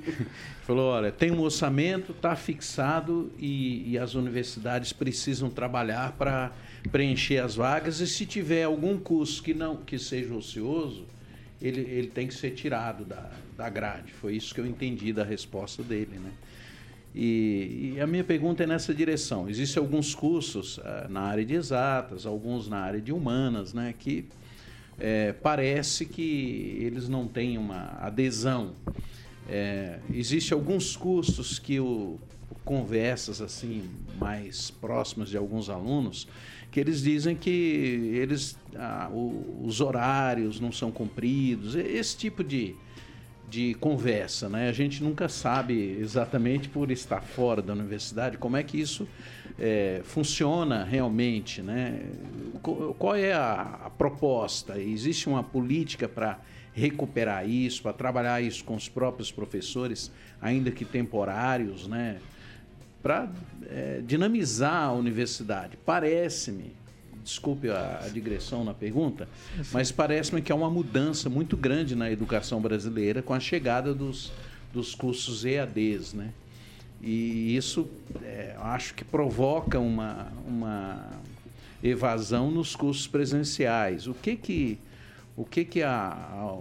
Falou: 0.61 0.91
olha, 0.91 1.11
tem 1.11 1.31
um 1.31 1.41
orçamento, 1.41 2.11
está 2.11 2.35
fixado 2.35 3.31
e, 3.39 3.91
e 3.91 3.97
as 3.97 4.13
universidades 4.13 4.93
precisam 4.93 5.49
trabalhar 5.49 6.11
para 6.13 6.51
preencher 6.91 7.39
as 7.39 7.55
vagas 7.55 7.99
e 7.99 8.07
se 8.07 8.25
tiver 8.25 8.63
algum 8.63 8.99
curso 8.99 9.41
que 9.41 9.53
não 9.53 9.77
que 9.77 9.97
seja 9.97 10.33
ocioso, 10.35 11.05
ele, 11.59 11.81
ele 11.81 12.07
tem 12.07 12.27
que 12.27 12.35
ser 12.35 12.51
tirado 12.51 13.03
da, 13.03 13.31
da 13.57 13.67
grade. 13.67 14.13
Foi 14.13 14.35
isso 14.35 14.53
que 14.53 14.61
eu 14.61 14.65
entendi 14.65 15.11
da 15.11 15.23
resposta 15.23 15.81
dele, 15.81 16.19
né? 16.19 16.31
E, 17.15 17.93
e 17.95 18.01
a 18.01 18.05
minha 18.05 18.23
pergunta 18.23 18.63
é 18.63 18.67
nessa 18.67 18.93
direção. 18.93 19.49
Existem 19.49 19.81
alguns 19.81 20.13
cursos 20.13 20.79
ah, 20.83 21.07
na 21.09 21.21
área 21.21 21.43
de 21.43 21.55
exatas, 21.55 22.27
alguns 22.27 22.69
na 22.69 22.77
área 22.77 23.01
de 23.01 23.11
humanas, 23.11 23.73
né, 23.73 23.91
que 23.97 24.25
eh, 24.99 25.33
parece 25.43 26.05
que 26.05 26.77
eles 26.81 27.07
não 27.09 27.27
têm 27.27 27.57
uma 27.57 27.97
adesão. 28.01 28.73
É, 29.49 29.99
Existem 30.13 30.55
alguns 30.57 30.95
cursos 30.95 31.57
que 31.59 31.79
o 31.79 32.19
conversas 32.65 33.41
assim 33.41 33.83
mais 34.19 34.69
próximas 34.69 35.29
de 35.29 35.37
alguns 35.37 35.69
alunos 35.69 36.27
que 36.69 36.81
eles 36.81 37.01
dizem 37.01 37.33
que 37.33 37.49
eles 37.49 38.57
ah, 38.75 39.09
o- 39.09 39.63
os 39.65 39.79
horários 39.79 40.59
não 40.59 40.69
são 40.69 40.91
cumpridos 40.91 41.75
esse 41.75 42.17
tipo 42.17 42.43
de 42.43 42.75
de 43.49 43.73
conversa, 43.75 44.49
né? 44.49 44.67
A 44.67 44.73
gente 44.73 45.01
nunca 45.01 45.29
sabe 45.29 45.95
exatamente 46.01 46.67
por 46.67 46.91
estar 46.91 47.21
fora 47.21 47.61
da 47.61 47.71
universidade 47.71 48.37
como 48.37 48.57
é 48.57 48.63
que 48.63 48.77
isso 48.77 49.07
eh, 49.59 50.01
funciona 50.03 50.83
realmente, 50.83 51.61
né? 51.61 52.01
Qual 52.61 53.15
é 53.15 53.33
a, 53.33 53.79
a 53.85 53.89
proposta? 53.89 54.79
Existe 54.79 55.27
uma 55.27 55.43
política 55.43 56.07
para 56.07 56.39
recuperar 56.73 57.49
isso, 57.49 57.81
para 57.81 57.93
trabalhar 57.93 58.41
isso 58.41 58.63
com 58.63 58.75
os 58.75 58.87
próprios 58.87 59.31
professores, 59.31 60.11
ainda 60.41 60.69
que 60.69 60.85
temporários, 60.85 61.87
né? 61.87 62.17
Para 63.01 63.31
dinamizar 64.05 64.83
a 64.83 64.91
universidade. 64.91 65.77
Parece-me, 65.85 66.73
desculpe 67.23 67.69
a, 67.69 68.01
a 68.03 68.09
digressão 68.09 68.63
na 68.63 68.73
pergunta, 68.73 69.27
mas 69.71 69.91
parece-me 69.91 70.41
que 70.41 70.51
há 70.51 70.55
uma 70.55 70.69
mudança 70.69 71.29
muito 71.29 71.55
grande 71.57 71.95
na 71.95 72.11
educação 72.11 72.61
brasileira 72.61 73.21
com 73.21 73.33
a 73.33 73.39
chegada 73.39 73.93
dos, 73.93 74.31
dos 74.73 74.93
cursos 74.93 75.45
EADs, 75.45 76.13
né? 76.13 76.31
E 77.01 77.55
isso 77.55 77.87
é, 78.23 78.55
acho 78.59 78.93
que 78.93 79.03
provoca 79.05 79.79
uma, 79.79 80.31
uma 80.47 81.09
evasão 81.83 82.49
nos 82.51 82.75
cursos 82.75 83.07
presenciais. 83.07 84.07
O 84.07 84.13
que 84.13 84.35
que, 84.35 84.79
o 85.35 85.45
que, 85.45 85.63
que 85.63 85.83
a, 85.83 85.91
a- 86.11 86.57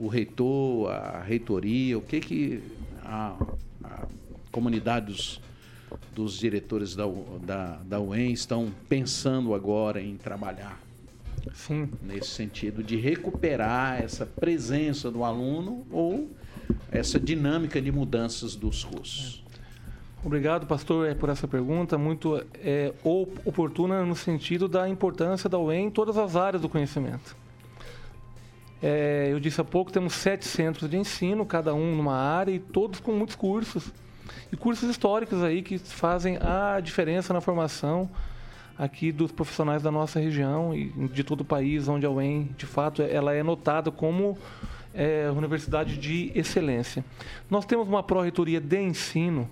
o 0.00 0.06
reitor, 0.08 0.90
a 0.92 1.22
reitoria, 1.22 1.98
o 1.98 2.00
que 2.00 2.20
que 2.20 2.62
a, 3.04 3.36
a 3.82 4.06
comunidade 4.52 5.06
dos, 5.06 5.40
dos 6.14 6.38
diretores 6.38 6.94
da, 6.94 7.04
da, 7.42 7.76
da 7.84 8.00
UEM 8.00 8.32
estão 8.32 8.70
pensando 8.88 9.54
agora 9.54 10.00
em 10.00 10.16
trabalhar 10.16 10.80
Sim. 11.54 11.88
nesse 12.02 12.28
sentido 12.30 12.82
de 12.82 12.96
recuperar 12.96 14.00
essa 14.02 14.24
presença 14.26 15.10
do 15.10 15.24
aluno 15.24 15.84
ou 15.90 16.30
essa 16.92 17.18
dinâmica 17.18 17.80
de 17.82 17.90
mudanças 17.90 18.54
dos 18.54 18.84
cursos. 18.84 19.42
Obrigado, 20.24 20.66
pastor, 20.66 21.08
eh, 21.08 21.14
por 21.14 21.28
essa 21.28 21.46
pergunta, 21.46 21.96
muito 21.96 22.44
é, 22.54 22.92
oportuna 23.44 24.04
no 24.04 24.16
sentido 24.16 24.66
da 24.66 24.88
importância 24.88 25.48
da 25.48 25.58
UEM 25.58 25.86
em 25.86 25.90
todas 25.90 26.18
as 26.18 26.34
áreas 26.34 26.60
do 26.60 26.68
conhecimento. 26.68 27.36
É, 28.82 29.28
eu 29.30 29.38
disse 29.38 29.60
há 29.60 29.64
pouco, 29.64 29.92
temos 29.92 30.14
sete 30.14 30.44
centros 30.44 30.90
de 30.90 30.96
ensino, 30.96 31.46
cada 31.46 31.72
um 31.72 31.94
numa 31.94 32.16
área 32.16 32.50
e 32.50 32.58
todos 32.58 32.98
com 32.98 33.12
muitos 33.12 33.36
cursos. 33.36 33.92
E 34.50 34.56
cursos 34.56 34.90
históricos 34.90 35.40
aí 35.42 35.62
que 35.62 35.78
fazem 35.78 36.36
a 36.40 36.80
diferença 36.80 37.32
na 37.32 37.40
formação 37.40 38.10
aqui 38.76 39.12
dos 39.12 39.30
profissionais 39.30 39.82
da 39.82 39.90
nossa 39.90 40.18
região 40.18 40.74
e 40.74 40.90
de 41.08 41.22
todo 41.22 41.42
o 41.42 41.44
país, 41.44 41.86
onde 41.86 42.04
a 42.04 42.10
UEM, 42.10 42.50
de 42.56 42.66
fato, 42.66 43.02
ela 43.02 43.34
é 43.34 43.42
notada 43.44 43.90
como 43.90 44.36
é, 44.92 45.30
universidade 45.30 45.96
de 45.96 46.32
excelência. 46.34 47.04
Nós 47.48 47.64
temos 47.64 47.86
uma 47.86 48.02
pró-reitoria 48.02 48.60
de 48.60 48.80
ensino 48.80 49.48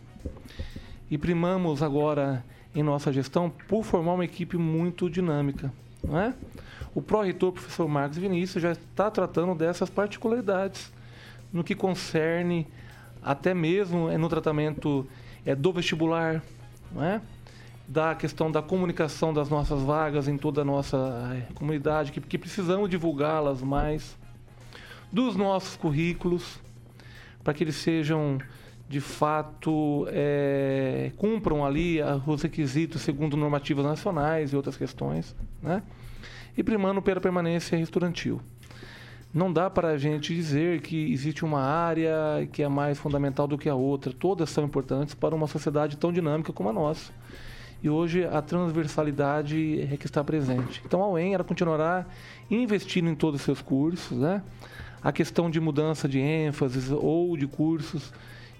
e 1.10 1.16
primamos 1.16 1.82
agora 1.82 2.44
em 2.74 2.82
nossa 2.82 3.12
gestão 3.12 3.50
por 3.68 3.84
formar 3.84 4.14
uma 4.14 4.24
equipe 4.24 4.56
muito 4.56 5.08
dinâmica. 5.08 5.72
Não 6.02 6.18
é? 6.18 6.34
O 6.94 7.02
pró-reitor, 7.02 7.52
professor 7.52 7.88
Marcos 7.88 8.18
Vinícius, 8.18 8.62
já 8.62 8.72
está 8.72 9.10
tratando 9.10 9.54
dessas 9.54 9.90
particularidades 9.90 10.92
no 11.52 11.62
que 11.62 11.74
concerne 11.74 12.66
até 13.22 13.52
mesmo 13.52 14.10
é, 14.10 14.16
no 14.16 14.28
tratamento 14.28 15.06
é, 15.44 15.54
do 15.54 15.72
vestibular, 15.72 16.42
não 16.92 17.02
é? 17.02 17.20
da 17.88 18.14
questão 18.14 18.50
da 18.50 18.60
comunicação 18.60 19.32
das 19.32 19.48
nossas 19.48 19.80
vagas 19.82 20.26
em 20.26 20.36
toda 20.36 20.62
a 20.62 20.64
nossa 20.64 20.96
é, 21.34 21.52
comunidade, 21.54 22.10
que, 22.10 22.20
que 22.20 22.36
precisamos 22.36 22.90
divulgá-las 22.90 23.62
mais, 23.62 24.16
dos 25.12 25.36
nossos 25.36 25.76
currículos, 25.76 26.58
para 27.44 27.54
que 27.54 27.62
eles 27.62 27.76
sejam 27.76 28.38
de 28.88 29.00
fato 29.00 30.06
é, 30.10 31.10
cumpram 31.16 31.64
ali 31.64 31.98
os 32.26 32.42
requisitos 32.42 33.02
segundo 33.02 33.36
normativas 33.36 33.84
nacionais 33.84 34.52
e 34.52 34.56
outras 34.56 34.76
questões, 34.76 35.34
né? 35.62 35.82
E 36.56 36.62
primando 36.62 37.02
pela 37.02 37.20
permanência 37.20 37.76
restaurantil. 37.76 38.40
Não 39.34 39.52
dá 39.52 39.68
para 39.68 39.88
a 39.88 39.98
gente 39.98 40.34
dizer 40.34 40.80
que 40.80 41.12
existe 41.12 41.44
uma 41.44 41.60
área 41.60 42.48
que 42.52 42.62
é 42.62 42.68
mais 42.68 42.98
fundamental 42.98 43.46
do 43.46 43.58
que 43.58 43.68
a 43.68 43.74
outra. 43.74 44.10
Todas 44.10 44.48
são 44.48 44.64
importantes 44.64 45.14
para 45.14 45.34
uma 45.34 45.46
sociedade 45.46 45.98
tão 45.98 46.10
dinâmica 46.10 46.54
como 46.54 46.70
a 46.70 46.72
nossa. 46.72 47.12
E 47.82 47.90
hoje 47.90 48.24
a 48.24 48.40
transversalidade 48.40 49.82
é 49.92 49.96
que 49.98 50.06
está 50.06 50.24
presente. 50.24 50.80
Então 50.86 51.02
a 51.02 51.08
UEM 51.10 51.34
ela 51.34 51.44
continuará 51.44 52.06
investindo 52.50 53.10
em 53.10 53.14
todos 53.14 53.40
os 53.40 53.44
seus 53.44 53.60
cursos, 53.60 54.16
né? 54.16 54.42
A 55.02 55.12
questão 55.12 55.50
de 55.50 55.60
mudança 55.60 56.08
de 56.08 56.18
ênfase 56.18 56.94
ou 56.94 57.36
de 57.36 57.46
cursos 57.46 58.12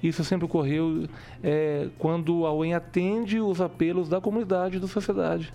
isso 0.09 0.25
sempre 0.25 0.45
ocorreu 0.45 1.07
é, 1.43 1.89
quando 1.99 2.47
a 2.47 2.53
UEM 2.53 2.75
atende 2.75 3.41
os 3.41 3.61
apelos 3.61 4.09
da 4.09 4.21
comunidade 4.21 4.77
e 4.77 4.81
da 4.81 4.89
sociedade. 4.89 5.53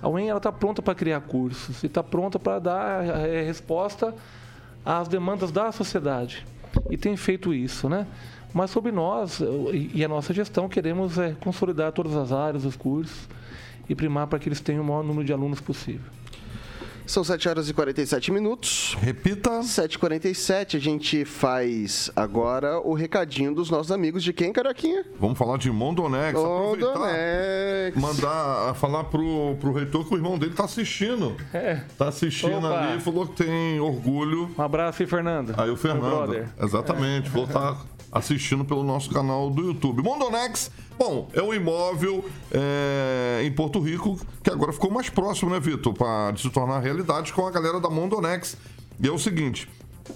A 0.00 0.08
UEM 0.08 0.34
está 0.36 0.52
pronta 0.52 0.80
para 0.80 0.94
criar 0.94 1.20
cursos 1.20 1.82
e 1.82 1.86
está 1.86 2.02
pronta 2.02 2.38
para 2.38 2.58
dar 2.58 3.04
é, 3.04 3.42
resposta 3.42 4.14
às 4.84 5.08
demandas 5.08 5.50
da 5.50 5.72
sociedade. 5.72 6.46
E 6.90 6.96
tem 6.96 7.16
feito 7.16 7.52
isso, 7.52 7.88
né? 7.88 8.06
Mas 8.54 8.70
sobre 8.70 8.92
nós 8.92 9.40
e 9.72 10.02
a 10.04 10.08
nossa 10.08 10.32
gestão, 10.32 10.68
queremos 10.68 11.18
é, 11.18 11.34
consolidar 11.40 11.92
todas 11.92 12.16
as 12.16 12.32
áreas, 12.32 12.64
os 12.64 12.76
cursos 12.76 13.28
e 13.88 13.94
primar 13.94 14.26
para 14.26 14.38
que 14.38 14.48
eles 14.48 14.60
tenham 14.60 14.82
o 14.82 14.86
maior 14.86 15.02
número 15.02 15.24
de 15.24 15.32
alunos 15.32 15.60
possível. 15.60 16.10
São 17.08 17.24
7 17.24 17.48
horas 17.48 17.70
e 17.70 17.72
47 17.72 18.30
minutos. 18.30 18.94
Repita. 19.00 19.60
7h47, 19.60 20.76
a 20.76 20.78
gente 20.78 21.24
faz 21.24 22.10
agora 22.14 22.80
o 22.80 22.92
recadinho 22.92 23.54
dos 23.54 23.70
nossos 23.70 23.90
amigos 23.90 24.22
de 24.22 24.30
quem, 24.34 24.52
Caraquinha? 24.52 25.06
Vamos 25.18 25.38
falar 25.38 25.56
de 25.56 25.70
Mondonex. 25.70 26.38
Mondonex. 26.38 27.96
Mandar 27.96 28.74
falar 28.74 29.04
pro, 29.04 29.56
pro 29.58 29.72
reitor 29.72 30.06
que 30.06 30.12
o 30.12 30.18
irmão 30.18 30.38
dele 30.38 30.52
tá 30.52 30.64
assistindo. 30.64 31.34
É. 31.54 31.80
Tá 31.96 32.08
assistindo 32.08 32.58
Opa. 32.58 32.78
ali, 32.78 33.00
falou 33.00 33.26
que 33.26 33.42
tem 33.42 33.80
orgulho. 33.80 34.50
Um 34.58 34.62
abraço 34.62 35.02
aí, 35.02 35.08
Fernando. 35.08 35.54
Aí 35.56 35.64
o 35.64 35.66
Meu 35.68 35.76
Fernando. 35.78 36.02
brother. 36.26 36.48
Exatamente, 36.60 37.30
falou 37.30 37.46
que 37.46 37.54
tá 37.54 37.74
assistindo 38.10 38.64
pelo 38.64 38.82
nosso 38.82 39.10
canal 39.10 39.50
do 39.50 39.62
YouTube. 39.62 40.02
Mondonex, 40.02 40.70
bom, 40.98 41.28
é 41.32 41.42
um 41.42 41.52
imóvel 41.52 42.24
é, 42.50 43.42
em 43.44 43.52
Porto 43.52 43.80
Rico 43.80 44.18
que 44.42 44.50
agora 44.50 44.72
ficou 44.72 44.90
mais 44.90 45.08
próximo, 45.08 45.50
né, 45.50 45.60
Vitor? 45.60 45.94
Para 45.94 46.36
se 46.36 46.48
tornar 46.50 46.80
realidade 46.80 47.32
com 47.32 47.46
a 47.46 47.50
galera 47.50 47.80
da 47.80 47.90
Mondonex. 47.90 48.56
E 49.00 49.06
é 49.06 49.10
o 49.10 49.18
seguinte. 49.18 49.68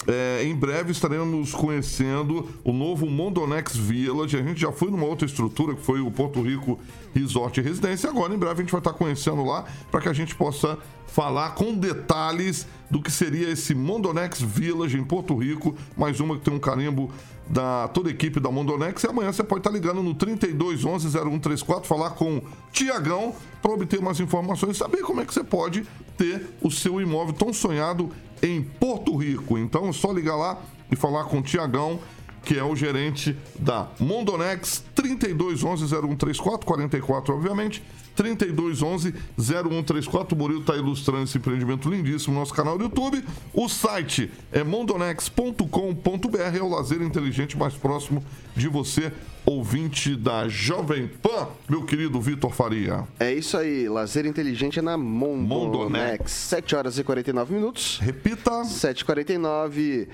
É, 0.06 0.44
em 0.44 0.54
breve 0.54 0.90
estaremos 0.90 1.54
conhecendo 1.54 2.48
o 2.64 2.72
novo 2.72 3.06
Mondonex 3.06 3.76
Village. 3.76 4.36
A 4.36 4.42
gente 4.42 4.60
já 4.60 4.72
foi 4.72 4.90
numa 4.90 5.06
outra 5.06 5.26
estrutura 5.26 5.74
que 5.74 5.82
foi 5.82 6.00
o 6.00 6.10
Porto 6.10 6.42
Rico 6.42 6.78
Resort 7.14 7.60
e 7.60 7.62
Residência. 7.62 8.10
Agora, 8.10 8.34
em 8.34 8.38
breve, 8.38 8.54
a 8.54 8.62
gente 8.62 8.72
vai 8.72 8.80
estar 8.80 8.92
conhecendo 8.92 9.44
lá 9.44 9.64
para 9.90 10.00
que 10.00 10.08
a 10.08 10.12
gente 10.12 10.34
possa 10.34 10.78
falar 11.06 11.50
com 11.50 11.74
detalhes 11.74 12.66
do 12.90 13.00
que 13.00 13.10
seria 13.10 13.50
esse 13.50 13.74
Mondonex 13.74 14.40
Village 14.40 14.98
em 14.98 15.04
Porto 15.04 15.36
Rico. 15.36 15.74
Mais 15.96 16.20
uma 16.20 16.36
que 16.36 16.44
tem 16.44 16.54
um 16.54 16.58
carimbo 16.58 17.10
da 17.48 17.88
toda 17.88 18.08
a 18.08 18.12
equipe 18.12 18.40
da 18.40 18.50
Mondonex. 18.50 19.02
E 19.02 19.06
amanhã 19.06 19.30
você 19.30 19.44
pode 19.44 19.60
estar 19.60 19.70
ligando 19.70 20.02
no 20.02 20.14
3211 20.14 21.08
0134, 21.08 21.86
falar 21.86 22.10
com 22.10 22.40
Tiagão 22.72 23.34
para 23.60 23.72
obter 23.72 24.00
mais 24.00 24.18
informações 24.20 24.76
e 24.76 24.78
saber 24.78 25.02
como 25.02 25.20
é 25.20 25.26
que 25.26 25.34
você 25.34 25.44
pode 25.44 25.84
ter 26.16 26.48
o 26.62 26.70
seu 26.70 27.00
imóvel 27.00 27.34
tão 27.34 27.52
sonhado 27.52 28.10
em 28.42 28.62
Porto 28.62 29.16
Rico. 29.16 29.56
Então 29.56 29.88
é 29.88 29.92
só 29.92 30.12
ligar 30.12 30.36
lá 30.36 30.60
e 30.90 30.96
falar 30.96 31.24
com 31.24 31.38
o 31.38 31.42
Tiagão 31.42 32.00
que 32.44 32.58
é 32.58 32.64
o 32.64 32.74
gerente 32.74 33.36
da 33.58 33.88
Mondonex, 33.98 34.84
3211 34.94 35.86
0134, 35.86 36.66
44, 36.66 37.34
obviamente. 37.34 37.82
3211 38.14 39.14
0134. 39.38 40.34
O 40.34 40.38
Murilo 40.38 40.60
está 40.60 40.76
ilustrando 40.76 41.24
esse 41.24 41.38
empreendimento 41.38 41.88
lindíssimo 41.88 42.34
no 42.34 42.40
nosso 42.40 42.54
canal 42.54 42.76
do 42.76 42.84
YouTube. 42.84 43.24
O 43.52 43.68
site 43.68 44.30
é 44.50 44.62
mondonex.com.br, 44.62 46.56
é 46.56 46.62
o 46.62 46.68
lazer 46.68 47.02
inteligente 47.02 47.56
mais 47.56 47.74
próximo 47.74 48.24
de 48.54 48.68
você, 48.68 49.10
ouvinte 49.46 50.14
da 50.14 50.46
Jovem 50.46 51.08
Pan, 51.08 51.48
meu 51.68 51.84
querido 51.84 52.20
Vitor 52.20 52.52
Faria. 52.52 53.04
É 53.18 53.32
isso 53.32 53.56
aí, 53.56 53.88
lazer 53.88 54.26
inteligente 54.26 54.78
é 54.78 54.82
na 54.82 54.96
Mondonex. 54.96 55.48
Mondonex. 55.48 56.32
7 56.32 56.76
horas 56.76 56.98
e 56.98 57.04
49 57.04 57.54
minutos. 57.54 57.98
Repita. 58.00 58.62
7h49. 58.62 60.08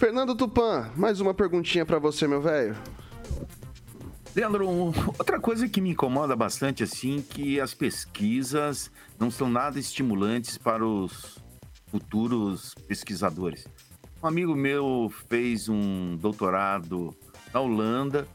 Fernando 0.00 0.34
Tupan, 0.34 0.90
mais 0.96 1.20
uma 1.20 1.34
perguntinha 1.34 1.84
para 1.84 1.98
você, 1.98 2.26
meu 2.26 2.40
velho. 2.40 2.74
Leandro, 4.34 4.66
outra 4.66 5.38
coisa 5.38 5.68
que 5.68 5.78
me 5.78 5.90
incomoda 5.90 6.34
bastante, 6.34 6.82
assim, 6.82 7.20
que 7.20 7.60
as 7.60 7.74
pesquisas 7.74 8.90
não 9.18 9.30
são 9.30 9.50
nada 9.50 9.78
estimulantes 9.78 10.56
para 10.56 10.82
os 10.86 11.38
futuros 11.88 12.74
pesquisadores. 12.88 13.68
Um 14.22 14.26
amigo 14.26 14.54
meu 14.54 15.12
fez 15.28 15.68
um 15.68 16.16
doutorado 16.16 17.14
na 17.52 17.60
Holanda, 17.60 18.26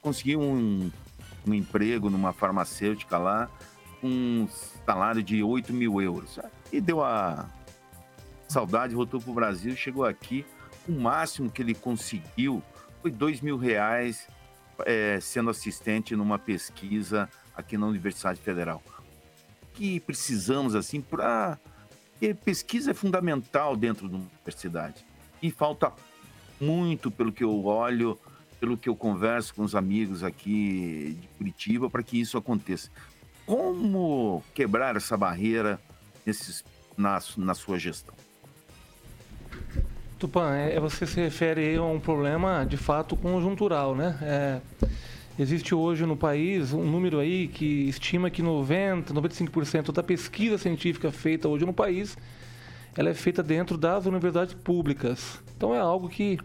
conseguiu 0.00 0.40
um, 0.40 0.88
um 1.44 1.52
emprego 1.52 2.08
numa 2.08 2.32
farmacêutica 2.32 3.18
lá, 3.18 3.50
com 4.00 4.06
um 4.06 4.48
salário 4.86 5.20
de 5.20 5.42
8 5.42 5.72
mil 5.72 6.00
euros. 6.00 6.38
E 6.72 6.80
deu 6.80 7.02
a 7.02 7.48
saudade, 8.46 8.94
voltou 8.94 9.20
para 9.20 9.30
o 9.32 9.34
Brasil, 9.34 9.74
chegou 9.74 10.04
aqui, 10.04 10.46
o 10.88 10.92
máximo 10.92 11.50
que 11.50 11.60
ele 11.60 11.74
conseguiu 11.74 12.62
foi 13.02 13.10
2 13.10 13.40
mil 13.42 13.56
reais 13.56 14.26
é, 14.86 15.18
sendo 15.20 15.50
assistente 15.50 16.16
numa 16.16 16.38
pesquisa 16.38 17.28
aqui 17.54 17.76
na 17.76 17.86
Universidade 17.86 18.40
Federal. 18.40 18.82
O 19.62 19.66
que 19.74 20.00
precisamos, 20.00 20.74
assim, 20.74 21.00
para. 21.00 21.58
Pesquisa 22.44 22.90
é 22.90 22.94
fundamental 22.94 23.76
dentro 23.76 24.08
de 24.08 24.16
uma 24.16 24.24
universidade. 24.24 25.06
E 25.40 25.52
falta 25.52 25.92
muito, 26.60 27.12
pelo 27.12 27.30
que 27.30 27.44
eu 27.44 27.64
olho, 27.64 28.18
pelo 28.58 28.76
que 28.76 28.88
eu 28.88 28.96
converso 28.96 29.54
com 29.54 29.62
os 29.62 29.76
amigos 29.76 30.24
aqui 30.24 31.16
de 31.20 31.28
Curitiba, 31.28 31.88
para 31.88 32.02
que 32.02 32.20
isso 32.20 32.36
aconteça. 32.36 32.90
Como 33.46 34.42
quebrar 34.52 34.96
essa 34.96 35.16
barreira 35.16 35.80
nesses, 36.26 36.64
na, 36.96 37.20
na 37.36 37.54
sua 37.54 37.78
gestão? 37.78 38.17
Tupan, 40.18 40.56
é, 40.56 40.74
é- 40.74 40.80
você 40.80 41.06
se 41.06 41.20
refere 41.20 41.76
a 41.76 41.82
um 41.82 42.00
problema 42.00 42.64
de 42.64 42.76
fato 42.76 43.16
conjuntural, 43.16 43.94
né? 43.94 44.18
É, 44.20 44.60
existe 45.38 45.74
hoje 45.74 46.04
no 46.04 46.16
país 46.16 46.72
um 46.72 46.82
número 46.82 47.20
aí 47.20 47.46
que 47.46 47.88
estima 47.88 48.28
que 48.28 48.42
90, 48.42 49.14
95% 49.14 49.92
da 49.92 50.02
pesquisa 50.02 50.58
científica 50.58 51.12
feita 51.12 51.48
hoje 51.48 51.64
no 51.64 51.72
país, 51.72 52.18
ela 52.96 53.10
é 53.10 53.14
feita 53.14 53.44
dentro 53.44 53.78
das 53.78 54.06
universidades 54.06 54.54
públicas. 54.54 55.40
Então 55.56 55.72
é 55.72 55.78
algo 55.78 56.08
que 56.08 56.38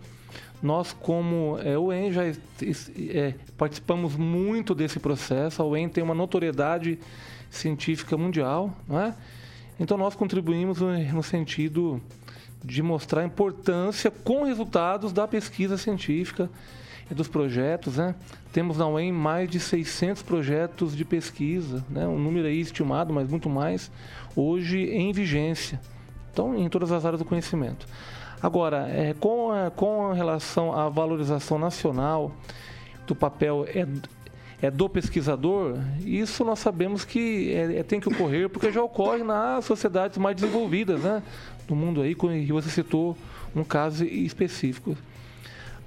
nós, 0.61 0.93
como 0.93 1.57
é, 1.63 1.75
o 1.75 1.85
UEM, 1.85 2.11
já 2.13 2.23
é, 2.25 3.33
participamos 3.57 4.15
muito 4.15 4.75
desse 4.75 4.99
processo. 4.99 5.63
A 5.63 5.65
UEM 5.65 5.89
tem 5.89 6.03
uma 6.03 6.13
notoriedade 6.13 6.99
científica 7.49 8.15
mundial, 8.15 8.71
não 8.87 8.99
é? 8.99 9.15
Então 9.79 9.97
nós 9.97 10.13
contribuímos 10.13 10.79
no, 10.79 10.95
no 11.13 11.23
sentido 11.23 11.99
de 12.63 12.81
mostrar 12.81 13.21
a 13.21 13.25
importância 13.25 14.09
com 14.09 14.43
resultados 14.43 15.11
da 15.11 15.27
pesquisa 15.27 15.77
científica 15.77 16.49
e 17.11 17.13
dos 17.13 17.27
projetos, 17.27 17.97
né? 17.97 18.15
Temos 18.51 18.77
na 18.77 18.87
UEM 18.87 19.11
mais 19.11 19.49
de 19.49 19.59
600 19.59 20.21
projetos 20.23 20.95
de 20.95 21.03
pesquisa, 21.03 21.83
né? 21.89 22.07
Um 22.07 22.17
número 22.17 22.47
aí 22.47 22.61
estimado, 22.61 23.13
mas 23.13 23.27
muito 23.27 23.49
mais, 23.49 23.91
hoje 24.35 24.79
em 24.79 25.11
vigência. 25.11 25.81
Então, 26.31 26.55
em 26.55 26.69
todas 26.69 26.91
as 26.91 27.05
áreas 27.05 27.19
do 27.19 27.25
conhecimento. 27.25 27.85
Agora, 28.41 28.89
é, 28.89 29.13
com, 29.13 29.51
a, 29.51 29.71
com 29.71 30.11
relação 30.11 30.73
à 30.73 30.89
valorização 30.89 31.57
nacional 31.57 32.31
do 33.07 33.15
papel 33.15 33.65
é, 33.67 33.87
é 34.61 34.71
do 34.71 34.89
pesquisador, 34.89 35.77
isso 36.05 36.43
nós 36.43 36.59
sabemos 36.59 37.05
que 37.05 37.53
é, 37.53 37.79
é, 37.79 37.83
tem 37.83 37.99
que 37.99 38.09
ocorrer 38.09 38.49
porque 38.49 38.71
já 38.71 38.81
ocorre 38.81 39.23
nas 39.23 39.65
sociedades 39.65 40.17
mais 40.17 40.35
desenvolvidas, 40.35 41.01
né? 41.01 41.23
Do 41.67 41.75
mundo 41.75 42.01
aí, 42.01 42.15
que 42.15 42.51
você 42.51 42.69
citou 42.69 43.17
um 43.55 43.63
caso 43.63 44.03
específico. 44.05 44.97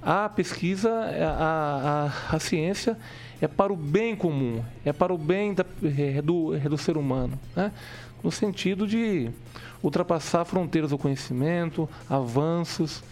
A 0.01 0.29
pesquisa, 0.29 0.89
a, 0.89 2.11
a, 2.31 2.35
a 2.35 2.39
ciência 2.39 2.97
é 3.41 3.47
para 3.47 3.71
o 3.71 3.75
bem 3.75 4.15
comum, 4.15 4.63
é 4.85 4.93
para 4.93 5.13
o 5.13 5.17
bem 5.17 5.53
da, 5.53 5.65
é 5.83 6.21
do, 6.21 6.55
é 6.55 6.59
do 6.61 6.77
ser 6.77 6.97
humano, 6.97 7.37
né? 7.55 7.71
no 8.23 8.31
sentido 8.31 8.87
de 8.87 9.29
ultrapassar 9.81 10.45
fronteiras 10.45 10.89
do 10.91 10.97
conhecimento, 10.97 11.89
avanços. 12.09 13.03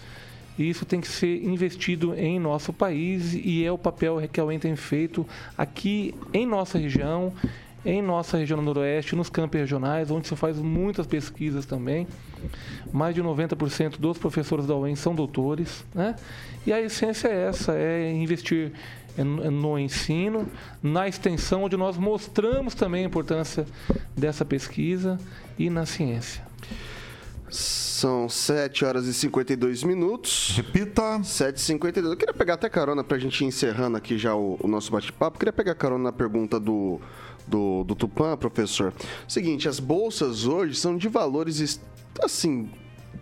E 0.57 0.70
isso 0.70 0.86
tem 0.86 1.01
que 1.01 1.07
ser 1.07 1.43
investido 1.43 2.16
em 2.16 2.39
nosso 2.39 2.72
país 2.72 3.34
e 3.34 3.63
é 3.66 3.72
o 3.72 3.78
papel 3.78 4.22
que 4.32 4.39
a 4.39 4.45
UEM 4.45 4.57
tem 4.57 4.76
feito 4.76 5.28
aqui 5.57 6.16
em 6.34 6.45
nossa 6.45 6.78
região, 6.78 7.34
em 7.86 8.02
nossa 8.02 8.38
região 8.38 8.62
noroeste, 8.62 9.16
nos 9.16 9.30
campos 9.30 9.60
regionais, 9.60 10.10
onde 10.10 10.28
se 10.28 10.36
faz 10.36 10.58
muitas 10.58 11.06
pesquisas 11.06 11.66
também. 11.66 12.08
Mais 12.92 13.14
de 13.14 13.22
90% 13.22 13.98
dos 14.00 14.18
professores 14.18 14.66
da 14.66 14.76
UEM 14.76 14.96
são 14.96 15.14
doutores. 15.14 15.86
Né? 15.94 16.16
E 16.66 16.74
a 16.74 16.82
essência 16.82 17.28
é 17.28 17.48
essa, 17.48 17.74
é 17.74 18.12
investir 18.12 18.72
no 19.24 19.78
ensino, 19.80 20.48
na 20.82 21.08
extensão, 21.08 21.64
onde 21.64 21.78
nós 21.78 21.96
mostramos 21.96 22.74
também 22.74 23.04
a 23.04 23.08
importância 23.08 23.66
dessa 24.18 24.44
pesquisa 24.44 25.20
e 25.58 25.70
na 25.70 25.86
ciência. 25.86 26.44
São 27.50 28.28
7 28.28 28.84
horas 28.84 29.06
e 29.06 29.14
52 29.14 29.84
minutos. 29.84 30.52
Repita. 30.56 31.24
7 31.24 31.56
e 31.56 31.62
52 31.62 32.12
Eu 32.12 32.18
queria 32.18 32.34
pegar 32.34 32.56
até 32.56 32.68
carona 32.68 33.04
para 33.04 33.16
a 33.16 33.20
gente 33.20 33.42
ir 33.42 33.48
encerrando 33.48 33.96
aqui 33.96 34.18
já 34.18 34.36
o, 34.36 34.58
o 34.60 34.68
nosso 34.68 34.92
bate-papo. 34.92 35.40
Queria 35.40 35.54
pegar 35.54 35.76
carona 35.76 36.06
na 36.06 36.12
pergunta 36.12 36.60
do, 36.60 37.00
do, 37.48 37.84
do 37.84 37.96
Tupã, 37.96 38.36
professor. 38.38 38.93
Seguinte, 39.28 39.68
as 39.68 39.80
bolsas 39.80 40.46
hoje 40.46 40.76
são 40.76 40.98
de 40.98 41.08
valores, 41.08 41.80
assim, 42.22 42.70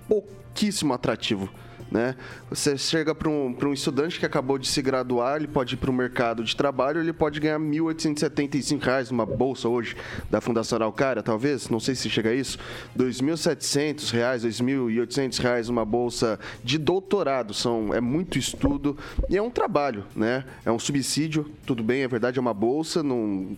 pouquíssimo 0.08 0.94
atrativo 0.94 1.50
né? 1.94 2.16
Você 2.50 2.76
chega 2.76 3.14
para 3.14 3.30
um, 3.30 3.56
um 3.64 3.72
estudante 3.72 4.20
que 4.20 4.26
acabou 4.26 4.58
de 4.58 4.68
se 4.68 4.82
graduar, 4.82 5.38
ele 5.38 5.48
pode 5.48 5.76
ir 5.76 5.78
para 5.78 5.92
o 5.92 5.94
mercado 5.94 6.44
de 6.44 6.56
trabalho, 6.56 7.00
ele 7.00 7.14
pode 7.14 7.40
ganhar 7.40 7.60
R$ 7.60 7.66
1.875 7.66 9.12
numa 9.12 9.28
bolsa 9.28 9.70
hoje 9.70 9.96
da 10.30 10.42
Fundação 10.42 10.78
Araucária, 10.78 11.22
talvez, 11.22 11.70
não 11.70 11.80
sei 11.80 11.94
se 11.94 12.10
chega 12.10 12.32
a 12.32 12.34
isso, 12.34 12.58
R$ 12.98 13.06
2.700, 13.06 14.12
R$ 14.12 14.50
2.800 14.50 15.70
uma 15.70 15.86
bolsa 15.86 16.40
de 16.64 16.80
doutorado, 16.80 17.54
são, 17.54 17.94
é 17.94 18.02
muito 18.02 18.40
estudo 18.40 18.98
e 19.30 19.38
é 19.38 19.42
um 19.42 19.52
trabalho, 19.52 20.04
né? 20.16 20.46
É 20.66 20.72
um 20.72 20.80
subsídio, 20.80 21.52
tudo 21.64 21.84
bem, 21.84 22.02
é 22.02 22.08
verdade, 22.08 22.40
é 22.40 22.42
uma 22.42 22.56
bolsa, 22.56 23.04
não, 23.04 23.56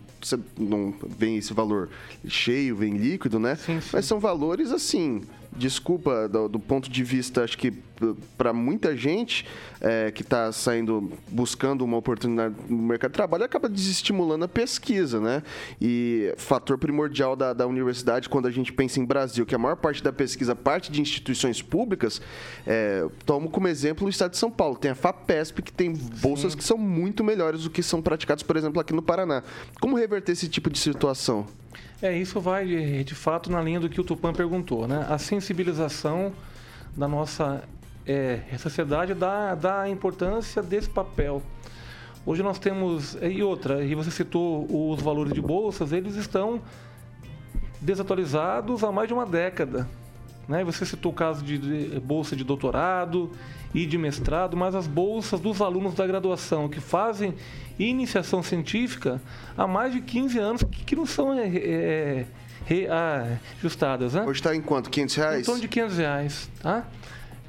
não 0.59 0.93
vem 1.17 1.38
esse 1.38 1.53
valor 1.53 1.89
cheio, 2.27 2.75
vem 2.75 2.97
líquido, 2.97 3.39
né? 3.39 3.55
Sim, 3.55 3.79
sim. 3.79 3.89
Mas 3.93 4.05
são 4.05 4.19
valores 4.19 4.73
assim 4.73 5.21
desculpa, 5.56 6.28
do, 6.28 6.47
do, 6.47 6.60
ponto 6.60 6.89
de 6.89 7.03
vista, 7.03 7.43
acho 7.43 7.58
que 7.58 7.72
para 8.38 8.51
muita 8.51 8.95
gente 8.95 9.45
é, 9.80 10.12
que 10.12 10.22
está 10.22 10.51
saindo, 10.51 11.12
buscando 11.30 11.84
uma 11.84 11.97
oportunidade 11.97 12.53
no 12.68 12.84
mercado 12.84 13.12
de 13.12 13.16
trabalho, 13.16 13.43
acaba 13.43 13.70
desestimulando 13.70 14.45
a 14.45 14.47
pesquisa, 14.47 15.20
né? 15.20 15.41
E 15.82 16.34
fator 16.38 16.78
primordial 16.78 17.36
da, 17.36 17.53
da 17.53 17.66
universidade, 17.66 18.28
quando 18.28 18.47
a 18.47 18.51
gente 18.51 18.74
pensa 18.74 18.99
em 18.99 19.06
Brasil, 19.06 19.45
que 19.45 19.56
a 19.56 19.58
maior 19.58 19.76
parte 19.76 20.03
da 20.03 20.12
pesquisa 20.12 20.56
parte 20.56 20.91
de 20.91 21.01
instituições 21.01 21.62
públicas, 21.62 22.22
é, 22.68 23.08
tomo 23.26 23.49
como 23.49 23.68
exemplo 23.68 24.08
o 24.08 24.10
estado 24.10 24.32
de 24.32 24.38
São 24.38 24.51
Paulo. 24.51 24.76
Tem 24.76 24.91
a 24.91 24.95
FAPESP, 24.95 25.62
que 25.62 25.72
tem 25.72 25.93
bolsas 25.93 26.51
Sim. 26.51 26.58
que 26.58 26.64
são 26.64 26.78
muito 26.78 27.24
melhores 27.24 27.64
do 27.64 27.70
que 27.70 27.82
são 27.82 28.01
praticadas, 28.01 28.43
por 28.43 28.58
exemplo, 28.58 28.80
aqui 28.82 28.93
no 28.93 29.01
Paraná. 29.01 29.43
Como 29.80 29.95
reverter 29.95 30.34
esse 30.34 30.49
tipo 30.49 30.70
de 30.70 30.80
situação? 30.80 31.47
É, 32.01 32.15
isso 32.17 32.41
vai 32.41 32.65
de, 32.65 33.03
de 33.03 33.15
fato 33.15 33.49
na 33.49 33.61
linha 33.61 33.79
do 33.79 33.89
que 33.89 34.01
o 34.01 34.03
Tupan 34.03 34.33
perguntou, 34.33 34.87
né? 34.87 35.05
A 35.09 35.17
sensibilização 35.17 36.33
da 36.95 37.07
nossa 37.07 37.63
é, 38.05 38.41
sociedade 38.57 39.13
da, 39.13 39.55
da 39.55 39.89
importância 39.89 40.61
desse 40.61 40.89
papel. 40.89 41.41
Hoje 42.25 42.43
nós 42.43 42.59
temos, 42.59 43.17
e 43.21 43.41
outra, 43.43 43.83
e 43.83 43.93
você 43.95 44.11
citou 44.11 44.67
os 44.91 45.01
valores 45.01 45.31
de 45.31 45.41
bolsas, 45.41 45.91
eles 45.91 46.15
estão 46.15 46.61
desatualizados 47.79 48.83
há 48.83 48.91
mais 48.91 49.07
de 49.07 49.13
uma 49.13 49.25
década. 49.25 49.87
Né? 50.47 50.63
Você 50.63 50.85
citou 50.85 51.11
o 51.11 51.15
caso 51.15 51.43
de 51.43 51.99
bolsa 51.99 52.35
de 52.35 52.43
doutorado 52.43 53.31
e 53.73 53.85
de 53.85 53.97
mestrado, 53.97 54.57
mas 54.57 54.75
as 54.75 54.87
bolsas 54.87 55.39
dos 55.39 55.61
alunos 55.61 55.93
da 55.93 56.05
graduação 56.05 56.67
que 56.67 56.79
fazem 56.79 57.35
iniciação 57.78 58.41
científica 58.41 59.21
há 59.57 59.67
mais 59.67 59.93
de 59.93 60.01
15 60.01 60.39
anos 60.39 60.63
que, 60.63 60.84
que 60.84 60.95
não 60.95 61.05
são 61.05 61.34
é, 61.34 61.47
é, 61.47 62.26
reajustadas. 62.65 64.13
Né? 64.13 64.23
Hoje 64.23 64.39
está 64.39 64.55
em 64.55 64.61
quanto? 64.61 64.89
500 64.89 65.15
reais? 65.15 65.41
Em 65.41 65.43
torno 65.43 65.61
de 65.61 65.67
500 65.67 65.97
reais. 65.97 66.49
Tá? 66.61 66.88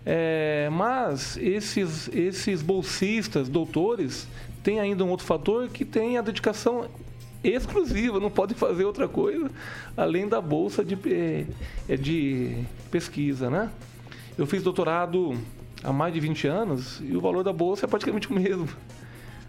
É, 0.04 0.68
mas 0.70 1.36
esses, 1.36 2.08
esses 2.12 2.62
bolsistas, 2.62 3.48
doutores, 3.48 4.26
têm 4.62 4.80
ainda 4.80 5.04
um 5.04 5.10
outro 5.10 5.26
fator 5.26 5.68
que 5.68 5.84
tem 5.84 6.18
a 6.18 6.22
dedicação 6.22 6.88
exclusiva, 7.42 8.18
não 8.18 8.30
podem 8.30 8.56
fazer 8.56 8.84
outra 8.84 9.06
coisa 9.06 9.50
além 9.96 10.28
da 10.28 10.40
bolsa 10.40 10.84
de, 10.84 10.96
é, 11.88 11.96
de 11.96 12.64
pesquisa, 12.90 13.48
né? 13.48 13.70
Eu 14.36 14.46
fiz 14.46 14.62
doutorado 14.62 15.36
há 15.82 15.92
mais 15.92 16.12
de 16.12 16.20
20 16.20 16.46
anos 16.46 17.00
e 17.00 17.16
o 17.16 17.20
valor 17.20 17.42
da 17.42 17.52
bolsa 17.52 17.86
é 17.86 17.88
praticamente 17.88 18.30
o 18.30 18.34
mesmo. 18.34 18.68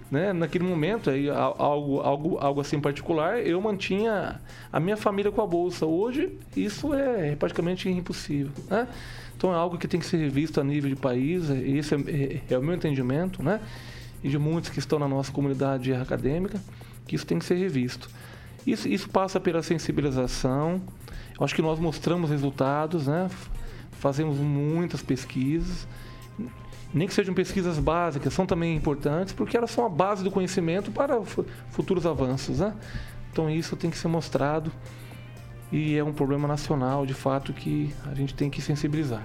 Né? 0.10 0.32
Naquele 0.32 0.64
momento, 0.64 1.10
aí, 1.10 1.30
algo, 1.30 1.99
algo, 1.99 2.38
algo 2.38 2.62
assim 2.62 2.80
particular, 2.80 3.39
eu 3.39 3.60
mantinha 3.62 4.39
a 4.72 4.80
minha 4.80 4.95
família 4.95 5.32
com 5.32 5.41
a 5.41 5.47
bolsa. 5.47 5.86
Hoje, 5.86 6.38
isso 6.55 6.93
é 6.93 7.36
praticamente 7.36 7.89
impossível. 7.89 8.51
Né? 8.70 8.88
Então, 9.36 9.51
é 9.53 9.55
algo 9.55 9.78
que 9.78 9.88
tem 9.88 9.99
que 9.99 10.05
ser 10.05 10.30
visto 10.30 10.62
a 10.62 10.64
nível 10.64 10.89
de 10.89 10.95
país, 10.95 11.49
esse 11.49 11.93
é, 11.93 11.97
é, 11.97 12.53
é 12.53 12.58
o 12.58 12.64
meu 12.64 12.74
entendimento, 12.74 13.43
né? 13.43 13.60
e 14.24 14.30
de 14.30 14.38
muitos 14.38 14.70
que 14.70 14.80
estão 14.80 14.97
na 14.97 15.08
nossa 15.08 15.32
comunidade 15.32 15.93
acadêmica, 15.93 16.60
que 17.05 17.16
isso 17.16 17.26
tem 17.26 17.38
que 17.38 17.45
ser 17.45 17.55
revisto. 17.55 18.10
Isso, 18.66 18.88
isso 18.88 19.10
passa 19.10 19.39
pela 19.39 19.62
sensibilização. 19.62 20.82
Eu 21.38 21.45
acho 21.45 21.53
que 21.53 21.62
nós 21.62 21.80
mostramos 21.80 22.30
resultados, 22.30 23.08
né? 23.08 23.30
fazemos 23.91 24.38
muitas 24.38 25.01
pesquisas 25.01 25.88
nem 26.97 27.07
que 27.07 27.13
sejam 27.13 27.33
pesquisas 27.33 27.77
básicas, 27.79 28.33
são 28.33 28.45
também 28.45 28.75
importantes, 28.75 29.33
porque 29.33 29.55
elas 29.55 29.71
são 29.71 29.85
a 29.85 29.89
base 29.89 30.23
do 30.23 30.31
conhecimento 30.31 30.91
para 30.91 31.21
futuros 31.69 32.05
avanços. 32.05 32.59
Né? 32.59 32.73
Então 33.31 33.49
isso 33.49 33.75
tem 33.75 33.89
que 33.89 33.97
ser 33.97 34.07
mostrado 34.07 34.71
e 35.71 35.95
é 35.95 36.03
um 36.03 36.13
problema 36.13 36.47
nacional, 36.47 37.05
de 37.05 37.13
fato, 37.13 37.53
que 37.53 37.93
a 38.09 38.13
gente 38.13 38.33
tem 38.33 38.49
que 38.49 38.61
sensibilizar. 38.61 39.23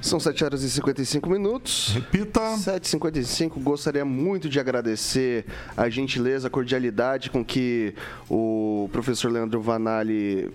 São 0.00 0.18
7 0.18 0.44
horas 0.44 0.62
e 0.62 0.70
55 0.70 1.28
minutos. 1.28 1.90
Repita. 1.92 2.40
7h55. 2.40 3.62
Gostaria 3.62 4.04
muito 4.04 4.48
de 4.48 4.58
agradecer 4.58 5.44
a 5.76 5.90
gentileza, 5.90 6.48
a 6.48 6.50
cordialidade 6.50 7.30
com 7.30 7.44
que 7.44 7.94
o 8.30 8.88
professor 8.92 9.30
Leandro 9.30 9.60
Vanali 9.60 10.50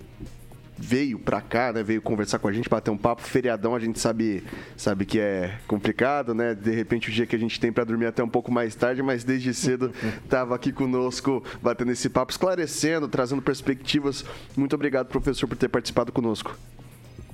veio 0.80 1.18
pra 1.18 1.42
cá, 1.42 1.72
né? 1.72 1.82
Veio 1.82 2.00
conversar 2.00 2.38
com 2.38 2.48
a 2.48 2.52
gente, 2.52 2.68
bater 2.68 2.90
um 2.90 2.96
papo. 2.96 3.22
Feriadão 3.22 3.74
a 3.74 3.78
gente 3.78 4.00
sabe, 4.00 4.42
sabe 4.76 5.04
que 5.04 5.20
é 5.20 5.58
complicado, 5.68 6.34
né? 6.34 6.54
De 6.54 6.70
repente 6.70 7.10
o 7.10 7.12
dia 7.12 7.26
que 7.26 7.36
a 7.36 7.38
gente 7.38 7.60
tem 7.60 7.70
para 7.70 7.84
dormir 7.84 8.06
até 8.06 8.24
um 8.24 8.28
pouco 8.28 8.50
mais 8.50 8.74
tarde, 8.74 9.02
mas 9.02 9.22
desde 9.22 9.52
cedo 9.52 9.92
estava 10.24 10.54
aqui 10.54 10.72
conosco, 10.72 11.44
batendo 11.62 11.92
esse 11.92 12.08
papo, 12.08 12.32
esclarecendo, 12.32 13.06
trazendo 13.06 13.42
perspectivas. 13.42 14.24
Muito 14.56 14.74
obrigado, 14.74 15.08
professor, 15.08 15.46
por 15.46 15.56
ter 15.56 15.68
participado 15.68 16.10
conosco. 16.10 16.56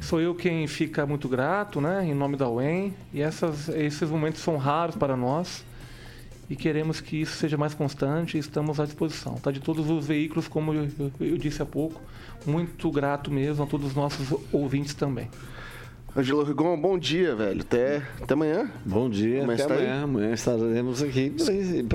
Sou 0.01 0.21
eu 0.21 0.35
quem 0.35 0.67
fica 0.67 1.07
muito 1.07 1.29
grato, 1.29 1.81
né? 1.81 2.05
Em 2.05 2.15
nome 2.15 2.37
da 2.37 2.49
UEM. 2.49 2.93
E 3.15 3.23
essas, 3.23 3.69
esses 3.69 4.11
momentos 4.11 4.43
são 4.43 4.57
raros 4.57 4.97
para 4.97 5.17
nós 5.17 5.65
e 6.49 6.55
queremos 6.55 7.01
que 7.01 7.21
isso 7.21 7.37
seja 7.37 7.57
mais 7.57 7.75
constante 7.75 8.37
e 8.37 8.41
estamos 8.41 8.79
à 8.79 8.85
disposição. 8.85 9.35
Tá? 9.35 9.51
De 9.51 9.61
todos 9.61 9.89
os 9.91 10.07
veículos, 10.07 10.47
como 10.47 10.73
eu, 10.73 10.89
eu, 10.99 11.13
eu 11.21 11.39
disse 11.39 11.61
há 11.63 11.67
pouco, 11.67 12.01
muito 12.47 12.91
grato 12.91 13.31
mesmo 13.31 13.65
a 13.65 13.67
todos 13.67 13.89
os 13.89 13.95
nossos 13.95 14.33
ouvintes 14.53 14.95
também. 14.95 15.29
Angelo 16.17 16.43
Rigon, 16.45 16.81
bom 16.81 16.99
dia, 16.99 17.37
velho. 17.37 17.61
Até, 17.61 18.03
até 18.23 18.33
amanhã. 18.33 18.71
Bom 18.87 19.11
dia, 19.11 19.45
amanhã 19.45 19.65
até 19.65 19.75
amanhã. 19.75 19.93
Aí? 19.93 20.03
Amanhã 20.03 20.33
estaremos 20.33 21.03
aqui. 21.03 21.35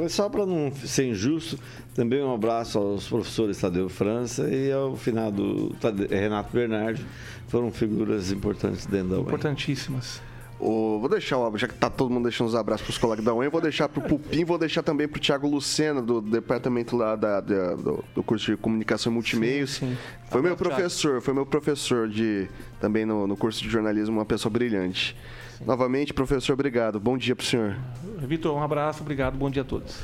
Só 0.09 0.29
para 0.29 0.45
não 0.45 0.71
ser 0.71 1.07
injusto, 1.07 1.57
também 1.95 2.21
um 2.23 2.31
abraço 2.31 2.77
aos 2.77 3.07
professores 3.07 3.59
Tadeu 3.59 3.89
França 3.89 4.47
e 4.47 4.71
ao 4.71 4.95
finado 4.95 5.75
Renato 6.07 6.53
Bernardi. 6.53 7.03
Foram 7.47 7.71
figuras 7.71 8.31
importantes 8.31 8.85
dentro 8.85 9.09
da 9.09 9.15
UEM. 9.15 9.25
Importantíssimas. 9.25 10.21
O, 10.63 10.99
vou 10.99 11.09
deixar, 11.09 11.39
ó, 11.39 11.51
já 11.57 11.67
que 11.67 11.73
tá 11.73 11.89
todo 11.89 12.11
mundo 12.11 12.25
deixando 12.25 12.45
os 12.45 12.53
abraços 12.53 12.85
pros 12.85 12.97
colegas 12.99 13.25
da 13.25 13.33
UEM, 13.33 13.49
vou 13.49 13.59
deixar 13.59 13.89
pro 13.89 13.99
Pupim, 13.99 14.45
vou 14.45 14.59
deixar 14.59 14.83
também 14.83 15.07
pro 15.07 15.19
Thiago 15.19 15.47
Lucena, 15.47 16.03
do 16.03 16.21
departamento 16.21 16.95
lá 16.95 17.15
da, 17.15 17.41
da 17.41 17.73
do, 17.73 18.03
do, 18.13 18.21
curso 18.21 18.51
de 18.51 18.57
comunicação 18.57 19.11
e 19.11 19.15
multimeios. 19.15 19.71
Sim, 19.71 19.89
sim. 19.89 19.97
Foi 20.29 20.39
meu 20.39 20.55
professor, 20.55 21.19
foi 21.19 21.33
meu 21.33 21.47
professor 21.47 22.07
de 22.07 22.47
também 22.79 23.07
no, 23.07 23.25
no 23.25 23.35
curso 23.35 23.63
de 23.63 23.69
jornalismo, 23.69 24.19
uma 24.19 24.25
pessoa 24.25 24.51
brilhante. 24.53 25.17
Sim. 25.57 25.65
Novamente, 25.65 26.13
professor, 26.13 26.53
obrigado. 26.53 26.99
Bom 26.99 27.17
dia 27.17 27.35
pro 27.35 27.43
senhor. 27.43 27.75
Vitor, 28.19 28.55
um 28.55 28.61
abraço, 28.61 29.01
obrigado, 29.01 29.35
bom 29.35 29.49
dia 29.49 29.63
a 29.63 29.65
todos. 29.65 29.97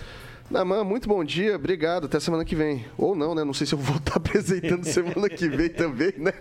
Naman, 0.50 0.86
muito 0.86 1.10
bom 1.10 1.26
dia, 1.26 1.58
obrigado, 1.58 2.06
até 2.06 2.22
semana 2.22 2.46
que 2.46 2.56
vem. 2.56 2.86
Ou 2.98 3.14
não, 3.14 3.36
né? 3.36 3.44
Não 3.44 3.54
sei 3.54 3.68
se 3.68 3.74
eu 3.74 3.80
vou 3.80 3.98
estar 4.00 4.16
apresentando 4.16 4.86
semana 4.88 5.28
que 5.28 5.50
vem 5.50 5.68
também, 5.68 6.14
né? 6.18 6.32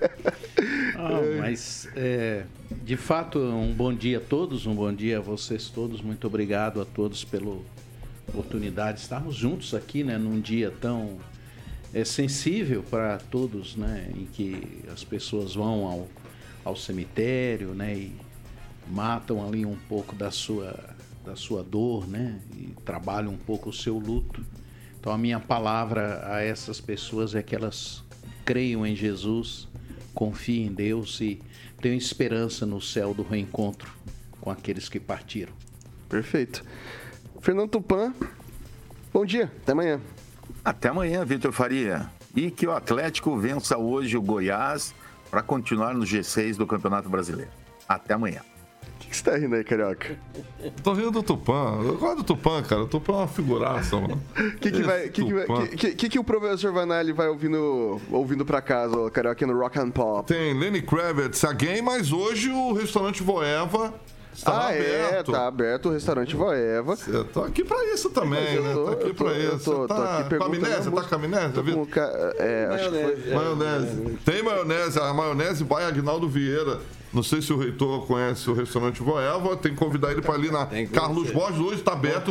Ah, 0.95 1.21
mas, 1.41 1.89
é, 1.97 2.45
de 2.85 2.97
fato, 2.97 3.41
um 3.41 3.73
bom 3.73 3.93
dia 3.93 4.19
a 4.19 4.21
todos, 4.21 4.65
um 4.65 4.77
bom 4.77 4.93
dia 4.93 5.19
a 5.19 5.21
vocês 5.21 5.69
todos. 5.69 6.01
Muito 6.01 6.25
obrigado 6.25 6.81
a 6.81 6.85
todos 6.85 7.25
pela 7.25 7.59
oportunidade 8.29 8.99
de 8.99 9.03
estarmos 9.03 9.35
juntos 9.35 9.75
aqui, 9.75 10.05
né? 10.05 10.17
Num 10.17 10.41
dia 10.41 10.73
tão 10.81 11.19
é, 11.93 12.05
sensível 12.05 12.85
para 12.85 13.19
todos, 13.19 13.75
né? 13.75 14.09
Em 14.15 14.27
que 14.27 14.85
as 14.93 15.03
pessoas 15.03 15.57
vão 15.57 15.85
ao, 15.85 16.09
ao 16.65 16.77
cemitério, 16.77 17.75
né? 17.75 17.93
E 17.93 18.13
matam 18.89 19.45
ali 19.45 19.67
um 19.67 19.77
pouco 19.89 20.15
da 20.15 20.31
sua 20.31 20.96
da 21.27 21.35
sua 21.35 21.63
dor, 21.63 22.09
né? 22.09 22.39
E 22.57 22.75
trabalham 22.85 23.33
um 23.33 23.37
pouco 23.37 23.71
o 23.71 23.73
seu 23.73 23.99
luto. 23.99 24.43
Então 24.99 25.13
a 25.13 25.19
minha 25.19 25.41
palavra 25.41 26.23
a 26.33 26.41
essas 26.41 26.81
pessoas 26.81 27.35
é 27.35 27.43
que 27.43 27.55
elas 27.55 28.05
creiam 28.45 28.87
em 28.87 28.95
Jesus, 28.95 29.69
confiem 30.15 30.67
em 30.67 30.73
Deus 30.73 31.21
e 31.21 31.43
tenham 31.81 31.99
esperança 31.99 32.65
no 32.65 32.81
céu 32.81 33.13
do 33.13 33.23
reencontro 33.23 33.93
com 34.41 34.51
aqueles 34.51 34.89
que 34.89 35.01
partiram. 35.01 35.53
Perfeito. 36.09 36.65
Fernando 37.41 37.71
Tupan, 37.71 38.15
bom 39.13 39.27
dia, 39.27 39.51
até 39.63 39.73
amanhã. 39.73 40.01
Até 40.65 40.89
amanhã, 40.89 41.25
Vitor 41.25 41.53
Faria. 41.53 42.09
E 42.35 42.51
que 42.51 42.67
o 42.67 42.73
Atlético 42.73 43.37
vença 43.37 43.77
hoje 43.77 44.17
o 44.17 44.23
Goiás 44.23 44.95
para 45.31 45.43
continuar 45.43 45.95
no 45.95 46.05
G6 46.05 46.57
do 46.57 46.67
Campeonato 46.67 47.09
Brasileiro. 47.09 47.51
Até 47.89 48.15
amanhã. 48.15 48.41
O 49.17 49.19
que 49.19 49.25
você 49.25 49.31
tá 49.31 49.37
rindo 49.39 49.55
aí, 49.55 49.65
Carioca? 49.65 50.15
Tô 50.83 50.93
rindo 50.93 51.11
do 51.11 51.23
Tupã. 51.23 51.79
Eu 51.83 51.97
gosto 51.97 52.17
do 52.19 52.25
Tupã, 52.25 52.63
cara. 52.63 52.83
O 52.83 52.87
Tupã 52.87 53.13
é 53.15 53.17
uma 53.17 53.29
figuraça, 53.29 53.97
mano. 53.99 54.21
O 54.39 54.51
que, 54.61 54.71
que, 54.71 54.83
vai, 54.83 55.09
que, 55.09 55.25
que, 55.25 55.33
vai- 55.33 55.69
que, 55.69 55.95
que, 55.95 56.09
que 56.11 56.19
o 56.19 56.25
professor 56.25 56.71
Vanelli 56.71 57.13
vai 57.13 57.29
ouvindo, 57.29 57.99
ouvindo 58.11 58.45
pra 58.45 58.61
casa, 58.61 58.95
ô, 58.95 59.11
Carioca, 59.11 59.47
no 59.47 59.59
Rock 59.59 59.79
and 59.79 59.91
Pop? 59.91 60.27
Tem 60.29 60.53
Lenny 60.59 60.83
Kravitz 60.83 61.45
again, 61.45 61.81
mas 61.81 62.13
hoje 62.13 62.51
o 62.51 62.75
restaurante 62.75 63.23
Voeva 63.23 63.95
está 64.35 64.53
ah, 64.53 64.69
aberto. 64.69 65.31
é, 65.31 65.35
tá 65.35 65.47
aberto 65.47 65.89
o 65.89 65.93
restaurante 65.93 66.37
Voeva. 66.37 66.95
Eu 67.09 67.25
tô 67.25 67.43
aqui 67.43 67.65
pra 67.65 67.83
isso 67.95 68.11
também, 68.11 68.61
né? 68.61 68.73
tô- 68.75 68.85
Tô 68.85 68.93
aqui 68.93 69.15
tô- 69.15 69.25
pra 69.25 69.39
isso. 69.39 69.65
tô- 69.65 69.89
tô 69.89 69.95
tá 69.95 70.19
aqui 70.19 70.37
com 70.37 70.45
amnésia? 70.45 70.77
a 70.77 70.91
Tá 70.91 71.03
com 71.09 71.15
amnésia? 71.15 71.63
Com 71.75 71.87
ca- 71.87 72.35
é, 72.39 72.69
acho 72.71 72.91
que 72.91 73.23
foi... 73.23 73.35
Maionese. 73.35 74.19
Tem 74.27 74.43
maionese, 74.43 74.99
a 75.01 75.15
maionese 75.15 75.65
by 75.65 75.83
Agnaldo 75.89 76.29
Vieira. 76.29 76.81
Não 77.17 77.23
sei 77.23 77.41
se 77.41 77.51
o 77.51 77.57
reitor 77.57 78.07
conhece 78.07 78.51
o 78.51 78.53
restaurante 78.53 79.03
Voeva, 79.03 79.57
tem 79.57 79.73
que 79.73 79.79
convidar 79.79 80.13
ele 80.13 80.21
para 80.21 80.35
ali 80.35 80.51
na 80.51 80.67
Carlos 80.93 81.31
Borges, 81.31 81.59
hoje 81.59 81.77
está 81.77 81.95
aberto. 81.95 82.31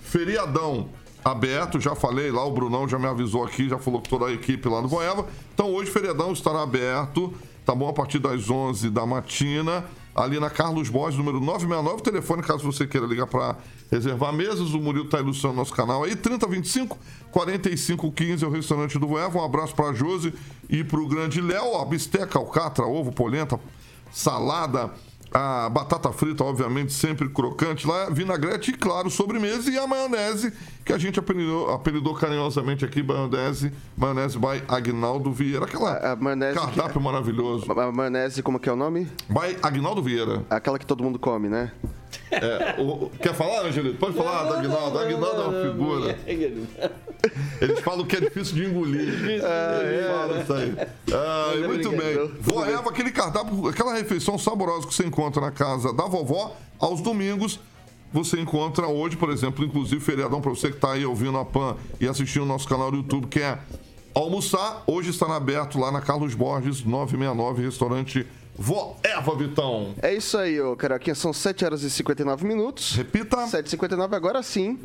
Feriadão 0.00 0.88
aberto, 1.22 1.78
já 1.78 1.94
falei 1.94 2.30
lá, 2.30 2.42
o 2.42 2.50
Brunão 2.50 2.88
já 2.88 2.98
me 2.98 3.04
avisou 3.04 3.44
aqui, 3.44 3.68
já 3.68 3.76
falou 3.76 4.00
com 4.00 4.08
toda 4.08 4.28
a 4.28 4.32
equipe 4.32 4.66
lá 4.70 4.80
no 4.80 4.88
Voeva. 4.88 5.26
Então 5.52 5.70
hoje 5.74 5.90
feriadão 5.90 6.32
estará 6.32 6.62
aberto, 6.62 7.30
tá 7.66 7.74
bom? 7.74 7.90
A 7.90 7.92
partir 7.92 8.20
das 8.20 8.48
11 8.48 8.88
da 8.88 9.04
matina, 9.04 9.84
ali 10.14 10.40
na 10.40 10.48
Carlos 10.48 10.88
Borges, 10.88 11.18
número 11.18 11.38
969, 11.38 12.02
telefone 12.02 12.42
caso 12.42 12.64
você 12.64 12.86
queira 12.86 13.06
ligar 13.06 13.26
para 13.26 13.58
reservar 13.90 14.32
mesas. 14.32 14.72
O 14.72 14.80
Murilo 14.80 15.10
tá 15.10 15.20
ilustrando 15.20 15.56
nosso 15.56 15.74
canal 15.74 16.04
aí, 16.04 16.16
3025 16.16 16.98
4515 17.30 18.42
é 18.42 18.48
o 18.48 18.50
restaurante 18.50 18.98
do 18.98 19.06
Voeva. 19.06 19.38
Um 19.38 19.44
abraço 19.44 19.74
para 19.74 19.92
Josi 19.92 20.32
e 20.70 20.82
para 20.82 21.00
o 21.00 21.06
grande 21.06 21.38
Léo, 21.42 21.76
a 21.76 21.84
bisteca, 21.84 22.38
alcatra, 22.38 22.86
ovo, 22.86 23.12
polenta, 23.12 23.60
salada, 24.12 24.90
a 25.34 25.68
batata 25.70 26.12
frita, 26.12 26.44
obviamente, 26.44 26.92
sempre 26.92 27.28
crocante 27.28 27.86
lá, 27.86 28.10
vinagrete 28.10 28.70
e, 28.70 28.74
claro, 28.74 29.10
sobremesa 29.10 29.70
e 29.70 29.78
a 29.78 29.86
maionese, 29.86 30.52
que 30.84 30.92
a 30.92 30.98
gente 30.98 31.18
apelidou, 31.18 31.70
apelidou 31.70 32.14
carinhosamente 32.14 32.84
aqui, 32.84 33.02
maionese, 33.02 33.72
maionese 33.96 34.38
by 34.38 34.62
Agnaldo 34.68 35.32
Vieira. 35.32 35.64
Aquela 35.64 36.16
maionese 36.16 36.58
cardápio 36.58 37.00
maravilhoso. 37.00 37.70
A 37.72 37.90
maionese, 37.90 38.42
como 38.42 38.60
que 38.60 38.68
é 38.68 38.72
o 38.72 38.76
nome? 38.76 39.08
By 39.28 39.56
Agnaldo 39.62 40.02
Vieira. 40.02 40.44
Aquela 40.50 40.78
que 40.78 40.86
todo 40.86 41.02
mundo 41.02 41.18
come, 41.18 41.48
né? 41.48 41.72
É, 42.30 42.80
o- 42.80 43.10
quer 43.20 43.34
falar, 43.34 43.66
Angelito? 43.66 43.96
Pode 43.98 44.16
falar 44.16 44.44
da 44.44 44.58
Agnaldo. 44.58 44.98
A 44.98 45.02
Agnaldo 45.02 45.40
é 45.40 45.44
uma 45.46 45.70
figura. 45.72 46.18
Eles 47.60 47.80
falam 47.80 48.04
que 48.04 48.16
é 48.16 48.20
difícil 48.20 48.54
de 48.56 48.64
engolir. 48.66 49.08
Eles 49.28 49.42
falam 49.42 50.40
isso 50.40 50.52
aí. 50.52 50.74
Ah, 51.12 51.52
é 51.54 51.66
muito 51.66 51.88
brincadeira. 51.90 52.26
bem. 52.26 52.36
Voeva, 52.40 52.90
aquele 52.90 53.10
cardápio, 53.10 53.68
aquela 53.68 53.94
refeição 53.94 54.38
saborosa 54.38 54.86
que 54.86 54.94
você 54.94 55.04
encontra 55.06 55.40
na 55.40 55.50
casa 55.50 55.92
da 55.92 56.04
vovó, 56.04 56.56
aos 56.78 57.00
domingos. 57.00 57.60
Você 58.12 58.38
encontra 58.38 58.86
hoje, 58.88 59.16
por 59.16 59.30
exemplo, 59.30 59.64
inclusive 59.64 59.98
feriadão 60.00 60.40
para 60.40 60.50
você 60.50 60.68
que 60.68 60.74
está 60.76 60.92
aí 60.92 61.06
ouvindo 61.06 61.38
a 61.38 61.44
PAN 61.46 61.76
e 61.98 62.06
assistindo 62.06 62.42
o 62.42 62.46
nosso 62.46 62.68
canal 62.68 62.90
do 62.90 62.98
YouTube, 62.98 63.26
que 63.26 63.40
é 63.40 63.56
almoçar. 64.14 64.82
Hoje 64.86 65.08
está 65.10 65.34
aberto 65.34 65.78
lá 65.78 65.90
na 65.90 66.00
Carlos 66.00 66.34
Borges, 66.34 66.84
969, 66.84 67.62
restaurante 67.62 68.26
Voeva, 68.54 69.34
Vitão. 69.36 69.94
É 70.02 70.12
isso 70.14 70.36
aí, 70.36 70.60
ô 70.60 70.76
Carioquinha. 70.76 71.14
São 71.14 71.32
7 71.32 71.64
horas 71.64 71.82
e 71.82 71.90
59 71.90 72.46
minutos. 72.46 72.94
Repita. 72.94 73.36
7h59, 73.38 74.14
agora 74.14 74.42
sim. 74.42 74.78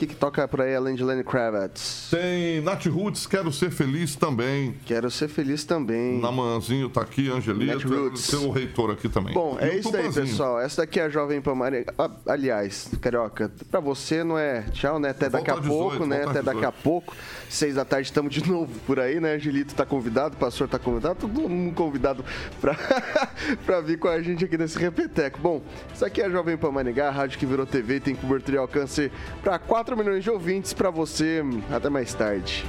Que, 0.00 0.06
que 0.06 0.16
toca 0.16 0.48
por 0.48 0.62
aí 0.62 0.74
além 0.74 0.94
de 0.94 1.04
Lenny 1.04 1.22
Kravitz? 1.22 2.08
Tem 2.10 2.62
Nath 2.62 2.86
Roots, 2.86 3.26
Quero 3.26 3.52
Ser 3.52 3.70
Feliz 3.70 4.16
também. 4.16 4.74
Quero 4.86 5.10
Ser 5.10 5.28
Feliz 5.28 5.62
também. 5.62 6.18
Namanzinho 6.18 6.88
tá 6.88 7.02
aqui, 7.02 7.30
Angelito. 7.30 7.74
Nath 7.74 7.84
Roots. 7.84 8.26
Tem 8.28 8.38
o 8.38 8.50
reitor 8.50 8.92
aqui 8.92 9.10
também. 9.10 9.34
Bom, 9.34 9.58
E 9.60 9.64
é 9.64 9.76
isso 9.76 9.94
aí, 9.94 10.10
pessoal. 10.10 10.58
Essa 10.58 10.80
daqui 10.80 10.98
é 10.98 11.02
a 11.02 11.10
Jovem 11.10 11.42
Pan 11.42 11.54
Maringá. 11.54 11.92
Ah, 11.98 12.10
Aliás, 12.28 12.90
Carioca, 12.98 13.52
pra 13.70 13.78
você 13.78 14.24
não 14.24 14.38
é 14.38 14.62
tchau, 14.72 14.98
né? 14.98 15.10
Até 15.10 15.28
daqui 15.28 15.50
a 15.50 15.56
Volta 15.56 15.66
às 15.66 15.70
18, 15.70 15.90
pouco, 15.90 16.06
né? 16.06 16.24
Até 16.24 16.42
daqui 16.42 16.64
a 16.64 16.70
18. 16.70 16.82
pouco. 16.82 17.14
Seis 17.50 17.74
da 17.74 17.84
tarde 17.84 18.06
estamos 18.06 18.32
de 18.32 18.42
novo 18.48 18.72
por 18.86 18.98
aí, 18.98 19.20
né? 19.20 19.34
Angelito 19.34 19.74
tá 19.74 19.84
convidado, 19.84 20.34
o 20.34 20.38
pastor 20.38 20.66
tá 20.66 20.78
convidado, 20.78 21.16
todo 21.16 21.46
mundo 21.46 21.74
convidado 21.74 22.24
pra, 22.58 22.74
pra 23.66 23.80
vir 23.82 23.98
com 23.98 24.08
a 24.08 24.22
gente 24.22 24.46
aqui 24.46 24.56
nesse 24.56 24.78
repeteco. 24.78 25.38
Bom, 25.40 25.60
isso 25.94 26.06
aqui 26.06 26.22
é 26.22 26.24
a 26.24 26.30
Jovem 26.30 26.56
Pan 26.56 26.70
Maringá, 26.70 27.08
a 27.08 27.10
rádio 27.10 27.38
que 27.38 27.44
virou 27.44 27.66
TV, 27.66 28.00
tem 28.00 28.14
cobertura 28.14 28.56
e 28.56 28.58
alcance 28.58 29.12
pra 29.42 29.58
4 29.90 29.96
milhões 29.96 30.22
de 30.22 30.30
ouvintes 30.30 30.72
para 30.72 30.88
você. 30.88 31.42
Até 31.68 31.90
mais 31.90 32.14
tarde. 32.14 32.64